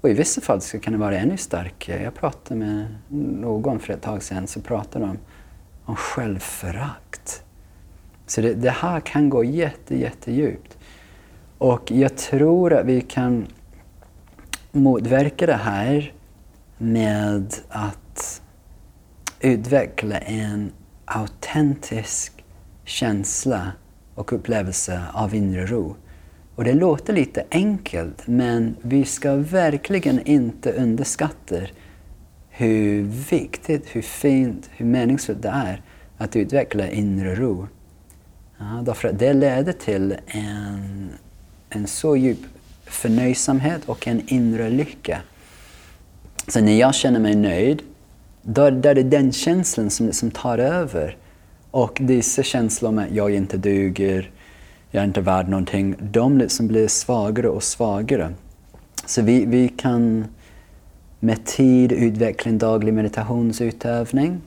Och 0.00 0.08
i 0.08 0.12
vissa 0.12 0.40
fall 0.40 0.60
så 0.60 0.78
kan 0.78 0.92
det 0.92 0.98
vara 0.98 1.18
ännu 1.18 1.36
starkare. 1.36 2.02
Jag 2.02 2.14
pratade 2.14 2.60
med 2.60 2.86
någon 3.08 3.78
för 3.78 3.92
ett 3.92 4.02
tag 4.02 4.22
sedan 4.22 4.46
som 4.46 4.62
pratade 4.62 5.04
om, 5.04 5.18
om 5.86 5.96
självförakt. 5.96 7.42
Så 8.26 8.40
det, 8.40 8.54
det 8.54 8.70
här 8.70 9.00
kan 9.00 9.30
gå 9.30 9.44
jätte, 9.44 9.96
jättedjupt. 9.96 10.78
Och 11.58 11.90
jag 11.90 12.16
tror 12.16 12.72
att 12.72 12.86
vi 12.86 13.00
kan 13.00 13.46
motverka 14.72 15.46
det 15.46 15.54
här 15.54 16.12
med 16.78 17.54
att 17.68 18.42
utveckla 19.40 20.18
en 20.18 20.72
autentisk 21.04 22.44
känsla 22.84 23.72
och 24.14 24.32
upplevelse 24.32 25.02
av 25.12 25.34
inre 25.34 25.66
ro. 25.66 25.96
Och 26.54 26.64
det 26.64 26.72
låter 26.72 27.12
lite 27.12 27.44
enkelt, 27.50 28.26
men 28.26 28.76
vi 28.82 29.04
ska 29.04 29.34
verkligen 29.36 30.26
inte 30.26 30.72
underskatta 30.72 31.56
hur 32.58 33.02
viktigt, 33.02 33.86
hur 33.86 34.02
fint, 34.02 34.70
hur 34.76 34.86
meningsfullt 34.86 35.42
det 35.42 35.48
är 35.48 35.82
att 36.18 36.36
utveckla 36.36 36.88
inre 36.88 37.34
ro. 37.34 37.66
Ja, 38.58 38.82
därför 38.84 39.08
att 39.08 39.18
det 39.18 39.32
leder 39.32 39.72
till 39.72 40.16
en, 40.26 41.08
en 41.70 41.86
så 41.86 42.16
djup 42.16 42.38
förnöjsamhet 42.84 43.84
och 43.86 44.08
en 44.08 44.22
inre 44.26 44.70
lycka. 44.70 45.20
Så 46.48 46.60
när 46.60 46.78
jag 46.78 46.94
känner 46.94 47.20
mig 47.20 47.34
nöjd, 47.34 47.82
då, 48.42 48.70
då 48.70 48.88
är 48.88 48.94
det 48.94 49.02
den 49.02 49.32
känslan 49.32 49.90
som, 49.90 50.12
som 50.12 50.30
tar 50.30 50.58
över. 50.58 51.16
Och 51.70 51.98
dessa 52.00 52.42
känslor 52.42 52.92
med 52.92 53.04
att 53.04 53.14
jag 53.14 53.34
inte 53.34 53.56
duger, 53.56 54.30
jag 54.90 55.00
är 55.00 55.06
inte 55.06 55.20
värd 55.20 55.48
någonting, 55.48 55.94
de 56.00 56.38
liksom 56.38 56.68
blir 56.68 56.88
svagare 56.88 57.48
och 57.48 57.62
svagare. 57.62 58.34
Så 59.06 59.22
vi, 59.22 59.44
vi 59.44 59.68
kan 59.68 60.24
med 61.26 61.44
tid 61.44 61.92
utveckla 61.92 62.50
en 62.50 62.58
daglig 62.58 62.94
meditationsutövning. 62.94 64.40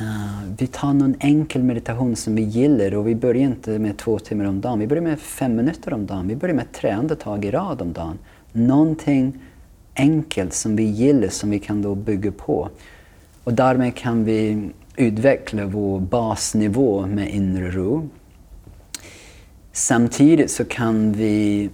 Uh, 0.00 0.54
vi 0.58 0.66
tar 0.66 0.92
någon 0.92 1.14
enkel 1.20 1.62
meditation 1.62 2.16
som 2.16 2.34
vi 2.34 2.42
gillar 2.42 2.94
och 2.94 3.08
vi 3.08 3.14
börjar 3.14 3.42
inte 3.42 3.78
med 3.78 3.96
två 3.96 4.18
timmar 4.18 4.44
om 4.44 4.60
dagen. 4.60 4.78
Vi 4.78 4.86
börjar 4.86 5.02
med 5.02 5.20
fem 5.20 5.56
minuter 5.56 5.94
om 5.94 6.06
dagen. 6.06 6.28
Vi 6.28 6.36
börjar 6.36 6.54
med 6.54 6.72
tre 6.72 6.90
andetag 6.90 7.44
i 7.44 7.50
rad 7.50 7.82
om 7.82 7.92
dagen. 7.92 8.18
Någonting 8.52 9.38
enkelt 9.94 10.54
som 10.54 10.76
vi 10.76 10.82
gillar 10.82 11.28
som 11.28 11.50
vi 11.50 11.58
kan 11.58 11.82
då 11.82 11.94
bygga 11.94 12.32
på. 12.32 12.68
Och 13.44 13.54
därmed 13.54 13.94
kan 13.94 14.24
vi 14.24 14.70
utveckla 14.96 15.66
vår 15.66 16.00
basnivå 16.00 17.06
med 17.06 17.34
inre 17.34 17.70
ro. 17.70 18.08
Samtidigt 19.72 20.50
så 20.50 20.64
kan 20.64 21.12
vi, 21.12 21.70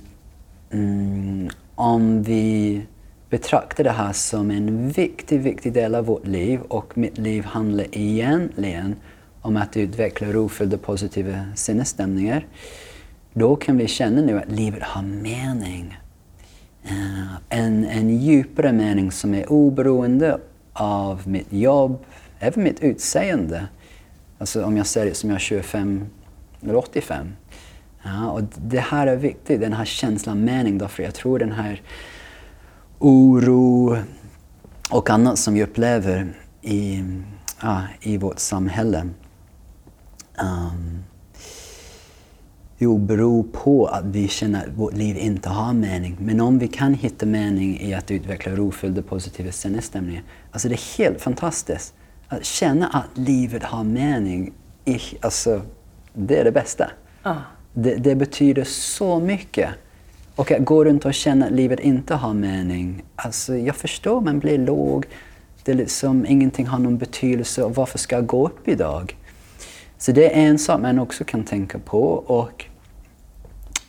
mm, 0.70 1.49
om 1.74 2.22
vi 2.22 2.82
betraktar 3.31 3.85
det 3.85 3.91
här 3.91 4.12
som 4.12 4.51
en 4.51 4.89
viktig, 4.89 5.41
viktig 5.41 5.72
del 5.72 5.95
av 5.95 6.05
vårt 6.05 6.26
liv 6.26 6.61
och 6.61 6.99
mitt 6.99 7.18
liv 7.18 7.45
handlar 7.45 7.87
egentligen 7.93 8.97
om 9.43 9.57
att 9.57 9.76
utveckla 9.76 10.33
rofyllda 10.33 10.79
positiva 10.79 11.45
sinnesstämningar. 11.55 12.47
Då 13.33 13.57
kan 13.57 13.76
vi 13.76 13.87
känna 13.87 14.22
nu 14.22 14.39
att 14.39 14.51
livet 14.51 14.83
har 14.83 15.03
mening. 15.03 15.99
Eh, 16.83 17.35
en, 17.49 17.85
en 17.85 18.18
djupare 18.18 18.72
mening 18.72 19.12
som 19.12 19.35
är 19.35 19.53
oberoende 19.53 20.39
av 20.72 21.29
mitt 21.29 21.53
jobb, 21.53 22.05
även 22.39 22.64
mitt 22.64 22.81
utseende. 22.81 23.68
Alltså 24.39 24.64
om 24.64 24.76
jag 24.76 24.87
ser 24.87 25.05
det 25.05 25.14
som 25.14 25.31
jag 25.31 25.37
är 25.37 25.41
25 25.41 26.07
eller 26.62 26.76
85. 26.76 27.26
Ja, 28.03 28.31
och 28.31 28.43
det 28.57 28.81
här 28.81 29.07
är 29.07 29.16
viktigt, 29.16 29.61
den 29.61 29.72
här 29.72 29.85
känslan 29.85 30.39
av 30.39 30.45
mening. 30.45 30.79
Därför 30.79 31.03
jag 31.03 31.14
tror 31.14 31.39
den 31.39 31.53
här 31.53 31.83
oro 32.99 33.96
och 34.90 35.11
annat 35.11 35.38
som 35.38 35.55
vi 35.55 35.62
upplever 35.62 36.34
i, 36.62 37.05
ja, 37.62 37.82
i 38.01 38.16
vårt 38.16 38.38
samhälle. 38.38 39.09
Um, 40.42 41.05
jo, 42.78 42.99
beror 42.99 43.42
på 43.42 43.86
att 43.86 44.05
vi 44.05 44.28
känner 44.28 44.66
att 44.66 44.72
vårt 44.74 44.94
liv 44.94 45.16
inte 45.16 45.49
har 45.49 45.72
mening. 45.72 46.16
Men 46.20 46.40
om 46.40 46.59
vi 46.59 46.68
kan 46.68 46.94
hitta 46.94 47.26
mening 47.26 47.80
i 47.80 47.94
att 47.94 48.11
utveckla 48.11 48.53
rofyllda 48.53 49.03
positiva 49.03 49.53
sinnesstämningar, 49.53 50.22
alltså 50.53 50.68
det 50.68 50.74
är 50.74 50.99
helt 50.99 51.20
fantastiskt. 51.20 51.94
Att 52.28 52.44
känna 52.44 52.88
att 52.88 53.18
livet 53.18 53.62
har 53.62 53.84
mening, 53.84 54.53
alltså, 55.20 55.62
det 56.12 56.40
är 56.40 56.44
det 56.44 56.53
bästa. 56.53 56.90
Ah. 57.22 57.34
Det, 57.72 57.94
det, 57.94 58.14
betyder 58.14 58.64
så 58.64 59.20
mycket. 59.20 59.70
Och 60.39 60.53
att 60.53 60.64
gå 60.64 60.84
runt 60.84 61.05
och 61.05 61.14
känna 61.14 61.47
att 61.47 61.53
livet 61.53 61.80
inte 61.80 62.14
har 62.14 62.34
mening, 62.34 63.03
alltså 63.16 63.57
jag 63.57 63.76
förstår, 63.76 64.20
man 64.20 64.39
blir 64.39 64.59
låg. 64.59 65.07
Det 65.64 65.72
är 65.72 65.76
liksom, 65.76 66.26
ingenting 66.26 66.66
har 66.66 66.78
någon 66.78 66.99
betydelse 66.99 67.62
och 67.62 67.74
varför 67.74 67.99
ska 67.99 68.16
jag 68.16 68.26
gå 68.26 68.47
upp 68.47 68.68
idag? 68.68 69.16
Så 69.99 70.12
det 70.12 70.36
är 70.36 70.47
en 70.47 70.59
sak 70.59 70.80
man 70.80 70.99
också 70.99 71.24
kan 71.24 71.45
tänka 71.45 71.78
på. 71.78 72.03
Och 72.12 72.64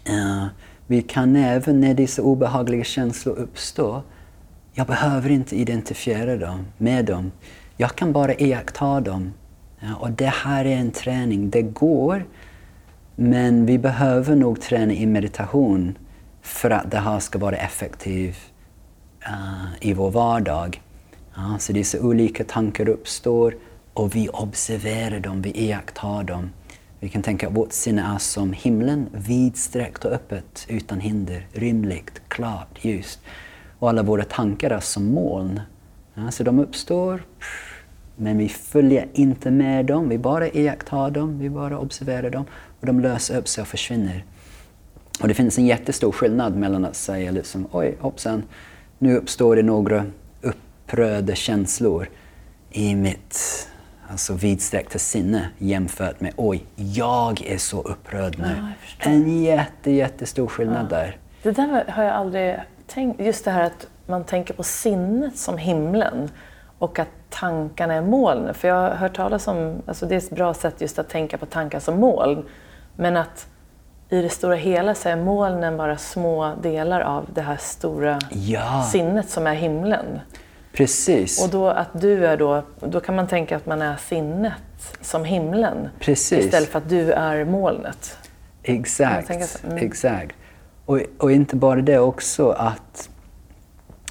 uh, 0.10 0.46
Vi 0.88 1.02
kan 1.02 1.36
även 1.36 1.82
när 1.82 1.94
dessa 1.94 2.22
obehagliga 2.22 2.84
känslor 2.84 3.36
uppstår, 3.36 4.02
jag 4.74 4.88
behöver 4.88 5.30
inte 5.30 5.56
identifiera 5.56 6.38
dem 6.38 6.66
med 6.78 7.06
dem. 7.06 7.32
Jag 7.78 7.96
kan 7.96 8.14
bara 8.14 8.34
iaktta 8.34 9.02
dem. 9.02 9.34
Ja, 9.80 9.96
och 10.00 10.12
det 10.12 10.34
här 10.34 10.66
är 10.66 10.78
en 10.78 10.92
träning. 10.92 11.50
Det 11.50 11.62
går, 11.62 12.26
men 13.16 13.66
vi 13.66 13.78
behöver 13.78 14.36
nog 14.36 14.62
träna 14.62 14.94
i 14.94 15.06
meditation 15.06 15.96
för 16.50 16.70
att 16.70 16.92
det 16.92 16.98
här 16.98 17.20
ska 17.20 17.40
vara 17.40 17.56
effektivt 17.56 18.52
uh, 19.28 19.68
i 19.82 19.94
vår 19.94 20.12
vardag. 20.12 20.82
Ja, 21.36 21.56
så 21.60 21.74
dessa 21.74 22.00
olika 22.00 22.44
tankar 22.44 22.90
uppstår 22.90 23.56
och 23.94 24.16
vi 24.16 24.30
observerar 24.30 25.20
dem, 25.20 25.42
vi 25.42 25.52
iakttar 25.52 26.24
dem. 26.24 26.50
Vi 27.00 27.10
kan 27.10 27.22
tänka 27.22 27.48
att 27.48 27.56
vårt 27.56 27.74
sinne 27.74 28.16
är 28.16 28.18
som 28.18 28.54
himlen, 28.54 29.10
vidsträckt 29.12 30.06
och 30.06 30.12
öppet, 30.12 30.66
utan 30.70 31.00
hinder, 31.00 31.48
rymligt, 31.54 32.22
klart, 32.28 32.86
ljust. 32.86 33.20
Och 33.80 33.90
alla 33.90 34.04
våra 34.04 34.24
tankar 34.24 34.70
är 34.70 34.80
som 34.80 35.06
moln. 35.06 35.62
Ja, 36.14 36.32
så 36.32 36.44
de 36.44 36.60
uppstår, 36.60 37.24
men 38.16 38.38
vi 38.38 38.50
följer 38.50 39.08
inte 39.14 39.52
med 39.52 39.86
dem, 39.86 40.10
vi 40.10 40.18
bara 40.18 40.48
iakttar 40.48 41.12
dem, 41.12 41.40
vi 41.40 41.50
bara 41.50 41.80
observerar 41.80 42.30
dem 42.30 42.46
och 42.80 42.86
de 42.86 43.00
löser 43.00 43.38
upp 43.38 43.48
sig 43.48 43.62
och 43.62 43.68
försvinner. 43.68 44.24
Och 45.22 45.28
det 45.28 45.34
finns 45.34 45.58
en 45.58 45.66
jättestor 45.66 46.12
skillnad 46.12 46.56
mellan 46.56 46.86
att 46.86 46.96
säga 46.96 47.32
liksom, 47.32 47.68
oj 47.72 47.98
hoppsan, 48.00 48.44
nu 48.98 49.18
uppstår 49.18 49.56
det 49.56 49.64
några 49.64 50.06
upprörda 50.42 51.36
känslor 51.36 52.10
i 52.72 52.96
mitt 52.96 53.68
alltså 54.10 54.34
vidsträckta 54.34 55.00
sinne 55.00 55.50
jämfört 55.58 56.22
med 56.22 56.34
oj, 56.36 56.66
jag 56.76 57.42
är 57.42 57.58
så 57.58 57.82
upprörd 57.82 58.40
nu. 58.40 58.56
Ja, 58.58 59.10
en 59.10 59.44
jätte, 59.44 59.92
jättestor 59.92 60.48
skillnad 60.48 60.86
ja. 60.92 60.98
där. 60.98 61.18
Det 61.44 61.52
där 61.52 61.86
har 61.88 62.04
jag 62.04 62.14
aldrig 62.14 62.60
tänkt, 62.88 63.22
just 63.22 63.46
det 63.46 63.52
här 63.52 63.64
att 63.64 63.88
man 64.08 64.24
tänker 64.24 64.54
på 64.54 64.64
sinnet 64.64 65.38
som 65.38 65.58
himlen 65.58 66.30
och 66.80 67.00
att 67.00 67.10
tankarna 67.30 67.94
är 67.94 68.02
moln. 68.02 68.54
För 68.54 68.68
jag 68.68 68.76
har 68.76 68.90
hört 68.90 69.16
talas 69.16 69.48
om, 69.48 69.82
alltså 69.86 70.06
det 70.06 70.16
är 70.16 70.18
ett 70.18 70.30
bra 70.30 70.54
sätt 70.54 70.82
just 70.82 71.00
att 71.00 71.10
tänka 71.10 71.38
på 71.38 71.46
tankar 71.46 71.80
som 71.80 72.00
moln, 72.00 72.46
men 72.96 73.18
att 73.18 73.48
i 74.10 74.22
det 74.22 74.30
stora 74.30 74.56
hela 74.56 74.96
så 74.96 75.10
är 75.10 75.16
molnen 75.16 75.78
bara 75.78 75.98
små 75.98 76.56
delar 76.62 77.02
av 77.02 77.26
det 77.34 77.42
här 77.42 77.58
stora 77.58 78.20
ja. 78.30 78.88
sinnet 78.92 79.30
som 79.30 79.48
är 79.48 79.54
himlen. 79.54 80.20
Precis. 80.74 81.44
Och 81.44 81.50
då 81.50 81.68
att 81.68 82.02
du 82.02 82.26
är 82.26 82.38
då, 82.38 82.64
då 82.80 83.00
kan 83.00 83.16
man 83.16 83.28
tänka 83.28 83.56
att 83.56 83.66
man 83.66 83.82
är 83.82 83.96
sinnet 83.98 84.98
som 85.02 85.26
himlen 85.26 85.90
Precis. 86.00 86.46
istället 86.46 86.70
för 86.70 86.78
att 86.78 86.90
du 86.90 87.12
är 87.12 87.46
molnet. 87.46 88.18
Exakt. 88.64 89.64
Mm. 89.64 89.78
Exakt. 89.78 90.36
Och, 90.86 91.00
och 91.18 91.32
inte 91.32 91.56
bara 91.56 91.82
det 91.82 92.00
också 92.00 92.50
att 92.50 93.10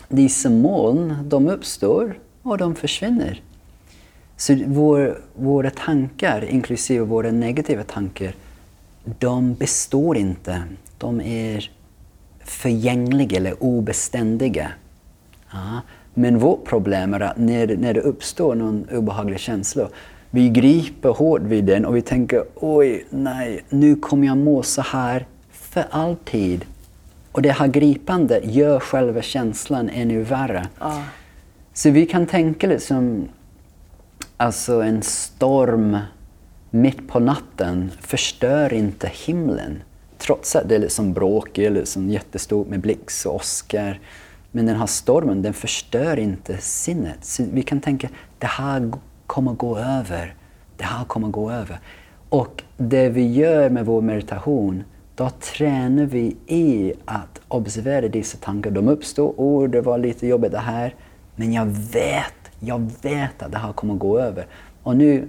dessa 0.08 0.50
moln, 0.50 1.28
de 1.28 1.48
uppstår 1.48 2.18
och 2.42 2.58
de 2.58 2.74
försvinner. 2.74 3.42
Så 4.36 4.58
vår, 4.66 5.20
våra 5.34 5.70
tankar, 5.70 6.44
inklusive 6.44 7.04
våra 7.04 7.30
negativa 7.30 7.82
tankar, 7.82 8.34
de 9.18 9.54
består 9.54 10.16
inte. 10.16 10.62
De 10.98 11.20
är 11.20 11.70
förgängliga 12.44 13.36
eller 13.36 13.62
obeständiga. 13.62 14.70
Ja. 15.52 15.80
Men 16.14 16.38
vårt 16.38 16.64
problem 16.64 17.14
är 17.14 17.20
att 17.20 17.36
när, 17.36 17.76
när 17.76 17.94
det 17.94 18.00
uppstår 18.00 18.54
någon 18.54 18.86
obehaglig 18.92 19.40
känsla, 19.40 19.88
vi 20.30 20.48
griper 20.48 21.08
hårt 21.08 21.42
vid 21.42 21.64
den 21.64 21.84
och 21.84 21.96
vi 21.96 22.02
tänker 22.02 22.44
oj, 22.54 23.06
nej, 23.10 23.64
nu 23.68 23.96
kommer 23.96 24.26
jag 24.26 24.36
må 24.36 24.62
så 24.62 24.82
här 24.82 25.26
för 25.50 25.84
alltid. 25.90 26.64
Och 27.32 27.42
det 27.42 27.50
här 27.50 27.66
gripande 27.66 28.40
gör 28.44 28.80
själva 28.80 29.22
känslan 29.22 29.88
ännu 29.88 30.22
värre. 30.22 30.66
Ah. 30.78 31.02
Så 31.72 31.90
vi 31.90 32.06
kan 32.06 32.26
tänka 32.26 32.66
liksom, 32.66 33.28
alltså 34.36 34.80
en 34.82 35.02
storm 35.02 35.98
mitt 36.70 37.08
på 37.08 37.20
natten 37.20 37.90
förstör 38.00 38.72
inte 38.72 39.10
himlen. 39.26 39.82
Trots 40.18 40.56
att 40.56 40.68
det 40.68 40.74
är 40.74 40.78
liksom 40.78 41.12
bråkigt, 41.12 41.72
liksom 41.72 42.10
jättestort 42.10 42.68
med 42.68 42.80
blixt 42.80 43.26
och 43.26 43.34
åskar. 43.34 44.00
Men 44.50 44.66
den 44.66 44.76
här 44.76 44.86
stormen, 44.86 45.42
den 45.42 45.54
förstör 45.54 46.18
inte 46.18 46.58
sinnet. 46.58 47.24
Så 47.24 47.44
vi 47.52 47.62
kan 47.62 47.80
tänka, 47.80 48.08
det 48.38 48.46
här 48.46 48.92
kommer 49.26 49.52
gå 49.52 49.78
över. 49.78 50.34
Det 50.76 50.84
här 50.84 51.04
kommer 51.04 51.28
gå 51.28 51.50
över. 51.50 51.80
Och 52.28 52.62
det 52.76 53.08
vi 53.08 53.32
gör 53.32 53.70
med 53.70 53.86
vår 53.86 54.02
meditation, 54.02 54.84
då 55.14 55.30
tränar 55.30 56.04
vi 56.04 56.36
i 56.46 56.92
att 57.04 57.40
observera 57.48 58.08
dessa 58.08 58.38
tankar. 58.38 58.70
De 58.70 58.88
uppstår, 58.88 59.34
oh, 59.36 59.68
det 59.68 59.80
var 59.80 59.98
lite 59.98 60.26
jobbigt 60.26 60.52
det 60.52 60.58
här. 60.58 60.94
Men 61.36 61.52
jag 61.52 61.66
vet, 61.66 62.34
jag 62.60 62.90
vet 63.02 63.42
att 63.42 63.52
det 63.52 63.58
här 63.58 63.72
kommer 63.72 63.94
gå 63.94 64.18
över. 64.18 64.46
Och, 64.82 64.96
nu, 64.96 65.28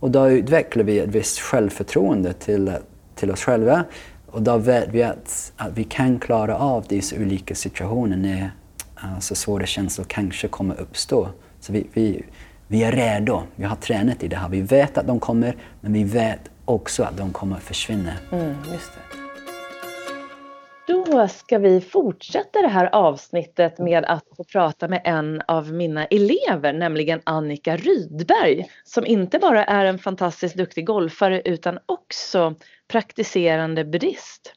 och 0.00 0.10
då 0.10 0.30
utvecklar 0.30 0.84
vi 0.84 0.98
ett 0.98 1.08
visst 1.08 1.38
självförtroende 1.38 2.32
till, 2.32 2.72
till 3.14 3.30
oss 3.30 3.40
själva. 3.40 3.84
Och 4.26 4.42
då 4.42 4.58
vet 4.58 4.88
vi 4.88 5.02
att, 5.02 5.52
att 5.56 5.78
vi 5.78 5.84
kan 5.84 6.18
klara 6.18 6.58
av 6.58 6.84
dessa 6.88 7.16
olika 7.16 7.54
situationer 7.54 8.16
när 8.16 8.50
alltså 8.94 9.34
svåra 9.34 9.66
känslor 9.66 10.04
kanske 10.08 10.48
kommer 10.48 10.80
uppstå. 10.80 11.28
Så 11.60 11.72
vi, 11.72 11.86
vi, 11.92 12.22
vi 12.66 12.82
är 12.82 12.92
redo, 12.92 13.42
vi 13.56 13.64
har 13.64 13.76
tränat 13.76 14.22
i 14.22 14.28
det 14.28 14.36
här. 14.36 14.48
Vi 14.48 14.60
vet 14.60 14.98
att 14.98 15.06
de 15.06 15.20
kommer, 15.20 15.56
men 15.80 15.92
vi 15.92 16.04
vet 16.04 16.40
också 16.64 17.02
att 17.02 17.16
de 17.16 17.32
kommer 17.32 17.56
försvinna. 17.56 18.12
Mm, 18.32 18.54
just 18.72 18.92
det. 18.94 19.17
Då 20.88 21.28
ska 21.28 21.58
vi 21.58 21.80
fortsätta 21.80 22.62
det 22.62 22.68
här 22.68 22.94
avsnittet 22.94 23.78
med 23.78 24.04
att 24.04 24.24
få 24.36 24.44
prata 24.44 24.88
med 24.88 25.00
en 25.04 25.42
av 25.48 25.72
mina 25.72 26.04
elever, 26.04 26.72
nämligen 26.72 27.20
Annika 27.24 27.76
Rydberg, 27.76 28.66
som 28.84 29.06
inte 29.06 29.38
bara 29.38 29.64
är 29.64 29.84
en 29.84 29.98
fantastiskt 29.98 30.56
duktig 30.56 30.86
golfare 30.86 31.42
utan 31.44 31.78
också 31.86 32.54
praktiserande 32.88 33.84
buddhist. 33.84 34.54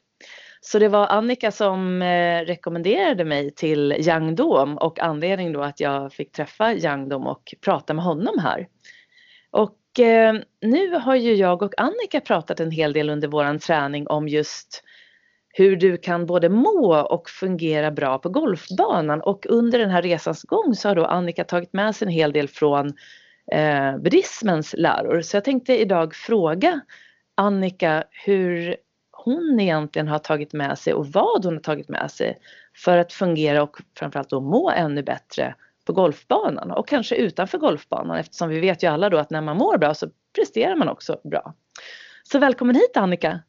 Så 0.60 0.78
det 0.78 0.88
var 0.88 1.06
Annika 1.06 1.50
som 1.50 2.02
eh, 2.02 2.40
rekommenderade 2.40 3.24
mig 3.24 3.54
till 3.54 3.94
Yang 3.98 4.34
Dom 4.34 4.78
och 4.78 5.00
anledningen 5.00 5.52
då 5.52 5.62
att 5.62 5.80
jag 5.80 6.12
fick 6.12 6.32
träffa 6.32 6.72
Yang 6.72 7.08
Dom 7.08 7.26
och 7.26 7.54
prata 7.64 7.94
med 7.94 8.04
honom 8.04 8.38
här. 8.38 8.68
Och 9.50 10.00
eh, 10.00 10.34
nu 10.60 10.94
har 10.94 11.14
ju 11.14 11.34
jag 11.34 11.62
och 11.62 11.80
Annika 11.80 12.20
pratat 12.20 12.60
en 12.60 12.70
hel 12.70 12.92
del 12.92 13.10
under 13.10 13.28
våran 13.28 13.58
träning 13.58 14.06
om 14.06 14.28
just 14.28 14.84
hur 15.52 15.76
du 15.76 15.96
kan 15.96 16.26
både 16.26 16.48
må 16.48 17.00
och 17.00 17.30
fungera 17.30 17.90
bra 17.90 18.18
på 18.18 18.28
golfbanan 18.28 19.20
och 19.20 19.46
under 19.48 19.78
den 19.78 19.90
här 19.90 20.02
resans 20.02 20.42
gång 20.42 20.74
så 20.74 20.88
har 20.88 20.96
då 20.96 21.04
Annika 21.04 21.44
tagit 21.44 21.72
med 21.72 21.96
sig 21.96 22.06
en 22.06 22.12
hel 22.12 22.32
del 22.32 22.48
från 22.48 22.92
eh, 23.52 23.98
buddhismens 23.98 24.74
läror. 24.78 25.20
Så 25.20 25.36
jag 25.36 25.44
tänkte 25.44 25.80
idag 25.80 26.14
fråga 26.14 26.80
Annika 27.34 28.04
hur 28.24 28.76
hon 29.24 29.60
egentligen 29.60 30.08
har 30.08 30.18
tagit 30.18 30.52
med 30.52 30.78
sig 30.78 30.94
och 30.94 31.06
vad 31.06 31.44
hon 31.44 31.54
har 31.54 31.60
tagit 31.60 31.88
med 31.88 32.10
sig 32.10 32.38
för 32.76 32.98
att 32.98 33.12
fungera 33.12 33.62
och 33.62 33.76
framförallt 33.98 34.30
då 34.30 34.40
må 34.40 34.70
ännu 34.70 35.02
bättre 35.02 35.54
på 35.84 35.92
golfbanan 35.92 36.70
och 36.70 36.88
kanske 36.88 37.16
utanför 37.16 37.58
golfbanan 37.58 38.16
eftersom 38.16 38.48
vi 38.48 38.60
vet 38.60 38.82
ju 38.82 38.86
alla 38.86 39.10
då 39.10 39.18
att 39.18 39.30
när 39.30 39.40
man 39.40 39.56
mår 39.56 39.78
bra 39.78 39.94
så 39.94 40.08
presterar 40.34 40.76
man 40.76 40.88
också 40.88 41.20
bra. 41.24 41.54
Så 42.22 42.38
välkommen 42.38 42.76
hit 42.76 42.96
Annika! 42.96 43.40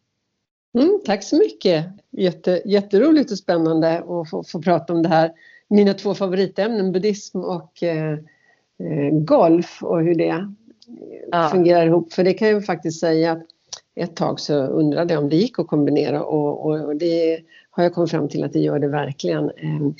Mm, 0.73 0.99
tack 1.05 1.23
så 1.23 1.37
mycket! 1.37 1.85
Jätte, 2.11 2.61
jätteroligt 2.65 3.31
och 3.31 3.37
spännande 3.37 3.97
att 3.99 4.29
få, 4.29 4.43
få 4.43 4.61
prata 4.61 4.93
om 4.93 5.03
det 5.03 5.09
här. 5.09 5.31
Mina 5.67 5.93
två 5.93 6.13
favoritämnen, 6.13 6.91
buddhism 6.91 7.39
och 7.39 7.83
eh, 7.83 8.13
eh 8.79 9.11
golf 9.11 9.83
och 9.83 10.01
hur 10.01 10.15
det 10.15 10.47
ja. 11.31 11.49
fungerar 11.51 11.85
ihop. 11.85 12.13
För 12.13 12.23
det 12.23 12.33
kan 12.33 12.47
jag 12.47 12.65
faktiskt 12.65 12.99
säga 12.99 13.31
att 13.31 13.43
ett 13.95 14.15
tag 14.15 14.39
så 14.39 14.53
undrade 14.53 15.13
jag 15.13 15.23
om 15.23 15.29
det 15.29 15.35
gick 15.35 15.59
att 15.59 15.67
kombinera 15.67 16.23
och, 16.23 16.65
och, 16.65 16.95
det 16.95 17.39
har 17.69 17.83
jag 17.83 17.93
kommit 17.93 18.11
fram 18.11 18.29
till 18.29 18.43
att 18.43 18.53
det 18.53 18.59
gör 18.59 18.79
det 18.79 18.87
verkligen. 18.87 19.51
Ehm, 19.57 19.95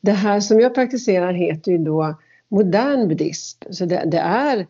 det 0.00 0.12
här 0.12 0.40
som 0.40 0.60
jag 0.60 0.74
praktiserar 0.74 1.32
heter 1.32 1.72
ju 1.72 1.78
då 1.78 2.14
modern 2.48 3.08
buddhism, 3.08 3.62
så 3.70 3.84
det, 3.84 4.02
det 4.06 4.18
är 4.18 4.66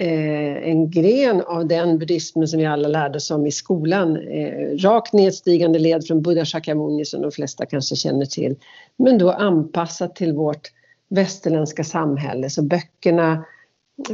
Eh, 0.00 0.70
en 0.70 0.90
gren 0.90 1.40
av 1.40 1.66
den 1.66 1.98
buddhismen 1.98 2.48
som 2.48 2.58
vi 2.58 2.66
alla 2.66 2.88
lärde 2.88 3.16
oss 3.16 3.30
om 3.30 3.46
i 3.46 3.50
skolan. 3.50 4.16
Eh, 4.16 4.76
rakt 4.76 5.12
nedstigande 5.12 5.78
led 5.78 6.06
från 6.06 6.22
Buddha 6.22 6.44
Shakyamuni 6.44 7.04
som 7.04 7.22
de 7.22 7.30
flesta 7.30 7.66
kanske 7.66 7.96
känner 7.96 8.26
till. 8.26 8.56
Men 8.96 9.18
då 9.18 9.30
anpassat 9.30 10.16
till 10.16 10.32
vårt 10.32 10.72
västerländska 11.08 11.84
samhälle. 11.84 12.50
Så 12.50 12.62
böckerna 12.62 13.44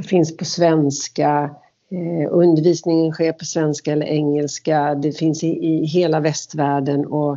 finns 0.09 0.37
på 0.37 0.45
svenska, 0.45 1.51
eh, 1.91 2.29
undervisningen 2.31 3.13
sker 3.13 3.33
på 3.33 3.45
svenska 3.45 3.93
eller 3.93 4.07
engelska. 4.07 4.95
Det 4.95 5.13
finns 5.13 5.45
i, 5.45 5.67
i 5.67 5.85
hela 5.85 6.21
västvärlden 6.21 7.07
och 7.07 7.33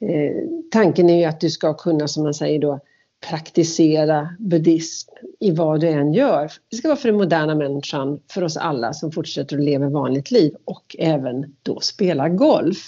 eh, 0.00 0.36
tanken 0.70 1.10
är 1.10 1.18
ju 1.18 1.24
att 1.24 1.40
du 1.40 1.50
ska 1.50 1.74
kunna, 1.74 2.08
som 2.08 2.22
man 2.22 2.34
säger 2.34 2.58
då, 2.58 2.80
praktisera 3.28 4.28
buddhism 4.38 5.10
i 5.40 5.50
vad 5.50 5.80
du 5.80 5.88
än 5.88 6.12
gör. 6.12 6.52
Det 6.70 6.76
ska 6.76 6.88
vara 6.88 6.98
för 6.98 7.08
den 7.08 7.18
moderna 7.18 7.54
människan, 7.54 8.20
för 8.30 8.44
oss 8.44 8.56
alla 8.56 8.92
som 8.92 9.12
fortsätter 9.12 9.56
att 9.56 9.64
leva 9.64 9.88
vanligt 9.88 10.30
liv 10.30 10.54
och 10.64 10.96
även 10.98 11.56
då 11.62 11.80
spela 11.80 12.28
golf. 12.28 12.78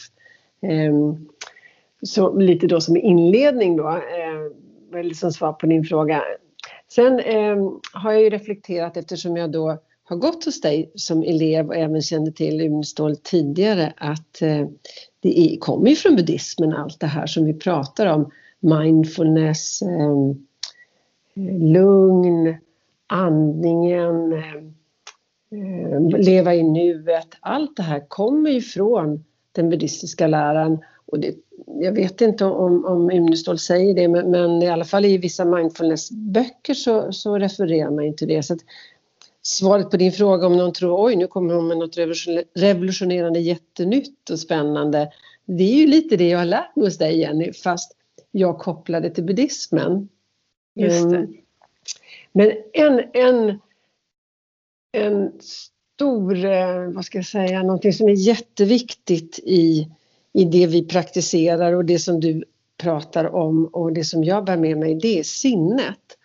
Ehm, 0.63 1.29
så 2.03 2.39
lite 2.39 2.67
då 2.67 2.81
som 2.81 2.97
inledning 2.97 3.77
då, 3.77 3.89
eh, 3.89 5.01
eller 5.01 5.15
som 5.15 5.33
svar 5.33 5.53
på 5.53 5.67
din 5.67 5.85
fråga. 5.85 6.23
Sen 6.89 7.21
ehm, 7.21 7.59
har 7.93 8.13
jag 8.13 8.23
ju 8.23 8.31
reflekterat 8.31 8.97
eftersom 8.97 9.37
jag 9.37 9.53
då 9.53 9.79
har 10.05 10.17
gått 10.17 10.45
hos 10.45 10.61
dig 10.61 10.91
som 10.95 11.23
elev 11.23 11.67
och 11.67 11.77
även 11.77 12.03
kände 12.03 12.33
till 12.33 12.61
Unestål 12.61 13.17
tidigare 13.17 13.93
att 13.97 14.43
eh, 14.43 14.67
det 15.21 15.57
kommer 15.61 15.91
ju 15.91 15.97
från 15.97 16.17
buddhismen 16.17 16.73
allt 16.73 17.01
det 17.01 17.07
här 17.07 17.27
som 17.27 17.45
vi 17.45 17.55
pratar 17.55 18.07
om 18.07 18.31
mindfulness, 18.65 19.83
eh, 19.83 20.35
lugn, 21.61 22.57
andningen, 23.07 24.33
ehm, 24.33 24.75
eh, 25.51 26.19
leva 26.19 26.55
i 26.55 26.63
nuet. 26.63 27.29
Allt 27.41 27.77
det 27.77 27.83
här 27.83 28.09
kommer 28.09 28.51
ju 28.51 28.61
från 28.61 29.25
den 29.53 29.71
buddhistiska 29.71 30.27
läran. 30.27 30.79
Och 31.07 31.21
det, 31.21 31.35
jag 31.67 31.93
vet 31.93 32.21
inte 32.21 32.45
om, 32.45 32.85
om 32.85 33.11
Unestål 33.11 33.59
säger 33.59 33.95
det, 33.95 34.09
men, 34.09 34.31
men, 34.31 34.63
i 34.63 34.69
alla 34.69 34.85
fall 34.85 35.05
i 35.05 35.19
vissa 35.19 35.45
mindfulnessböcker 35.45 36.75
så, 36.75 37.13
så 37.13 37.39
refererar 37.39 37.91
man 37.91 38.05
inte 38.05 38.27
det. 38.27 38.43
Så 38.43 38.55
att, 38.55 38.61
svaret 39.43 39.91
på 39.91 39.97
din 39.97 40.13
fråga 40.13 40.47
om 40.47 40.57
någon 40.57 40.73
tror 40.73 41.07
oj 41.07 41.17
nu 41.17 41.27
kommer 41.27 41.55
hon 41.55 41.69
med 41.69 41.79
något 41.79 41.97
revolutionerande 42.55 43.41
jättenytt 43.41 44.31
och 44.31 44.39
spännande. 44.39 45.13
Det 45.47 45.65
är 45.65 45.77
ju 45.77 45.87
lite 45.87 46.17
det 46.17 46.29
jag 46.29 46.39
har 46.39 46.47
lärt 46.47 46.77
mig 46.77 46.87
hos 46.87 46.99
dig 46.99 47.19
Jenny, 47.19 47.53
fast 47.53 47.94
jag 48.37 48.59
kopplade 48.59 49.11
till 49.11 49.25
buddhismen. 49.25 50.09
Just 50.75 51.11
det. 51.11 51.17
Mm. 51.17 51.35
Men 52.33 52.53
en, 52.73 53.01
en, 53.13 53.61
en 54.93 55.33
stor, 55.41 56.45
eh, 56.45 56.91
vad 56.95 57.05
ska 57.05 57.19
jag 57.19 57.27
säga, 57.27 57.63
någonting 57.63 57.93
som 57.93 58.09
är 58.09 58.13
jätteviktigt 58.13 59.39
i, 59.39 59.89
i 60.33 60.45
det 60.45 60.67
vi 60.67 60.87
praktiserar 60.87 61.73
och 61.73 61.85
det 61.85 61.99
som 61.99 62.21
du 62.21 62.45
pratar 62.77 63.35
om 63.35 63.67
och 63.67 63.93
det 63.93 64.05
som 64.05 64.25
jag 64.25 64.45
bär 64.45 64.57
med 64.57 64.79
mig, 64.79 64.95
det 64.95 65.19
är 65.19 65.23
sinnet. 65.23 66.19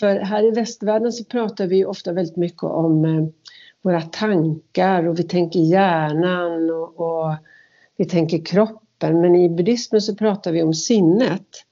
För 0.00 0.16
här 0.16 0.48
i 0.48 0.50
västvärlden 0.50 1.12
så 1.12 1.24
pratar 1.24 1.66
vi 1.66 1.84
ofta 1.84 2.12
väldigt 2.12 2.36
mycket 2.36 2.62
om 2.62 3.04
eh, 3.04 3.26
våra 3.82 4.02
tankar 4.02 5.08
och 5.08 5.18
vi 5.18 5.22
tänker 5.22 5.60
hjärnan 5.60 6.70
och, 6.70 7.00
och 7.00 7.34
vi 7.96 8.04
tänker 8.04 8.44
kropp 8.44 8.82
kroppen. 8.96 9.20
Men 9.20 9.36
i 9.36 9.48
buddhismen 9.48 10.00
så 10.00 10.14
pratar 10.14 10.52
vi 10.52 10.62
om 10.62 10.74
sinnet. 10.74 11.64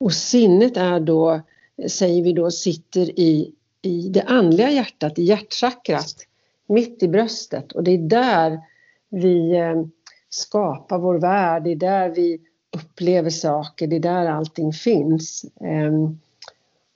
Och 0.00 0.12
sinnet 0.12 0.76
är 0.76 1.00
då, 1.00 1.40
säger 1.88 2.22
vi 2.22 2.32
då, 2.32 2.50
sitter 2.50 3.20
i, 3.20 3.52
i 3.82 4.08
det 4.08 4.22
andliga 4.22 4.70
hjärtat, 4.70 5.18
i 5.18 5.22
hjärtchakrat, 5.22 6.26
mitt 6.68 7.02
i 7.02 7.08
bröstet. 7.08 7.72
Och 7.72 7.84
det 7.84 7.90
är 7.90 7.98
där 7.98 8.60
vi 9.10 9.56
eh, 9.56 9.84
skapar 10.30 10.98
vår 10.98 11.18
värld, 11.18 11.64
det 11.64 11.70
är 11.70 11.76
där 11.76 12.08
vi 12.08 12.38
upplever 12.76 13.30
saker, 13.30 13.86
det 13.86 13.96
är 13.96 14.00
där 14.00 14.26
allting 14.26 14.72
finns. 14.72 15.44
Ehm, 15.60 16.18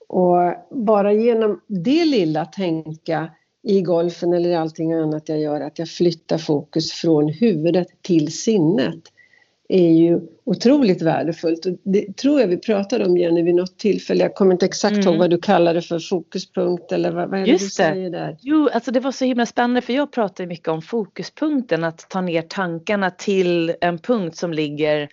och 0.09 0.55
bara 0.71 1.13
genom 1.13 1.61
det 1.67 2.05
lilla 2.05 2.45
tänka 2.45 3.31
i 3.63 3.81
golfen 3.81 4.33
eller 4.33 4.57
allting 4.57 4.93
annat 4.93 5.29
jag 5.29 5.41
gör, 5.41 5.61
att 5.61 5.79
jag 5.79 5.89
flyttar 5.89 6.39
fokus 6.39 6.93
från 6.93 7.29
huvudet 7.29 7.89
till 8.03 8.33
sinnet 8.33 9.14
är 9.69 9.93
ju 9.93 10.21
otroligt 10.45 11.03
värdefullt. 11.03 11.67
Och 11.67 11.73
det 11.83 12.17
tror 12.17 12.41
jag 12.41 12.49
vi 12.49 12.57
pratade 12.57 13.05
om 13.05 13.17
Jenny 13.17 13.43
vid 13.43 13.55
något 13.55 13.79
tillfälle. 13.79 14.23
Jag 14.23 14.35
kommer 14.35 14.53
inte 14.53 14.67
exakt 14.67 14.97
mm. 14.97 15.09
ihåg 15.09 15.19
vad 15.19 15.31
du 15.31 15.39
kallade 15.39 15.83
för 15.83 15.99
fokuspunkt 15.99 16.93
eller 16.93 17.13
vad, 17.13 17.31
vad 17.31 17.41
är 17.41 17.45
det 17.45 17.51
Just 17.51 17.65
du 17.65 17.71
säger 17.71 18.11
där? 18.11 18.37
Jo, 18.41 18.69
alltså 18.73 18.91
det 18.91 19.01
var 19.01 19.13
så 19.13 19.25
himla 19.25 19.47
spännande 19.47 19.81
för 19.81 19.93
jag 19.93 20.13
pratar 20.13 20.47
mycket 20.47 20.69
om 20.69 20.83
fokuspunkten, 20.83 21.85
att 21.85 22.07
ta 22.11 22.21
ner 22.21 22.43
tankarna 22.43 23.11
till 23.11 23.75
en 23.81 23.99
punkt 23.99 24.37
som 24.37 24.53
ligger 24.53 25.09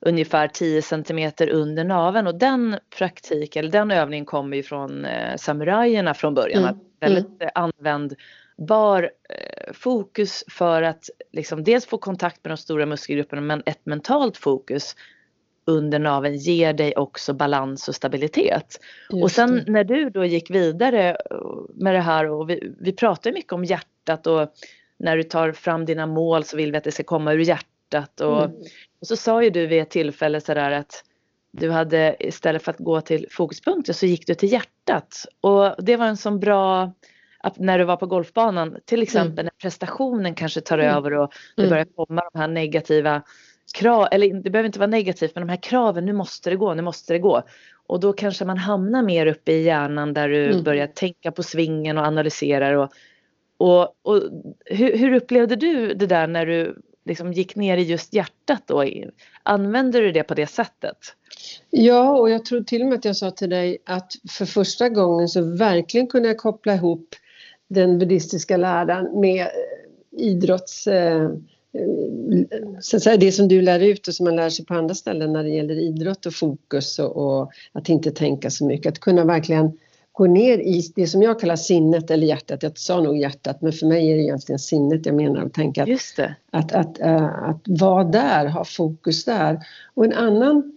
ungefär 0.00 0.48
10 0.48 0.82
centimeter 0.82 1.50
under 1.50 1.84
naven 1.84 2.26
och 2.26 2.34
den 2.34 2.76
praktiken, 2.98 3.60
eller 3.60 3.72
den 3.72 3.90
övningen 3.90 4.24
kommer 4.24 4.56
ju 4.56 4.62
från 4.62 5.04
eh, 5.04 5.36
samurajerna 5.36 6.14
från 6.14 6.34
början. 6.34 6.64
Mm. 6.64 6.76
Väldigt 7.00 7.42
mm. 7.42 7.50
använd 7.54 8.14
bar 8.58 9.02
eh, 9.02 9.45
fokus 9.72 10.44
för 10.48 10.82
att 10.82 11.10
liksom 11.32 11.64
dels 11.64 11.86
få 11.86 11.98
kontakt 11.98 12.44
med 12.44 12.50
de 12.50 12.56
stora 12.56 12.86
muskelgrupperna 12.86 13.42
men 13.42 13.62
ett 13.66 13.86
mentalt 13.86 14.36
fokus 14.36 14.96
under 15.64 15.98
naveln 15.98 16.36
ger 16.36 16.72
dig 16.72 16.96
också 16.96 17.34
balans 17.34 17.88
och 17.88 17.94
stabilitet. 17.94 18.80
Och 19.22 19.30
sen 19.30 19.64
när 19.66 19.84
du 19.84 20.10
då 20.10 20.24
gick 20.24 20.50
vidare 20.50 21.16
med 21.74 21.94
det 21.94 22.00
här 22.00 22.30
och 22.30 22.50
vi, 22.50 22.72
vi 22.80 22.92
pratar 22.92 23.32
mycket 23.32 23.52
om 23.52 23.64
hjärtat 23.64 24.26
och 24.26 24.52
när 24.96 25.16
du 25.16 25.22
tar 25.22 25.52
fram 25.52 25.84
dina 25.84 26.06
mål 26.06 26.44
så 26.44 26.56
vill 26.56 26.72
vi 26.72 26.78
att 26.78 26.84
det 26.84 26.92
ska 26.92 27.02
komma 27.02 27.32
ur 27.32 27.38
hjärtat 27.40 28.20
och, 28.20 28.44
mm. 28.44 28.56
och 29.00 29.06
så 29.06 29.16
sa 29.16 29.42
ju 29.42 29.50
du 29.50 29.66
vid 29.66 29.82
ett 29.82 29.90
tillfälle 29.90 30.40
sådär 30.40 30.70
att 30.70 31.04
du 31.50 31.70
hade 31.70 32.16
istället 32.18 32.62
för 32.62 32.72
att 32.72 32.78
gå 32.78 33.00
till 33.00 33.26
fokuspunkter 33.30 33.92
så 33.92 34.06
gick 34.06 34.26
du 34.26 34.34
till 34.34 34.52
hjärtat 34.52 35.26
och 35.40 35.84
det 35.84 35.96
var 35.96 36.06
en 36.06 36.16
sån 36.16 36.40
bra 36.40 36.92
att 37.46 37.58
när 37.58 37.78
du 37.78 37.84
var 37.84 37.96
på 37.96 38.06
golfbanan, 38.06 38.76
till 38.84 39.02
exempel 39.02 39.32
mm. 39.32 39.44
när 39.44 39.62
prestationen 39.62 40.34
kanske 40.34 40.60
tar 40.60 40.78
mm. 40.78 40.96
över 40.96 41.12
och 41.12 41.32
det 41.56 41.62
mm. 41.62 41.70
börjar 41.70 41.84
komma 41.84 42.22
de 42.32 42.38
här 42.38 42.48
negativa 42.48 43.22
krav, 43.74 44.08
eller 44.10 44.42
det 44.42 44.50
behöver 44.50 44.66
inte 44.66 44.78
vara 44.78 44.90
negativt, 44.90 45.34
men 45.34 45.46
de 45.46 45.50
här 45.50 45.62
kraven, 45.62 46.06
nu 46.06 46.12
måste 46.12 46.50
det 46.50 46.56
gå, 46.56 46.74
nu 46.74 46.82
måste 46.82 47.12
det 47.12 47.18
gå. 47.18 47.42
Och 47.86 48.00
då 48.00 48.12
kanske 48.12 48.44
man 48.44 48.58
hamnar 48.58 49.02
mer 49.02 49.26
uppe 49.26 49.52
i 49.52 49.62
hjärnan 49.62 50.14
där 50.14 50.28
du 50.28 50.50
mm. 50.50 50.62
börjar 50.62 50.86
tänka 50.86 51.32
på 51.32 51.42
svingen 51.42 51.98
och 51.98 52.04
analyserar. 52.04 52.74
Och, 52.74 52.92
och, 53.56 53.82
och 54.02 54.22
hur, 54.64 54.96
hur, 54.96 55.14
upplevde 55.14 55.56
du 55.56 55.94
det 55.94 56.06
där 56.06 56.26
när 56.26 56.46
du 56.46 56.82
liksom 57.04 57.32
gick 57.32 57.56
ner 57.56 57.76
i 57.76 57.82
just 57.82 58.14
hjärtat 58.14 58.62
då? 58.66 58.84
Använder 59.42 60.02
du 60.02 60.12
det 60.12 60.22
på 60.22 60.34
det 60.34 60.46
sättet? 60.46 60.98
Ja, 61.70 62.18
och 62.18 62.30
jag 62.30 62.44
tror 62.44 62.60
till 62.60 62.82
och 62.82 62.88
med 62.88 62.98
att 62.98 63.04
jag 63.04 63.16
sa 63.16 63.30
till 63.30 63.50
dig 63.50 63.78
att 63.86 64.12
för 64.38 64.46
första 64.46 64.88
gången 64.88 65.28
så 65.28 65.56
verkligen 65.56 66.06
kunde 66.06 66.28
jag 66.28 66.38
koppla 66.38 66.74
ihop 66.74 67.08
den 67.68 67.98
buddhistiska 67.98 68.56
läran 68.56 69.20
med 69.20 69.40
eh, 69.40 69.46
idrotts... 70.26 70.86
Eh, 70.86 71.30
så 72.80 72.96
att 72.96 73.02
säga, 73.02 73.16
det 73.16 73.32
som 73.32 73.48
du 73.48 73.62
lär 73.62 73.80
ut 73.80 74.08
och 74.08 74.14
som 74.14 74.24
man 74.24 74.36
lär 74.36 74.50
sig 74.50 74.64
på 74.64 74.74
andra 74.74 74.94
ställen 74.94 75.32
när 75.32 75.44
det 75.44 75.50
gäller 75.50 75.74
idrott 75.74 76.26
och 76.26 76.34
fokus 76.34 76.98
och, 76.98 77.16
och 77.16 77.52
att 77.72 77.88
inte 77.88 78.10
tänka 78.10 78.50
så 78.50 78.66
mycket. 78.66 78.92
Att 78.92 78.98
kunna 78.98 79.24
verkligen 79.24 79.78
gå 80.16 80.26
ner 80.26 80.58
i 80.58 80.92
det 80.94 81.06
som 81.06 81.22
jag 81.22 81.40
kallar 81.40 81.56
sinnet 81.56 82.10
eller 82.10 82.26
hjärtat. 82.26 82.62
Jag 82.62 82.78
sa 82.78 83.00
nog 83.00 83.16
hjärtat 83.16 83.62
men 83.62 83.72
för 83.72 83.86
mig 83.86 84.10
är 84.10 84.16
det 84.16 84.22
egentligen 84.22 84.58
sinnet 84.58 85.06
jag 85.06 85.14
menar 85.14 85.42
att 85.42 85.54
tänka 85.54 85.82
att, 85.82 85.88
Just 85.88 86.16
det. 86.16 86.36
att, 86.50 86.72
att, 86.72 87.00
att, 87.00 87.48
att 87.48 87.60
vara 87.80 88.04
där, 88.04 88.46
ha 88.46 88.64
fokus 88.64 89.24
där. 89.24 89.60
Och 89.94 90.04
en 90.04 90.12
annan 90.12 90.76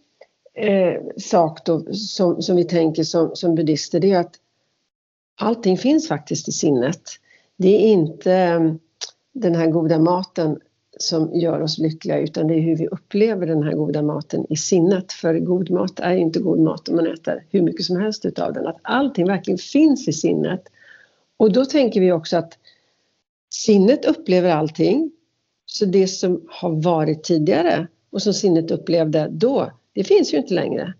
eh, 0.55 1.01
sak 1.17 1.65
då 1.65 1.93
som, 1.93 2.41
som 2.41 2.55
vi 2.55 2.63
tänker 2.63 3.03
som, 3.03 3.31
som 3.33 3.55
buddhister 3.55 3.99
det 3.99 4.11
är 4.11 4.19
att 4.19 4.35
allting 5.39 5.77
finns 5.77 6.07
faktiskt 6.07 6.47
i 6.47 6.51
sinnet. 6.51 7.01
Det 7.57 7.75
är 7.75 7.91
inte 7.91 8.33
ehm, 8.33 8.79
den 9.33 9.55
här 9.55 9.67
goda 9.67 9.99
maten 9.99 10.59
som 10.97 11.33
gör 11.33 11.61
oss 11.61 11.77
lyckliga 11.77 12.19
utan 12.19 12.47
det 12.47 12.53
är 12.53 12.61
hur 12.61 12.75
vi 12.75 12.87
upplever 12.87 13.47
den 13.47 13.63
här 13.63 13.71
goda 13.71 14.01
maten 14.01 14.45
i 14.49 14.55
sinnet. 14.55 15.11
För 15.11 15.39
god 15.39 15.69
mat 15.69 15.99
är 15.99 16.15
inte 16.15 16.39
god 16.39 16.59
mat 16.59 16.89
om 16.89 16.95
man 16.95 17.07
äter 17.07 17.43
hur 17.49 17.61
mycket 17.61 17.85
som 17.85 17.97
helst 17.97 18.25
utav 18.25 18.53
den. 18.53 18.67
Att 18.67 18.79
allting 18.81 19.27
verkligen 19.27 19.57
finns 19.57 20.07
i 20.07 20.13
sinnet. 20.13 20.63
Och 21.37 21.51
då 21.51 21.65
tänker 21.65 22.01
vi 22.01 22.11
också 22.11 22.37
att 22.37 22.57
sinnet 23.53 24.05
upplever 24.05 24.49
allting. 24.49 25.11
Så 25.65 25.85
det 25.85 26.07
som 26.07 26.41
har 26.49 26.81
varit 26.81 27.23
tidigare 27.23 27.87
och 28.11 28.21
som 28.21 28.33
sinnet 28.33 28.71
upplevde 28.71 29.27
då, 29.31 29.71
det 29.93 30.03
finns 30.03 30.33
ju 30.33 30.37
inte 30.37 30.53
längre. 30.53 30.93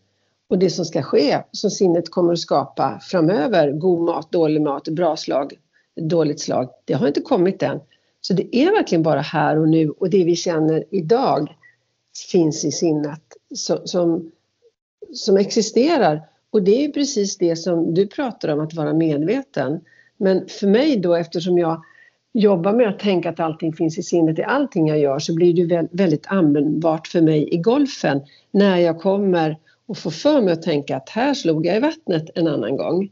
Och 0.50 0.60
det 0.60 0.70
som 0.70 0.86
ska 0.86 1.02
ske, 1.02 1.38
som 1.52 1.70
sinnet 1.70 2.12
kommer 2.12 2.34
att 2.34 2.40
skapa 2.40 3.00
framöver, 3.02 3.72
god 3.72 4.06
mat, 4.06 4.32
dålig 4.32 4.62
mat, 4.62 4.88
bra 4.88 5.18
slag, 5.18 5.54
dåligt 6.02 6.40
slag, 6.40 6.70
det 6.86 6.94
har 6.94 7.08
inte 7.08 7.22
kommit 7.22 7.64
än. 7.64 7.80
Så 8.22 8.34
det 8.34 8.56
är 8.56 8.72
verkligen 8.72 9.04
bara 9.04 9.22
här 9.22 9.60
och 9.60 9.70
nu 9.70 9.90
och 9.90 10.10
det 10.10 10.24
vi 10.24 10.36
känner 10.36 10.84
idag 10.92 11.56
finns 12.32 12.66
i 12.66 12.72
sinnet 12.72 13.22
som, 13.56 13.78
som, 13.84 14.32
som 15.14 15.38
existerar. 15.38 16.22
Och 16.52 16.64
det 16.64 16.86
är 16.86 16.92
precis 16.92 17.38
det 17.38 17.56
som 17.56 17.94
du 17.94 18.08
pratar 18.08 18.50
om, 18.50 18.60
att 18.60 18.74
vara 18.74 18.94
medveten. 18.94 19.82
Men 20.18 20.48
för 20.48 20.68
mig 20.68 20.98
då 20.98 21.14
eftersom 21.16 21.58
jag 21.58 21.84
jobbar 22.34 22.74
med 22.74 22.88
att 22.88 23.00
tänka 23.00 23.30
att 23.30 23.40
allting 23.40 23.74
finns 23.74 23.98
i 23.98 24.04
sinnet 24.04 24.40
i 24.40 24.44
allting 24.44 24.88
jag 24.88 25.00
gör 25.00 25.20
så 25.20 25.36
blir 25.36 25.68
det 25.68 25.88
väldigt 25.92 26.28
användbart 26.28 27.08
för 27.08 27.22
mig 27.22 27.54
i 27.54 27.58
golfen 27.58 28.22
när 28.52 28.78
jag 28.78 29.02
kommer 29.02 29.58
och 29.90 29.98
får 29.98 30.12
för 30.12 30.42
mig 30.42 30.54
att 30.54 30.62
tänka 30.62 30.98
att 30.98 31.10
här 31.10 31.34
slog 31.34 31.66
jag 31.66 31.78
i 31.78 31.80
vattnet 31.80 32.30
en 32.36 32.48
annan 32.48 32.78
gång 32.78 33.10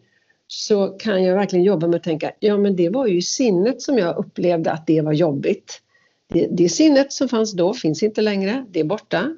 så 0.47 0.87
kan 0.87 1.23
jag 1.23 1.35
verkligen 1.35 1.65
jobba 1.65 1.87
med 1.87 1.97
att 1.97 2.03
tänka, 2.03 2.31
ja 2.39 2.57
men 2.57 2.75
det 2.75 2.89
var 2.89 3.07
ju 3.07 3.17
i 3.17 3.21
sinnet 3.21 3.81
som 3.81 3.97
jag 3.97 4.17
upplevde 4.17 4.71
att 4.71 4.87
det 4.87 5.01
var 5.01 5.13
jobbigt. 5.13 5.81
Det, 6.27 6.47
det 6.51 6.69
sinnet 6.69 7.13
som 7.13 7.29
fanns 7.29 7.53
då 7.53 7.73
finns 7.73 8.03
inte 8.03 8.21
längre, 8.21 8.65
det 8.69 8.79
är 8.79 8.83
borta. 8.83 9.35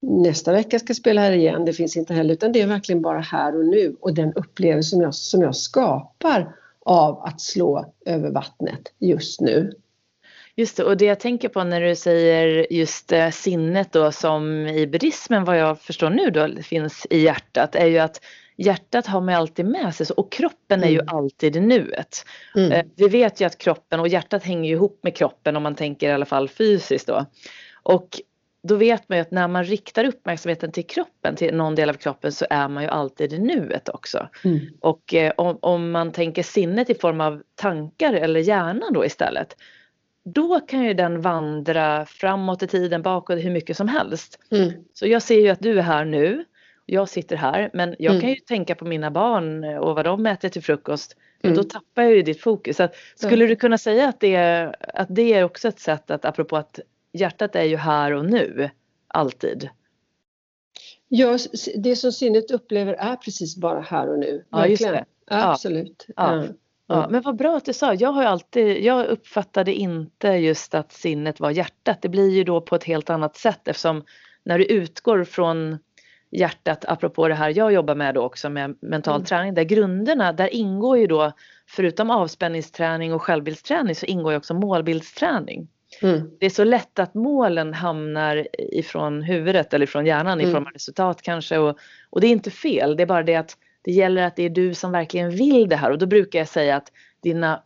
Nästa 0.00 0.52
vecka 0.52 0.78
ska 0.78 0.90
jag 0.90 0.96
spela 0.96 1.20
här 1.20 1.32
igen, 1.32 1.64
det 1.64 1.72
finns 1.72 1.96
inte 1.96 2.14
heller, 2.14 2.34
utan 2.34 2.52
det 2.52 2.60
är 2.60 2.66
verkligen 2.66 3.02
bara 3.02 3.20
här 3.20 3.56
och 3.56 3.64
nu 3.64 3.96
och 4.00 4.14
den 4.14 4.32
upplevelse 4.32 4.90
som 4.90 5.00
jag, 5.00 5.14
som 5.14 5.42
jag 5.42 5.56
skapar 5.56 6.56
av 6.84 7.22
att 7.22 7.40
slå 7.40 7.92
över 8.06 8.30
vattnet 8.30 8.92
just 8.98 9.40
nu. 9.40 9.72
Just 10.56 10.76
det, 10.76 10.84
och 10.84 10.96
det 10.96 11.04
jag 11.04 11.20
tänker 11.20 11.48
på 11.48 11.64
när 11.64 11.80
du 11.80 11.96
säger 11.96 12.72
just 12.72 13.12
eh, 13.12 13.30
sinnet 13.30 13.92
då 13.92 14.12
som 14.12 14.66
i 14.66 14.86
buddhismen 14.86 15.44
vad 15.44 15.58
jag 15.58 15.80
förstår 15.80 16.10
nu 16.10 16.30
då 16.30 16.62
finns 16.62 17.06
i 17.10 17.18
hjärtat 17.18 17.74
är 17.74 17.86
ju 17.86 17.98
att 17.98 18.20
hjärtat 18.56 19.06
har 19.06 19.20
man 19.20 19.34
alltid 19.34 19.66
med 19.66 19.94
sig 19.94 20.06
och 20.16 20.32
kroppen 20.32 20.84
är 20.84 20.88
ju 20.88 21.00
mm. 21.00 21.16
alltid 21.16 21.56
i 21.56 21.60
nuet. 21.60 22.24
Mm. 22.56 22.72
Eh, 22.72 22.84
vi 22.96 23.08
vet 23.08 23.40
ju 23.40 23.44
att 23.44 23.58
kroppen 23.58 24.00
och 24.00 24.08
hjärtat 24.08 24.44
hänger 24.44 24.70
ihop 24.70 25.00
med 25.02 25.16
kroppen 25.16 25.56
om 25.56 25.62
man 25.62 25.74
tänker 25.74 26.08
i 26.08 26.12
alla 26.12 26.26
fall 26.26 26.48
fysiskt 26.48 27.06
då. 27.06 27.26
Och 27.82 28.20
då 28.62 28.76
vet 28.76 29.08
man 29.08 29.18
ju 29.18 29.22
att 29.22 29.30
när 29.30 29.48
man 29.48 29.64
riktar 29.64 30.04
uppmärksamheten 30.04 30.72
till 30.72 30.86
kroppen, 30.86 31.36
till 31.36 31.54
någon 31.54 31.74
del 31.74 31.90
av 31.90 31.94
kroppen 31.94 32.32
så 32.32 32.46
är 32.50 32.68
man 32.68 32.82
ju 32.82 32.88
alltid 32.88 33.32
i 33.32 33.38
nuet 33.38 33.88
också. 33.88 34.28
Mm. 34.44 34.60
Och 34.80 35.14
eh, 35.14 35.32
om, 35.36 35.58
om, 35.62 35.90
man 35.90 36.12
tänker 36.12 36.42
sinnet 36.42 36.90
i 36.90 36.94
form 36.94 37.20
av 37.20 37.42
tankar 37.54 38.12
eller 38.12 38.40
hjärnan 38.40 38.92
då 38.92 39.04
istället. 39.04 39.56
Då 40.24 40.60
kan 40.60 40.84
ju 40.84 40.94
den 40.94 41.20
vandra 41.20 42.06
framåt 42.06 42.62
i 42.62 42.66
tiden, 42.66 43.02
bakåt, 43.02 43.38
hur 43.38 43.50
mycket 43.50 43.76
som 43.76 43.88
helst. 43.88 44.38
Mm. 44.50 44.72
Så 44.92 45.06
jag 45.06 45.22
ser 45.22 45.40
ju 45.40 45.48
att 45.48 45.60
du 45.60 45.78
är 45.78 45.82
här 45.82 46.04
nu 46.04 46.44
jag 46.86 47.08
sitter 47.08 47.36
här 47.36 47.70
men 47.72 47.96
jag 47.98 48.10
mm. 48.10 48.20
kan 48.20 48.30
ju 48.30 48.36
tänka 48.36 48.74
på 48.74 48.84
mina 48.84 49.10
barn 49.10 49.64
och 49.64 49.94
vad 49.94 50.04
de 50.04 50.26
äter 50.26 50.48
till 50.48 50.62
frukost. 50.62 51.16
Och 51.38 51.44
mm. 51.44 51.56
då 51.56 51.62
tappar 51.62 52.02
jag 52.02 52.14
ju 52.14 52.22
ditt 52.22 52.40
fokus. 52.40 52.76
Så 52.76 52.88
skulle 53.14 53.46
du 53.46 53.56
kunna 53.56 53.78
säga 53.78 54.08
att 54.08 54.20
det, 54.20 54.34
är, 54.34 54.76
att 54.94 55.08
det 55.10 55.32
är 55.32 55.44
också 55.44 55.68
ett 55.68 55.80
sätt 55.80 56.10
att, 56.10 56.24
apropå 56.24 56.56
att 56.56 56.80
hjärtat 57.12 57.56
är 57.56 57.62
ju 57.62 57.76
här 57.76 58.12
och 58.12 58.24
nu, 58.24 58.70
alltid? 59.08 59.68
Ja, 61.08 61.38
det 61.76 61.96
som 61.96 62.12
sinnet 62.12 62.50
upplever 62.50 62.94
är 62.94 63.16
precis 63.16 63.56
bara 63.56 63.80
här 63.80 64.08
och 64.08 64.18
nu. 64.18 64.44
Ja, 64.50 64.66
just 64.66 64.82
det. 64.82 65.04
Absolut. 65.26 66.06
Ja. 66.16 66.36
Ja. 66.36 66.46
Ja, 66.86 67.08
men 67.10 67.22
vad 67.22 67.36
bra 67.36 67.56
att 67.56 67.64
du 67.64 67.72
sa. 67.72 67.94
Jag 67.94 68.12
har 68.12 68.24
alltid, 68.24 68.84
jag 68.84 69.06
uppfattade 69.06 69.74
inte 69.74 70.28
just 70.28 70.74
att 70.74 70.92
sinnet 70.92 71.40
var 71.40 71.50
hjärtat. 71.50 72.02
Det 72.02 72.08
blir 72.08 72.30
ju 72.30 72.44
då 72.44 72.60
på 72.60 72.74
ett 72.74 72.84
helt 72.84 73.10
annat 73.10 73.36
sätt 73.36 73.68
eftersom 73.68 74.04
när 74.44 74.58
du 74.58 74.64
utgår 74.64 75.24
från 75.24 75.78
hjärtat, 76.30 76.84
apropå 76.88 77.28
det 77.28 77.34
här 77.34 77.52
jag 77.56 77.72
jobbar 77.72 77.94
med 77.94 78.14
då 78.14 78.22
också 78.22 78.50
med 78.50 78.76
mental 78.80 79.14
mm. 79.14 79.24
träning, 79.24 79.54
där 79.54 79.62
grunderna, 79.62 80.32
där 80.32 80.54
ingår 80.54 80.98
ju 80.98 81.06
då 81.06 81.32
förutom 81.66 82.10
avspänningsträning 82.10 83.14
och 83.14 83.22
självbildsträning 83.22 83.94
så 83.94 84.06
ingår 84.06 84.32
ju 84.32 84.38
också 84.38 84.54
målbildsträning. 84.54 85.68
Mm. 86.02 86.30
Det 86.40 86.46
är 86.46 86.50
så 86.50 86.64
lätt 86.64 86.98
att 86.98 87.14
målen 87.14 87.74
hamnar 87.74 88.46
ifrån 88.58 89.22
huvudet 89.22 89.74
eller 89.74 89.86
från 89.86 90.06
hjärnan 90.06 90.40
mm. 90.40 90.50
i 90.50 90.52
form 90.52 90.66
av 90.66 90.72
resultat 90.72 91.22
kanske 91.22 91.58
och, 91.58 91.78
och 92.10 92.20
det 92.20 92.26
är 92.26 92.30
inte 92.30 92.50
fel, 92.50 92.96
det 92.96 93.02
är 93.02 93.06
bara 93.06 93.22
det 93.22 93.36
att 93.36 93.56
det 93.84 93.92
gäller 93.92 94.22
att 94.22 94.36
det 94.36 94.42
är 94.42 94.50
du 94.50 94.74
som 94.74 94.92
verkligen 94.92 95.30
vill 95.30 95.68
det 95.68 95.76
här 95.76 95.90
och 95.90 95.98
då 95.98 96.06
brukar 96.06 96.38
jag 96.38 96.48
säga 96.48 96.76
att 96.76 96.92
dina 97.22 97.62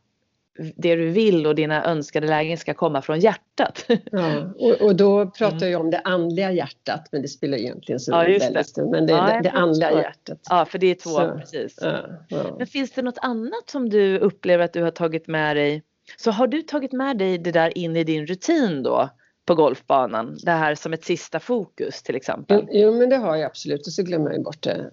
det 0.76 0.96
du 0.96 1.10
vill 1.10 1.46
och 1.46 1.54
dina 1.54 1.84
önskade 1.84 2.26
lägen 2.26 2.58
ska 2.58 2.74
komma 2.74 3.02
från 3.02 3.20
hjärtat. 3.20 3.84
Ja, 4.12 4.52
och, 4.58 4.82
och 4.82 4.96
då 4.96 5.26
pratar 5.26 5.56
mm. 5.56 5.70
jag 5.70 5.80
om 5.80 5.90
det 5.90 5.98
andliga 5.98 6.52
hjärtat 6.52 7.08
men 7.12 7.22
det 7.22 7.28
spelar 7.28 7.58
egentligen 7.58 8.00
så 8.00 8.12
ja, 8.12 8.18
väldigt 8.18 8.66
stor 8.66 8.90
Men 8.90 9.06
det 9.06 9.12
är 9.12 9.16
ja, 9.16 9.34
det, 9.34 9.40
det 9.40 9.50
andliga 9.50 9.92
hjärtat. 9.92 10.38
Ja, 10.50 10.64
för 10.64 10.78
det 10.78 10.86
är 10.86 10.94
två, 10.94 11.10
så, 11.10 11.38
precis. 11.38 11.78
Ja, 11.80 12.06
ja. 12.28 12.54
Men 12.58 12.66
finns 12.66 12.92
det 12.92 13.02
något 13.02 13.18
annat 13.18 13.70
som 13.70 13.88
du 13.88 14.18
upplever 14.18 14.64
att 14.64 14.72
du 14.72 14.82
har 14.82 14.90
tagit 14.90 15.26
med 15.26 15.56
dig? 15.56 15.82
Så 16.16 16.30
har 16.30 16.46
du 16.46 16.62
tagit 16.62 16.92
med 16.92 17.18
dig 17.18 17.38
det 17.38 17.52
där 17.52 17.78
in 17.78 17.96
i 17.96 18.04
din 18.04 18.26
rutin 18.26 18.82
då? 18.82 19.08
på 19.46 19.54
golfbanan? 19.54 20.38
Det 20.42 20.50
här 20.50 20.74
som 20.74 20.92
ett 20.92 21.04
sista 21.04 21.40
fokus 21.40 22.02
till 22.02 22.16
exempel? 22.16 22.60
Jo, 22.60 22.68
jo 22.72 22.98
men 22.98 23.08
det 23.08 23.16
har 23.16 23.36
jag 23.36 23.46
absolut 23.46 23.86
och 23.86 23.92
så 23.92 24.02
glömmer 24.02 24.30
jag 24.30 24.42
bort 24.42 24.62
det 24.62 24.90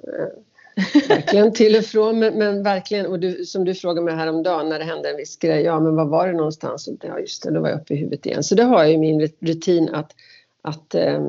verkligen 1.10 1.54
till 1.54 1.76
och 1.76 1.84
från, 1.84 2.20
men, 2.20 2.34
men, 2.34 2.64
verkligen, 2.64 3.06
och 3.06 3.20
du, 3.20 3.46
som 3.46 3.66
du 3.66 3.74
frågade 3.74 4.02
mig 4.02 4.16
häromdagen 4.16 4.70
när 4.70 4.80
det 4.80 4.86
hände 4.86 5.10
en 5.10 5.18
viss 5.18 5.38
grej, 5.38 5.62
ja 5.62 5.80
men 5.80 5.96
var 5.96 6.06
var 6.06 6.28
det 6.28 6.34
någonstans? 6.34 6.90
Ja 7.02 7.20
just 7.20 7.44
det, 7.44 7.52
då 7.52 7.62
var 7.62 7.70
jag 7.70 7.82
uppe 7.82 7.94
i 7.94 7.98
huvudet 7.98 8.26
igen. 8.26 8.44
Så 8.44 8.56
det 8.56 8.64
har 8.64 8.84
jag 8.84 8.94
i 8.94 8.98
min 8.98 9.30
rutin 9.40 9.90
att, 9.90 10.12
att, 10.62 10.96
eh, 10.96 11.28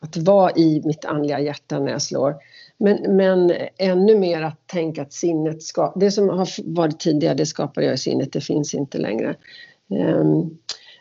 att 0.00 0.16
vara 0.16 0.50
i 0.50 0.82
mitt 0.84 1.04
andliga 1.04 1.40
hjärta 1.40 1.78
när 1.78 1.92
jag 1.92 2.02
slår. 2.02 2.34
Men, 2.78 3.16
men 3.16 3.52
ännu 3.76 4.18
mer 4.18 4.42
att 4.42 4.66
tänka 4.66 5.02
att 5.02 5.12
sinnet 5.12 5.62
ska, 5.62 5.92
det 5.96 6.10
som 6.10 6.28
har 6.28 6.74
varit 6.74 7.00
tidigare 7.00 7.34
det 7.34 7.46
skapade 7.46 7.86
jag 7.86 7.94
i 7.94 7.98
sinnet, 7.98 8.32
det 8.32 8.40
finns 8.40 8.74
inte 8.74 8.98
längre. 8.98 9.36
Ehm, 9.90 10.58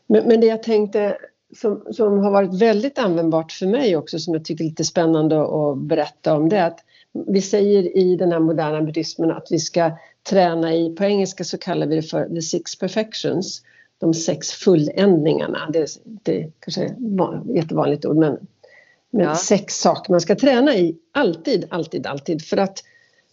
men, 0.08 0.28
men, 0.28 0.42
det 0.42 0.48
jag 0.48 0.64
tänkte 0.64 1.18
som, 1.56 1.84
som 1.92 2.20
har 2.20 2.32
varit 2.32 2.62
väldigt 2.62 3.00
användbart 3.00 3.52
för 3.52 3.66
mig 3.66 3.96
också 3.96 4.20
som 4.20 4.34
jag 4.34 4.46
tycker 4.46 4.64
är 4.64 4.70
lite 4.70 4.84
spännande 4.84 5.42
att 5.42 5.78
berätta 5.78 6.36
om 6.36 6.50
det 6.50 6.58
är 6.58 6.68
att 6.68 6.80
vi 7.28 7.42
säger 7.42 7.98
i 7.98 8.16
den 8.16 8.32
här 8.32 8.40
moderna 8.40 8.82
buddhismen 8.82 9.32
att 9.32 9.48
vi 9.52 9.60
ska 9.60 9.92
träna 10.30 10.76
i, 10.76 10.96
på 10.96 11.04
engelska 11.04 11.44
så 11.44 11.58
kallar 11.58 11.88
vi 11.88 11.96
det 11.96 12.02
för 12.02 12.30
the 12.30 12.42
six 12.42 12.80
perfections, 12.80 13.62
de 13.98 14.14
sex 14.14 14.52
fulländningarna. 14.52 15.70
Det, 15.74 15.88
det 16.04 16.52
kanske 16.60 16.82
är 16.82 16.86
ett 16.86 17.56
jättevanligt 17.56 18.06
ord 18.06 18.18
men, 18.18 18.38
men 19.10 19.26
ja. 19.26 19.36
sex 19.36 19.74
saker 19.74 20.12
man 20.12 20.22
ska 20.22 20.36
träna 20.36 20.76
i, 20.76 20.96
alltid, 21.12 21.66
alltid, 21.70 22.08
alltid 22.08 22.46
för 22.46 22.58
att 22.58 22.84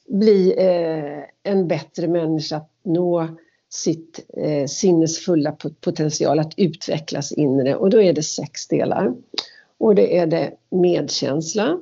bli 0.08 0.54
eh, 0.58 1.52
en 1.52 1.68
bättre 1.68 2.08
människa, 2.08 2.56
att 2.56 2.70
nå 2.82 3.28
sitt 3.68 4.24
eh, 4.36 4.66
sinnesfulla 4.66 5.56
potential, 5.80 6.38
att 6.38 6.52
utvecklas 6.56 7.32
inre 7.32 7.76
och 7.76 7.90
då 7.90 8.02
är 8.02 8.12
det 8.12 8.22
sex 8.22 8.68
delar. 8.68 9.14
Och 9.78 9.94
det 9.94 10.18
är 10.18 10.26
det 10.26 10.52
medkänsla, 10.70 11.78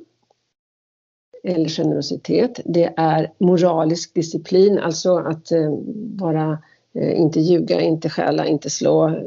eller 1.47 1.69
generositet. 1.69 2.59
Det 2.65 2.93
är 2.97 3.31
moralisk 3.37 4.13
disciplin, 4.13 4.79
alltså 4.79 5.17
att 5.17 5.51
eh, 5.51 5.73
vara, 6.15 6.57
eh, 6.93 7.19
inte 7.19 7.39
ljuga, 7.39 7.81
inte 7.81 8.09
stjäla, 8.09 8.45
inte 8.45 8.69
slå. 8.69 9.23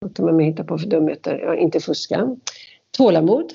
Vad 0.00 0.16
kan 0.16 0.24
man 0.24 0.36
mer 0.36 0.44
hitta 0.44 0.64
på 0.64 0.78
för 0.78 0.86
dumheter? 0.86 1.38
Ja, 1.38 1.56
inte 1.56 1.80
fuska. 1.80 2.36
Tålamod. 2.90 3.52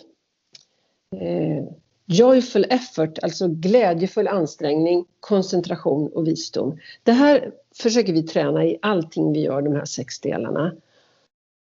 Eh, 1.15 1.63
joyful 2.05 2.65
effort, 2.69 3.19
alltså 3.21 3.47
glädjefull 3.47 4.27
ansträngning, 4.27 5.05
koncentration 5.19 6.11
och 6.13 6.27
visdom. 6.27 6.77
Det 7.03 7.11
här 7.11 7.51
försöker 7.81 8.13
vi 8.13 8.23
träna 8.23 8.65
i 8.65 8.77
allting 8.81 9.33
vi 9.33 9.39
gör, 9.41 9.61
de 9.61 9.75
här 9.75 9.85
sex 9.85 10.19
delarna. 10.19 10.73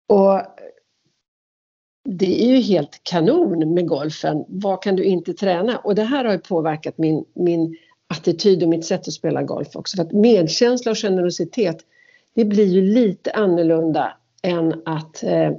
Och 0.08 0.42
det 2.10 2.44
är 2.44 2.48
ju 2.48 2.62
helt 2.62 3.00
kanon 3.04 3.74
med 3.74 3.88
golfen. 3.88 4.46
Vad 4.48 4.84
kan 4.84 4.96
du 4.96 5.04
inte 5.04 5.34
träna? 5.34 5.78
Och 5.78 5.96
det 5.96 6.04
här 6.04 6.26
har 6.26 6.32
ju 6.32 6.40
påverkat 6.40 6.98
min, 6.98 7.26
min 7.34 7.78
attityd 8.08 8.64
och 8.64 8.70
mitt 8.70 8.86
sätt 8.86 9.08
att 9.08 9.14
spela 9.14 9.44
golf 9.44 9.76
också. 9.76 9.98
För 9.98 10.04
att 10.04 10.12
medkänsla 10.12 10.92
och 10.92 10.98
generositet, 10.98 11.78
det 12.36 12.46
blir 12.46 12.66
ju 12.66 12.82
lite 12.82 13.32
annorlunda 13.32 14.18
än 14.42 14.82
att 14.86 15.24
eh, 15.24 15.52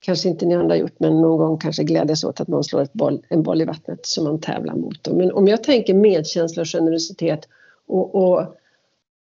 kanske 0.00 0.28
inte 0.28 0.46
ni 0.46 0.54
andra 0.54 0.74
har 0.74 0.80
gjort, 0.80 1.00
men 1.00 1.20
någon 1.20 1.38
gång 1.38 1.58
kanske 1.58 1.84
glädjas 1.84 2.24
åt 2.24 2.40
att 2.40 2.48
någon 2.48 2.64
slår 2.64 2.82
ett 2.82 2.92
boll, 2.92 3.22
en 3.28 3.42
boll 3.42 3.62
i 3.62 3.64
vattnet 3.64 4.06
som 4.06 4.24
man 4.24 4.40
tävlar 4.40 4.74
mot. 4.74 5.08
Men 5.08 5.32
om 5.32 5.48
jag 5.48 5.64
tänker 5.64 5.94
medkänsla 5.94 6.60
och 6.60 6.68
generositet 6.68 7.48
och, 7.86 8.14
och 8.14 8.56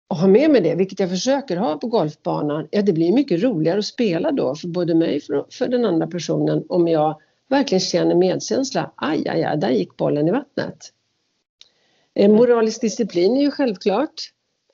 och 0.08 0.18
ha 0.18 0.28
med 0.28 0.50
mig 0.50 0.62
det, 0.62 0.76
vilket 0.76 1.00
jag 1.00 1.10
försöker 1.10 1.58
ha 1.58 1.78
på 1.78 1.88
golfbanan, 1.88 2.68
ja 2.72 2.82
det 2.82 2.94
blir 2.94 3.14
mycket 3.14 3.44
roligare 3.44 3.80
att 3.80 3.86
spela 3.86 4.32
då 4.32 4.56
för 4.56 4.68
både 4.68 4.96
mig 4.96 5.22
och 5.30 5.54
för 5.54 5.68
den 5.68 5.86
andra 5.86 6.08
personen 6.08 6.64
om 6.70 6.88
jag 6.88 7.22
verkligen 7.50 7.80
känner 7.80 8.16
medkänsla. 8.16 8.94
Aj, 8.96 9.28
aj, 9.28 9.44
aj, 9.44 9.58
där 9.58 9.70
gick 9.70 9.98
bollen 9.98 10.28
i 10.28 10.32
vattnet. 10.32 10.78
Eh, 12.14 12.32
moralisk 12.32 12.82
disciplin 12.82 13.38
är 13.38 13.42
ju 13.42 13.52
självklart. 13.52 14.14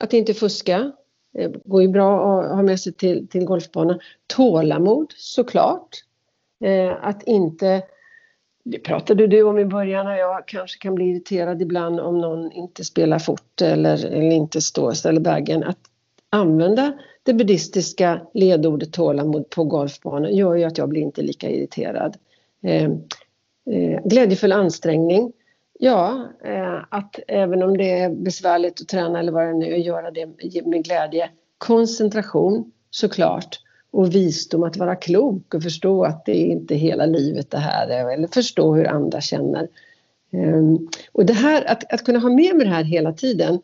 Att 0.00 0.12
inte 0.12 0.34
fuska. 0.34 0.92
Det 1.32 1.52
går 1.64 1.82
ju 1.82 1.88
bra 1.88 2.40
att 2.40 2.50
ha 2.56 2.62
med 2.62 2.80
sig 2.80 2.92
till, 2.92 3.28
till 3.28 3.44
golfbanan. 3.44 4.00
Tålamod 4.26 5.12
såklart. 5.16 5.88
Eh, 6.64 7.04
att 7.04 7.22
inte 7.22 7.82
det 8.64 8.78
pratade 8.78 9.26
du 9.26 9.42
om 9.42 9.58
i 9.58 9.64
början 9.64 10.06
och 10.06 10.16
jag 10.16 10.46
kanske 10.46 10.78
kan 10.78 10.94
bli 10.94 11.04
irriterad 11.04 11.62
ibland 11.62 12.00
om 12.00 12.18
någon 12.18 12.52
inte 12.52 12.84
spelar 12.84 13.18
fort 13.18 13.62
eller, 13.62 14.06
eller 14.06 14.30
inte 14.30 14.60
står 14.60 14.86
och 14.86 14.96
ställer 14.96 15.20
bagen. 15.20 15.64
Att 15.64 15.78
använda 16.30 16.92
det 17.22 17.34
buddhistiska 17.34 18.20
ledordet 18.34 18.92
tålamod 18.92 19.50
på 19.50 19.64
golfbanan 19.64 20.34
gör 20.34 20.54
ju 20.54 20.64
att 20.64 20.78
jag 20.78 20.88
blir 20.88 21.02
inte 21.02 21.22
lika 21.22 21.50
irriterad. 21.50 22.16
Eh, 22.62 22.84
eh, 23.70 24.00
glädjefull 24.04 24.52
ansträngning. 24.52 25.32
Ja, 25.78 26.28
eh, 26.44 26.78
att 26.88 27.18
även 27.28 27.62
om 27.62 27.76
det 27.76 27.90
är 27.90 28.10
besvärligt 28.10 28.80
att 28.80 28.88
träna 28.88 29.18
eller 29.18 29.32
vad 29.32 29.46
det 29.46 29.54
nu 29.54 29.72
är, 29.72 29.76
göra 29.76 30.10
det 30.10 30.26
med 30.66 30.84
glädje. 30.84 31.30
Koncentration 31.58 32.72
såklart 32.90 33.58
och 33.94 34.14
visdom 34.14 34.62
att 34.62 34.76
vara 34.76 34.96
klok 34.96 35.54
och 35.54 35.62
förstå 35.62 36.04
att 36.04 36.24
det 36.24 36.32
är 36.32 36.46
inte 36.46 36.74
hela 36.74 37.06
livet 37.06 37.50
det 37.50 37.58
här 37.58 37.88
är 37.88 38.12
eller 38.12 38.28
förstå 38.28 38.74
hur 38.74 38.86
andra 38.86 39.20
känner. 39.20 39.68
Ehm, 40.32 40.88
och 41.12 41.26
det 41.26 41.32
här, 41.32 41.64
att, 41.64 41.92
att 41.92 42.04
kunna 42.04 42.18
ha 42.18 42.28
med 42.28 42.56
mig 42.56 42.66
det 42.66 42.72
här 42.72 42.84
hela 42.84 43.12
tiden 43.12 43.60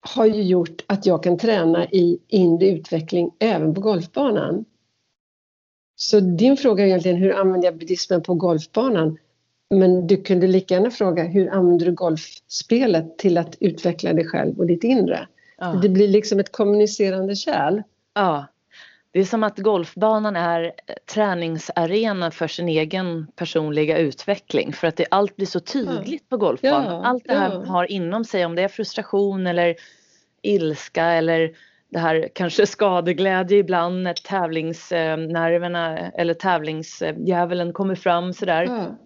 har 0.00 0.26
ju 0.26 0.42
gjort 0.42 0.84
att 0.86 1.06
jag 1.06 1.22
kan 1.22 1.38
träna 1.38 1.84
i 1.84 2.18
inre 2.28 2.68
utveckling 2.68 3.30
även 3.38 3.74
på 3.74 3.80
golfbanan. 3.80 4.64
Så 5.96 6.20
din 6.20 6.56
fråga 6.56 6.84
är 6.84 6.88
egentligen 6.88 7.16
hur 7.16 7.34
använder 7.34 7.68
jag 7.68 7.78
buddhismen 7.78 8.22
på 8.22 8.34
golfbanan? 8.34 9.18
Men 9.70 10.06
du 10.06 10.16
kunde 10.16 10.46
lika 10.46 10.74
gärna 10.74 10.90
fråga 10.90 11.24
hur 11.24 11.50
använder 11.50 11.86
du 11.86 11.92
golfspelet 11.92 13.18
till 13.18 13.38
att 13.38 13.56
utveckla 13.60 14.12
dig 14.12 14.24
själv 14.24 14.58
och 14.58 14.66
ditt 14.66 14.84
inre? 14.84 15.28
Ja. 15.58 15.78
Det 15.82 15.88
blir 15.88 16.08
liksom 16.08 16.38
ett 16.38 16.52
kommunicerande 16.52 17.36
kärl. 17.36 17.82
Ja. 18.14 18.46
Det 19.12 19.20
är 19.20 19.24
som 19.24 19.42
att 19.44 19.58
golfbanan 19.58 20.36
är 20.36 20.72
träningsarena 21.14 22.30
för 22.30 22.46
sin 22.46 22.68
egen 22.68 23.26
personliga 23.36 23.98
utveckling 23.98 24.72
för 24.72 24.86
att 24.86 24.96
det, 24.96 25.06
allt 25.10 25.36
blir 25.36 25.46
så 25.46 25.60
tydligt 25.60 26.28
på 26.28 26.36
golfbanan. 26.36 26.84
Ja, 26.84 27.04
allt 27.04 27.24
det 27.24 27.34
här 27.34 27.52
ja. 27.52 27.64
har 27.72 27.90
inom 27.92 28.24
sig, 28.24 28.44
om 28.44 28.54
det 28.54 28.62
är 28.62 28.68
frustration 28.68 29.46
eller 29.46 29.74
ilska 30.42 31.04
eller 31.04 31.50
det 31.90 31.98
här 31.98 32.28
kanske 32.34 32.66
skadeglädje 32.66 33.58
ibland 33.58 34.02
när 34.02 34.14
tävlingsnerverna 34.14 35.98
eller 35.98 36.34
tävlingsdjävulen 36.34 37.72
kommer 37.72 37.94
fram 37.94 38.32
sådär. 38.32 38.64
Ja. 38.64 38.98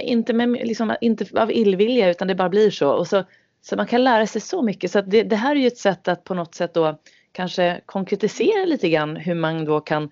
Inte, 0.00 0.32
med, 0.32 0.50
liksom, 0.50 0.96
inte 1.00 1.40
av 1.40 1.52
illvilja 1.52 2.10
utan 2.10 2.28
det 2.28 2.34
bara 2.34 2.48
blir 2.48 2.70
så. 2.70 2.90
Och 2.90 3.06
så, 3.06 3.24
så 3.62 3.76
man 3.76 3.86
kan 3.86 4.04
lära 4.04 4.26
sig 4.26 4.40
så 4.40 4.62
mycket. 4.62 4.90
Så 4.90 5.00
det, 5.00 5.22
det, 5.22 5.36
här 5.36 5.56
är 5.56 5.60
ju 5.60 5.66
ett 5.66 5.78
sätt 5.78 6.08
att 6.08 6.24
på 6.24 6.34
något 6.34 6.54
sätt 6.54 6.74
då 6.74 6.98
kanske 7.38 7.80
konkretisera 7.86 8.64
lite 8.64 8.88
grann 8.88 9.16
hur 9.16 9.34
man 9.34 9.64
då 9.64 9.80
kan 9.80 10.10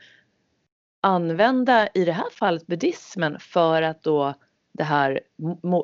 använda 1.00 1.88
i 1.94 2.04
det 2.04 2.12
här 2.12 2.30
fallet 2.30 2.66
buddhismen 2.66 3.36
för 3.40 3.82
att 3.82 4.02
då 4.02 4.34
det 4.72 4.84
här 4.84 5.20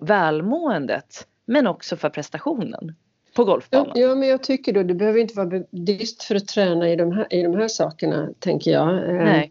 välmåendet 0.02 1.26
men 1.46 1.66
också 1.66 1.96
för 1.96 2.08
prestationen 2.08 2.94
på 3.36 3.44
golfbanan. 3.44 3.92
Ja, 3.94 4.14
men 4.14 4.28
jag 4.28 4.42
tycker 4.42 4.72
då, 4.72 4.82
du 4.82 4.94
behöver 4.94 5.20
inte 5.20 5.34
vara 5.34 5.46
buddhist 5.46 6.22
för 6.22 6.34
att 6.34 6.48
träna 6.48 6.88
i 6.88 6.96
de 6.96 7.12
här, 7.12 7.26
i 7.34 7.42
de 7.42 7.54
här 7.54 7.68
sakerna, 7.68 8.28
tänker 8.38 8.70
jag. 8.70 8.88
Eh, 8.88 9.24
Nej. 9.24 9.50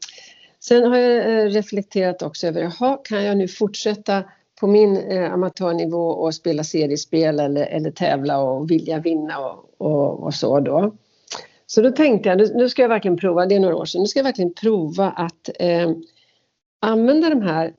Sen 0.60 0.84
har 0.84 0.98
jag 0.98 1.40
eh, 1.40 1.50
reflekterat 1.50 2.22
också 2.22 2.48
över, 2.48 2.62
jaha, 2.62 2.98
kan 3.04 3.24
jag 3.24 3.38
nu 3.38 3.48
fortsätta 3.48 4.24
på 4.60 4.68
min 4.68 4.98
eh, 4.98 5.34
amatörnivå 5.34 6.08
och 6.08 6.36
spela 6.36 6.64
seriespel 6.64 7.40
eller, 7.40 7.66
eller 7.66 7.92
tävla 7.92 8.40
och 8.40 8.72
vilja 8.72 9.00
vinna 9.00 9.40
och, 9.40 9.76
och, 9.78 10.24
och, 10.24 10.34
så 10.34 10.60
då. 10.60 10.94
Så 11.74 11.82
då 11.82 11.92
tänkte 11.92 12.30
jag, 12.30 12.56
nu, 12.56 12.70
ska 12.70 12.82
jag 12.82 12.90
verkligen 12.90 13.18
prova, 13.18 13.46
det 13.46 13.56
är 13.56 13.60
några 13.60 13.76
år 13.76 13.86
sedan, 13.86 14.02
nu 14.02 14.08
ska 14.08 14.20
jag 14.20 14.24
verkligen 14.24 14.54
prova 14.54 15.10
att 15.10 15.50
eh, 15.60 15.92
använda 16.80 17.30
de 17.30 17.42
här 17.42 17.74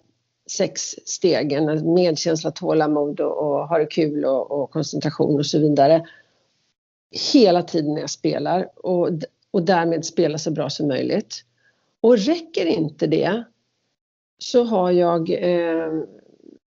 sex 0.51 0.81
stegen, 1.05 1.69
alltså 1.69 1.87
medkänsla, 1.87 2.51
tålamod 2.51 3.21
och, 3.21 3.39
och 3.39 3.69
ha 3.69 3.79
det 3.79 3.87
kul 3.87 4.25
och, 4.25 4.51
och, 4.51 4.71
koncentration 4.71 5.39
och 5.39 5.47
så 5.47 5.59
vidare. 5.59 6.07
Hela 7.33 7.63
tiden 7.63 7.95
när 7.95 8.01
jag 8.01 8.11
spelar 8.11 8.69
och, 8.87 9.11
och 9.51 9.63
därmed 9.63 10.05
spela 10.05 10.39
så 10.39 10.51
bra 10.51 10.71
som 10.71 10.89
möjligt. 10.89 11.45
Och 12.01 12.19
räcker 12.19 12.67
inte 12.67 13.07
det 13.07 13.45
så 14.39 14.65
har 14.65 14.91
jag 14.91 15.31
eh, 15.31 15.93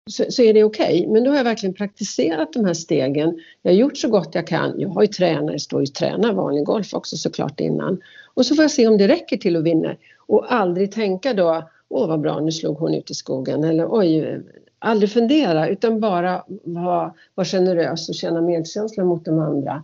så, 0.09 0.25
så, 0.29 0.41
är 0.41 0.53
det 0.53 0.63
okej. 0.63 0.99
Okay. 0.99 1.07
Men 1.13 1.23
då 1.23 1.29
har 1.29 1.37
jag 1.37 1.43
verkligen 1.43 1.73
praktiserat 1.73 2.53
de 2.53 2.65
här 2.65 2.73
stegen. 2.73 3.39
Jag 3.61 3.71
har 3.71 3.77
gjort 3.77 3.97
så 3.97 4.09
gott 4.09 4.35
jag 4.35 4.47
kan. 4.47 4.79
Jag 4.79 4.89
har 4.89 5.01
ju 5.01 5.07
tränat, 5.07 5.51
jag 5.51 5.61
står 5.61 5.81
ju 5.81 5.87
tränar 5.87 6.33
vanlig 6.33 6.63
golf 6.63 6.93
också 6.93 7.17
såklart 7.17 7.59
innan. 7.59 8.01
Och 8.33 8.45
så 8.45 8.55
får 8.55 8.63
jag 8.63 8.71
se 8.71 8.87
om 8.87 8.97
det 8.97 9.07
räcker 9.07 9.37
till 9.37 9.55
att 9.55 9.63
vinna. 9.63 9.95
Och 10.27 10.53
aldrig 10.53 10.91
tänka 10.91 11.33
då 11.33 11.69
åh 11.89 12.07
vad 12.07 12.21
bra, 12.21 12.39
nu 12.39 12.51
slog 12.51 12.77
hon 12.77 12.93
ut 12.93 13.11
i 13.11 13.13
skogen. 13.13 13.63
Eller 13.63 13.87
oj, 13.89 14.41
aldrig 14.79 15.11
fundera 15.11 15.67
utan 15.67 15.99
bara 15.99 16.43
vara 16.63 17.13
var 17.35 17.45
generös 17.45 18.09
och 18.09 18.15
känna 18.15 18.41
medkänsla 18.41 19.03
mot 19.03 19.25
de 19.25 19.39
andra. 19.39 19.83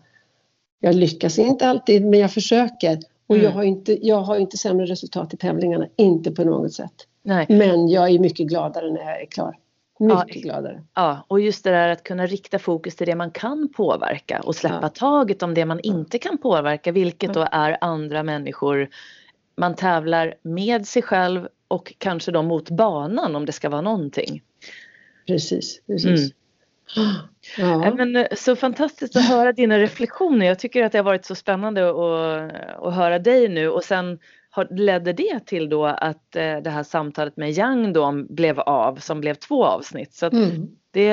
Jag 0.80 0.96
lyckas 0.96 1.40
inte 1.40 1.68
alltid 1.68 2.06
men 2.06 2.20
jag 2.20 2.32
försöker. 2.32 3.00
Och 3.28 3.36
mm. 3.36 3.46
jag, 3.46 3.52
har 3.52 3.64
inte, 3.64 4.08
jag 4.08 4.22
har 4.22 4.38
inte 4.38 4.58
sämre 4.58 4.86
resultat 4.86 5.34
i 5.34 5.38
tävlingarna, 5.38 5.88
inte 5.96 6.32
på 6.32 6.44
något 6.44 6.74
sätt. 6.74 6.94
Nej. 7.24 7.46
Men 7.50 7.88
jag 7.90 8.10
är 8.10 8.20
mycket 8.20 8.48
gladare 8.48 8.92
när 8.92 9.02
jag 9.02 9.22
är 9.22 9.26
klar. 9.26 9.58
Mycket 10.00 10.36
ja, 10.36 10.42
gladare. 10.42 10.84
Ja, 10.94 11.26
och 11.28 11.40
just 11.40 11.64
det 11.64 11.72
där 11.72 11.90
att 11.90 12.04
kunna 12.04 12.26
rikta 12.26 12.60
fokus 12.60 12.96
till 12.96 13.08
det 13.08 13.16
man 13.16 13.32
kan 13.32 13.70
påverka 13.76 14.40
och 14.40 14.56
släppa 14.56 14.80
ja. 14.82 14.90
taget 14.90 15.44
om 15.44 15.54
det 15.54 15.66
man 15.66 15.80
inte 15.80 16.20
kan 16.20 16.38
påverka, 16.38 16.92
vilket 16.92 17.34
då 17.34 17.48
är 17.52 17.78
andra 17.82 18.24
människor. 18.24 18.90
Man 19.58 19.76
tävlar 19.76 20.36
med 20.42 20.88
sig 20.88 21.02
själv 21.02 21.48
och 21.68 21.94
kanske 21.98 22.32
då 22.32 22.42
mot 22.42 22.70
banan 22.70 23.36
om 23.36 23.46
det 23.46 23.52
ska 23.52 23.70
vara 23.70 23.82
någonting. 23.82 24.42
Precis, 25.28 25.82
precis. 25.88 26.06
Mm. 26.08 26.32
Ja. 27.58 27.94
Men, 27.96 28.16
eh, 28.16 28.28
så 28.36 28.56
fantastiskt 28.56 29.16
att 29.16 29.26
höra 29.26 29.52
dina 29.52 29.80
reflektioner. 29.80 30.46
Jag 30.46 30.60
tycker 30.60 30.84
att 30.84 30.92
det 30.92 30.98
har 30.98 31.04
varit 31.04 31.26
så 31.26 31.36
spännande 31.36 31.90
att, 31.90 32.86
att 32.86 32.94
höra 32.96 33.20
dig 33.20 33.50
nu 33.50 33.70
och 33.70 33.84
sen 33.84 34.20
ledde 34.70 35.14
det 35.14 35.46
till 35.46 35.70
då 35.70 35.86
att 35.86 36.36
eh, 36.36 36.58
det 36.58 36.70
här 36.70 36.84
samtalet 36.84 37.38
med 37.38 37.52
Yang 37.52 37.94
då 37.94 38.12
blev 38.30 38.60
av 38.60 38.96
som 38.96 39.22
blev 39.22 39.34
två 39.34 39.66
avsnitt. 39.66 40.14
Så 40.14 40.26
mm. 40.26 40.68
det, 40.92 41.06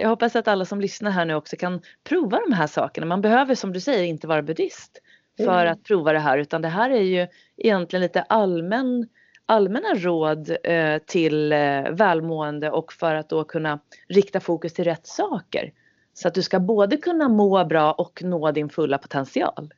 jag 0.00 0.08
hoppas 0.08 0.36
att 0.36 0.48
alla 0.48 0.64
som 0.64 0.80
lyssnar 0.80 1.10
här 1.10 1.24
nu 1.24 1.34
också 1.34 1.56
kan 1.56 1.80
prova 2.04 2.40
de 2.48 2.52
här 2.52 2.66
sakerna. 2.66 3.06
Man 3.06 3.20
behöver 3.20 3.54
som 3.54 3.72
du 3.72 3.80
säger 3.80 4.04
inte 4.04 4.26
vara 4.26 4.42
buddhist 4.42 5.00
för 5.36 5.60
mm. 5.60 5.72
att 5.72 5.82
prova 5.82 6.12
det 6.12 6.18
här 6.18 6.38
utan 6.38 6.62
det 6.62 6.68
här 6.68 6.90
är 6.90 7.02
ju 7.02 7.26
egentligen 7.56 8.02
lite 8.02 8.22
allmän 8.22 9.08
allmänna 9.46 9.94
råd 9.94 10.56
eh, 10.64 10.98
till 11.06 11.52
eh, 11.52 11.90
välmående 11.90 12.70
och 12.70 12.92
för 12.92 13.14
att 13.14 13.28
då 13.28 13.44
kunna 13.44 13.80
rikta 14.08 14.40
fokus 14.40 14.72
till 14.72 14.84
rätt 14.84 15.06
saker. 15.06 15.72
Så 16.14 16.28
att 16.28 16.34
du 16.34 16.42
ska 16.42 16.60
både 16.60 16.96
kunna 16.96 17.28
må 17.28 17.64
bra 17.64 17.92
och 17.92 18.22
nå 18.24 18.50
din 18.50 18.68
fulla 18.68 18.98
potential. 18.98 19.72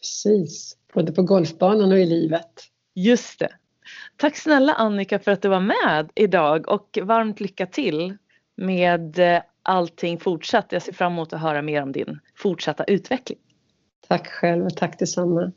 Precis, 0.00 0.76
både 0.94 1.12
på 1.12 1.22
golfbanan 1.22 1.92
och 1.92 1.98
i 1.98 2.06
livet. 2.06 2.50
Just 2.94 3.38
det. 3.38 3.48
Tack 4.16 4.36
snälla 4.36 4.74
Annika 4.74 5.18
för 5.18 5.30
att 5.30 5.42
du 5.42 5.48
var 5.48 5.60
med 5.60 6.10
idag 6.14 6.68
och 6.68 6.98
varmt 7.02 7.40
lycka 7.40 7.66
till 7.66 8.16
med 8.56 9.18
eh, 9.18 9.42
allting 9.62 10.18
fortsatt. 10.20 10.72
Jag 10.72 10.82
ser 10.82 10.92
fram 10.92 11.12
emot 11.12 11.32
att 11.32 11.40
höra 11.40 11.62
mer 11.62 11.82
om 11.82 11.92
din 11.92 12.20
fortsatta 12.36 12.84
utveckling. 12.84 13.38
Tack 14.08 14.26
själv 14.26 14.66
och 14.66 14.76
tack 14.76 14.98
detsamma. 14.98 15.52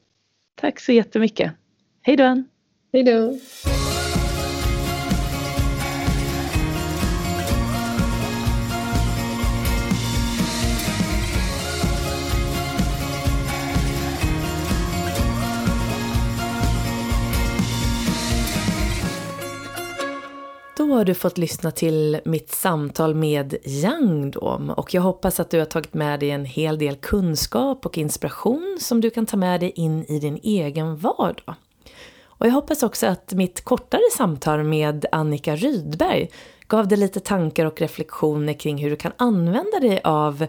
Tack 0.55 0.79
så 0.79 0.91
jättemycket. 0.91 1.51
Hej 2.01 2.17
då! 2.17 2.43
Hej 2.93 3.03
då! 3.03 3.37
Har 20.93 21.05
du 21.05 21.13
fått 21.13 21.37
lyssna 21.37 21.71
till 21.71 22.19
mitt 22.25 22.51
samtal 22.51 23.15
med 23.15 23.55
Yang 23.65 24.31
då, 24.31 24.73
och 24.77 24.93
jag 24.93 25.01
hoppas 25.01 25.39
att 25.39 25.49
du 25.49 25.59
har 25.59 25.65
tagit 25.65 25.93
med 25.93 26.19
dig 26.19 26.31
en 26.31 26.45
hel 26.45 26.77
del 26.77 26.95
kunskap 26.95 27.85
och 27.85 27.97
inspiration 27.97 28.77
som 28.81 29.01
du 29.01 29.09
kan 29.09 29.25
ta 29.25 29.37
med 29.37 29.59
dig 29.59 29.71
in 29.75 30.05
i 30.05 30.19
din 30.19 30.39
egen 30.43 30.97
vardag. 30.97 31.55
Och 32.25 32.47
jag 32.47 32.53
hoppas 32.53 32.83
också 32.83 33.07
att 33.07 33.33
mitt 33.33 33.63
kortare 33.63 34.11
samtal 34.17 34.63
med 34.63 35.05
Annika 35.11 35.55
Rydberg 35.55 36.29
gav 36.67 36.87
dig 36.87 36.97
lite 36.97 37.19
tankar 37.19 37.65
och 37.65 37.81
reflektioner 37.81 38.53
kring 38.53 38.77
hur 38.77 38.89
du 38.89 38.95
kan 38.95 39.11
använda 39.17 39.79
dig 39.81 40.01
av 40.03 40.45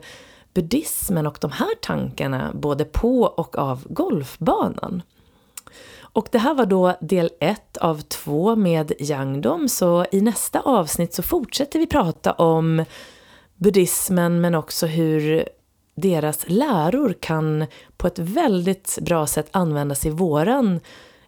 buddhismen 0.54 1.26
och 1.26 1.38
de 1.40 1.50
här 1.50 1.74
tankarna 1.80 2.50
både 2.54 2.84
på 2.84 3.22
och 3.22 3.58
av 3.58 3.84
golfbanan. 3.88 5.02
Och 6.14 6.28
det 6.32 6.38
här 6.38 6.54
var 6.54 6.66
då 6.66 6.96
del 7.00 7.30
ett 7.40 7.76
av 7.76 8.00
två 8.00 8.56
med 8.56 8.92
Yangdom, 8.98 9.68
så 9.68 10.06
i 10.12 10.20
nästa 10.20 10.60
avsnitt 10.60 11.14
så 11.14 11.22
fortsätter 11.22 11.78
vi 11.78 11.86
prata 11.86 12.32
om 12.32 12.84
buddhismen 13.56 14.40
men 14.40 14.54
också 14.54 14.86
hur 14.86 15.48
deras 15.94 16.44
läror 16.48 17.14
kan 17.20 17.66
på 17.96 18.06
ett 18.06 18.18
väldigt 18.18 18.98
bra 19.02 19.26
sätt 19.26 19.48
användas 19.50 20.06
i 20.06 20.10
våran 20.10 20.80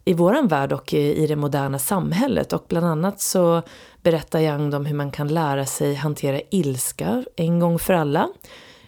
i 0.05 0.13
våran 0.15 0.49
värld 0.49 0.73
och 0.73 0.95
i 0.95 1.27
det 1.27 1.37
moderna 1.37 1.79
samhället. 1.79 2.53
Och 2.53 2.65
bland 2.69 2.87
annat 2.87 3.21
så 3.21 3.63
berättar 4.03 4.41
yangdom 4.41 4.87
hur 4.87 4.95
man 4.95 5.11
kan 5.11 5.29
lära 5.29 5.67
sig 5.67 5.95
hantera 5.95 6.41
ilska 6.51 7.25
en 7.37 7.61
gång 7.61 7.79
för 7.79 7.95
alla. 7.95 8.29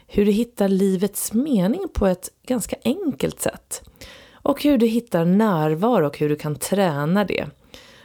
Hur 0.06 0.26
du 0.26 0.32
hittar 0.32 0.68
livets 0.68 1.32
mening 1.32 1.88
på 1.92 2.06
ett 2.06 2.30
ganska 2.46 2.76
enkelt 2.84 3.40
sätt. 3.40 3.82
Och 4.48 4.62
hur 4.62 4.78
du 4.78 4.86
hittar 4.86 5.24
närvaro 5.24 6.06
och 6.06 6.18
hur 6.18 6.28
du 6.28 6.36
kan 6.36 6.56
träna 6.56 7.24
det. 7.24 7.46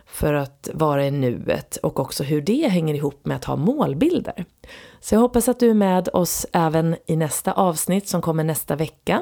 för 0.05 0.33
att 0.33 0.69
vara 0.73 1.07
i 1.07 1.11
nuet 1.11 1.75
och 1.75 1.99
också 1.99 2.23
hur 2.23 2.41
det 2.41 2.67
hänger 2.67 2.93
ihop 2.93 3.25
med 3.25 3.37
att 3.37 3.45
ha 3.45 3.55
målbilder. 3.55 4.45
Så 4.99 5.15
jag 5.15 5.19
hoppas 5.19 5.49
att 5.49 5.59
du 5.59 5.69
är 5.69 5.73
med 5.73 6.09
oss 6.13 6.45
även 6.53 6.95
i 7.05 7.15
nästa 7.15 7.51
avsnitt 7.51 8.07
som 8.07 8.21
kommer 8.21 8.43
nästa 8.43 8.75
vecka. 8.75 9.21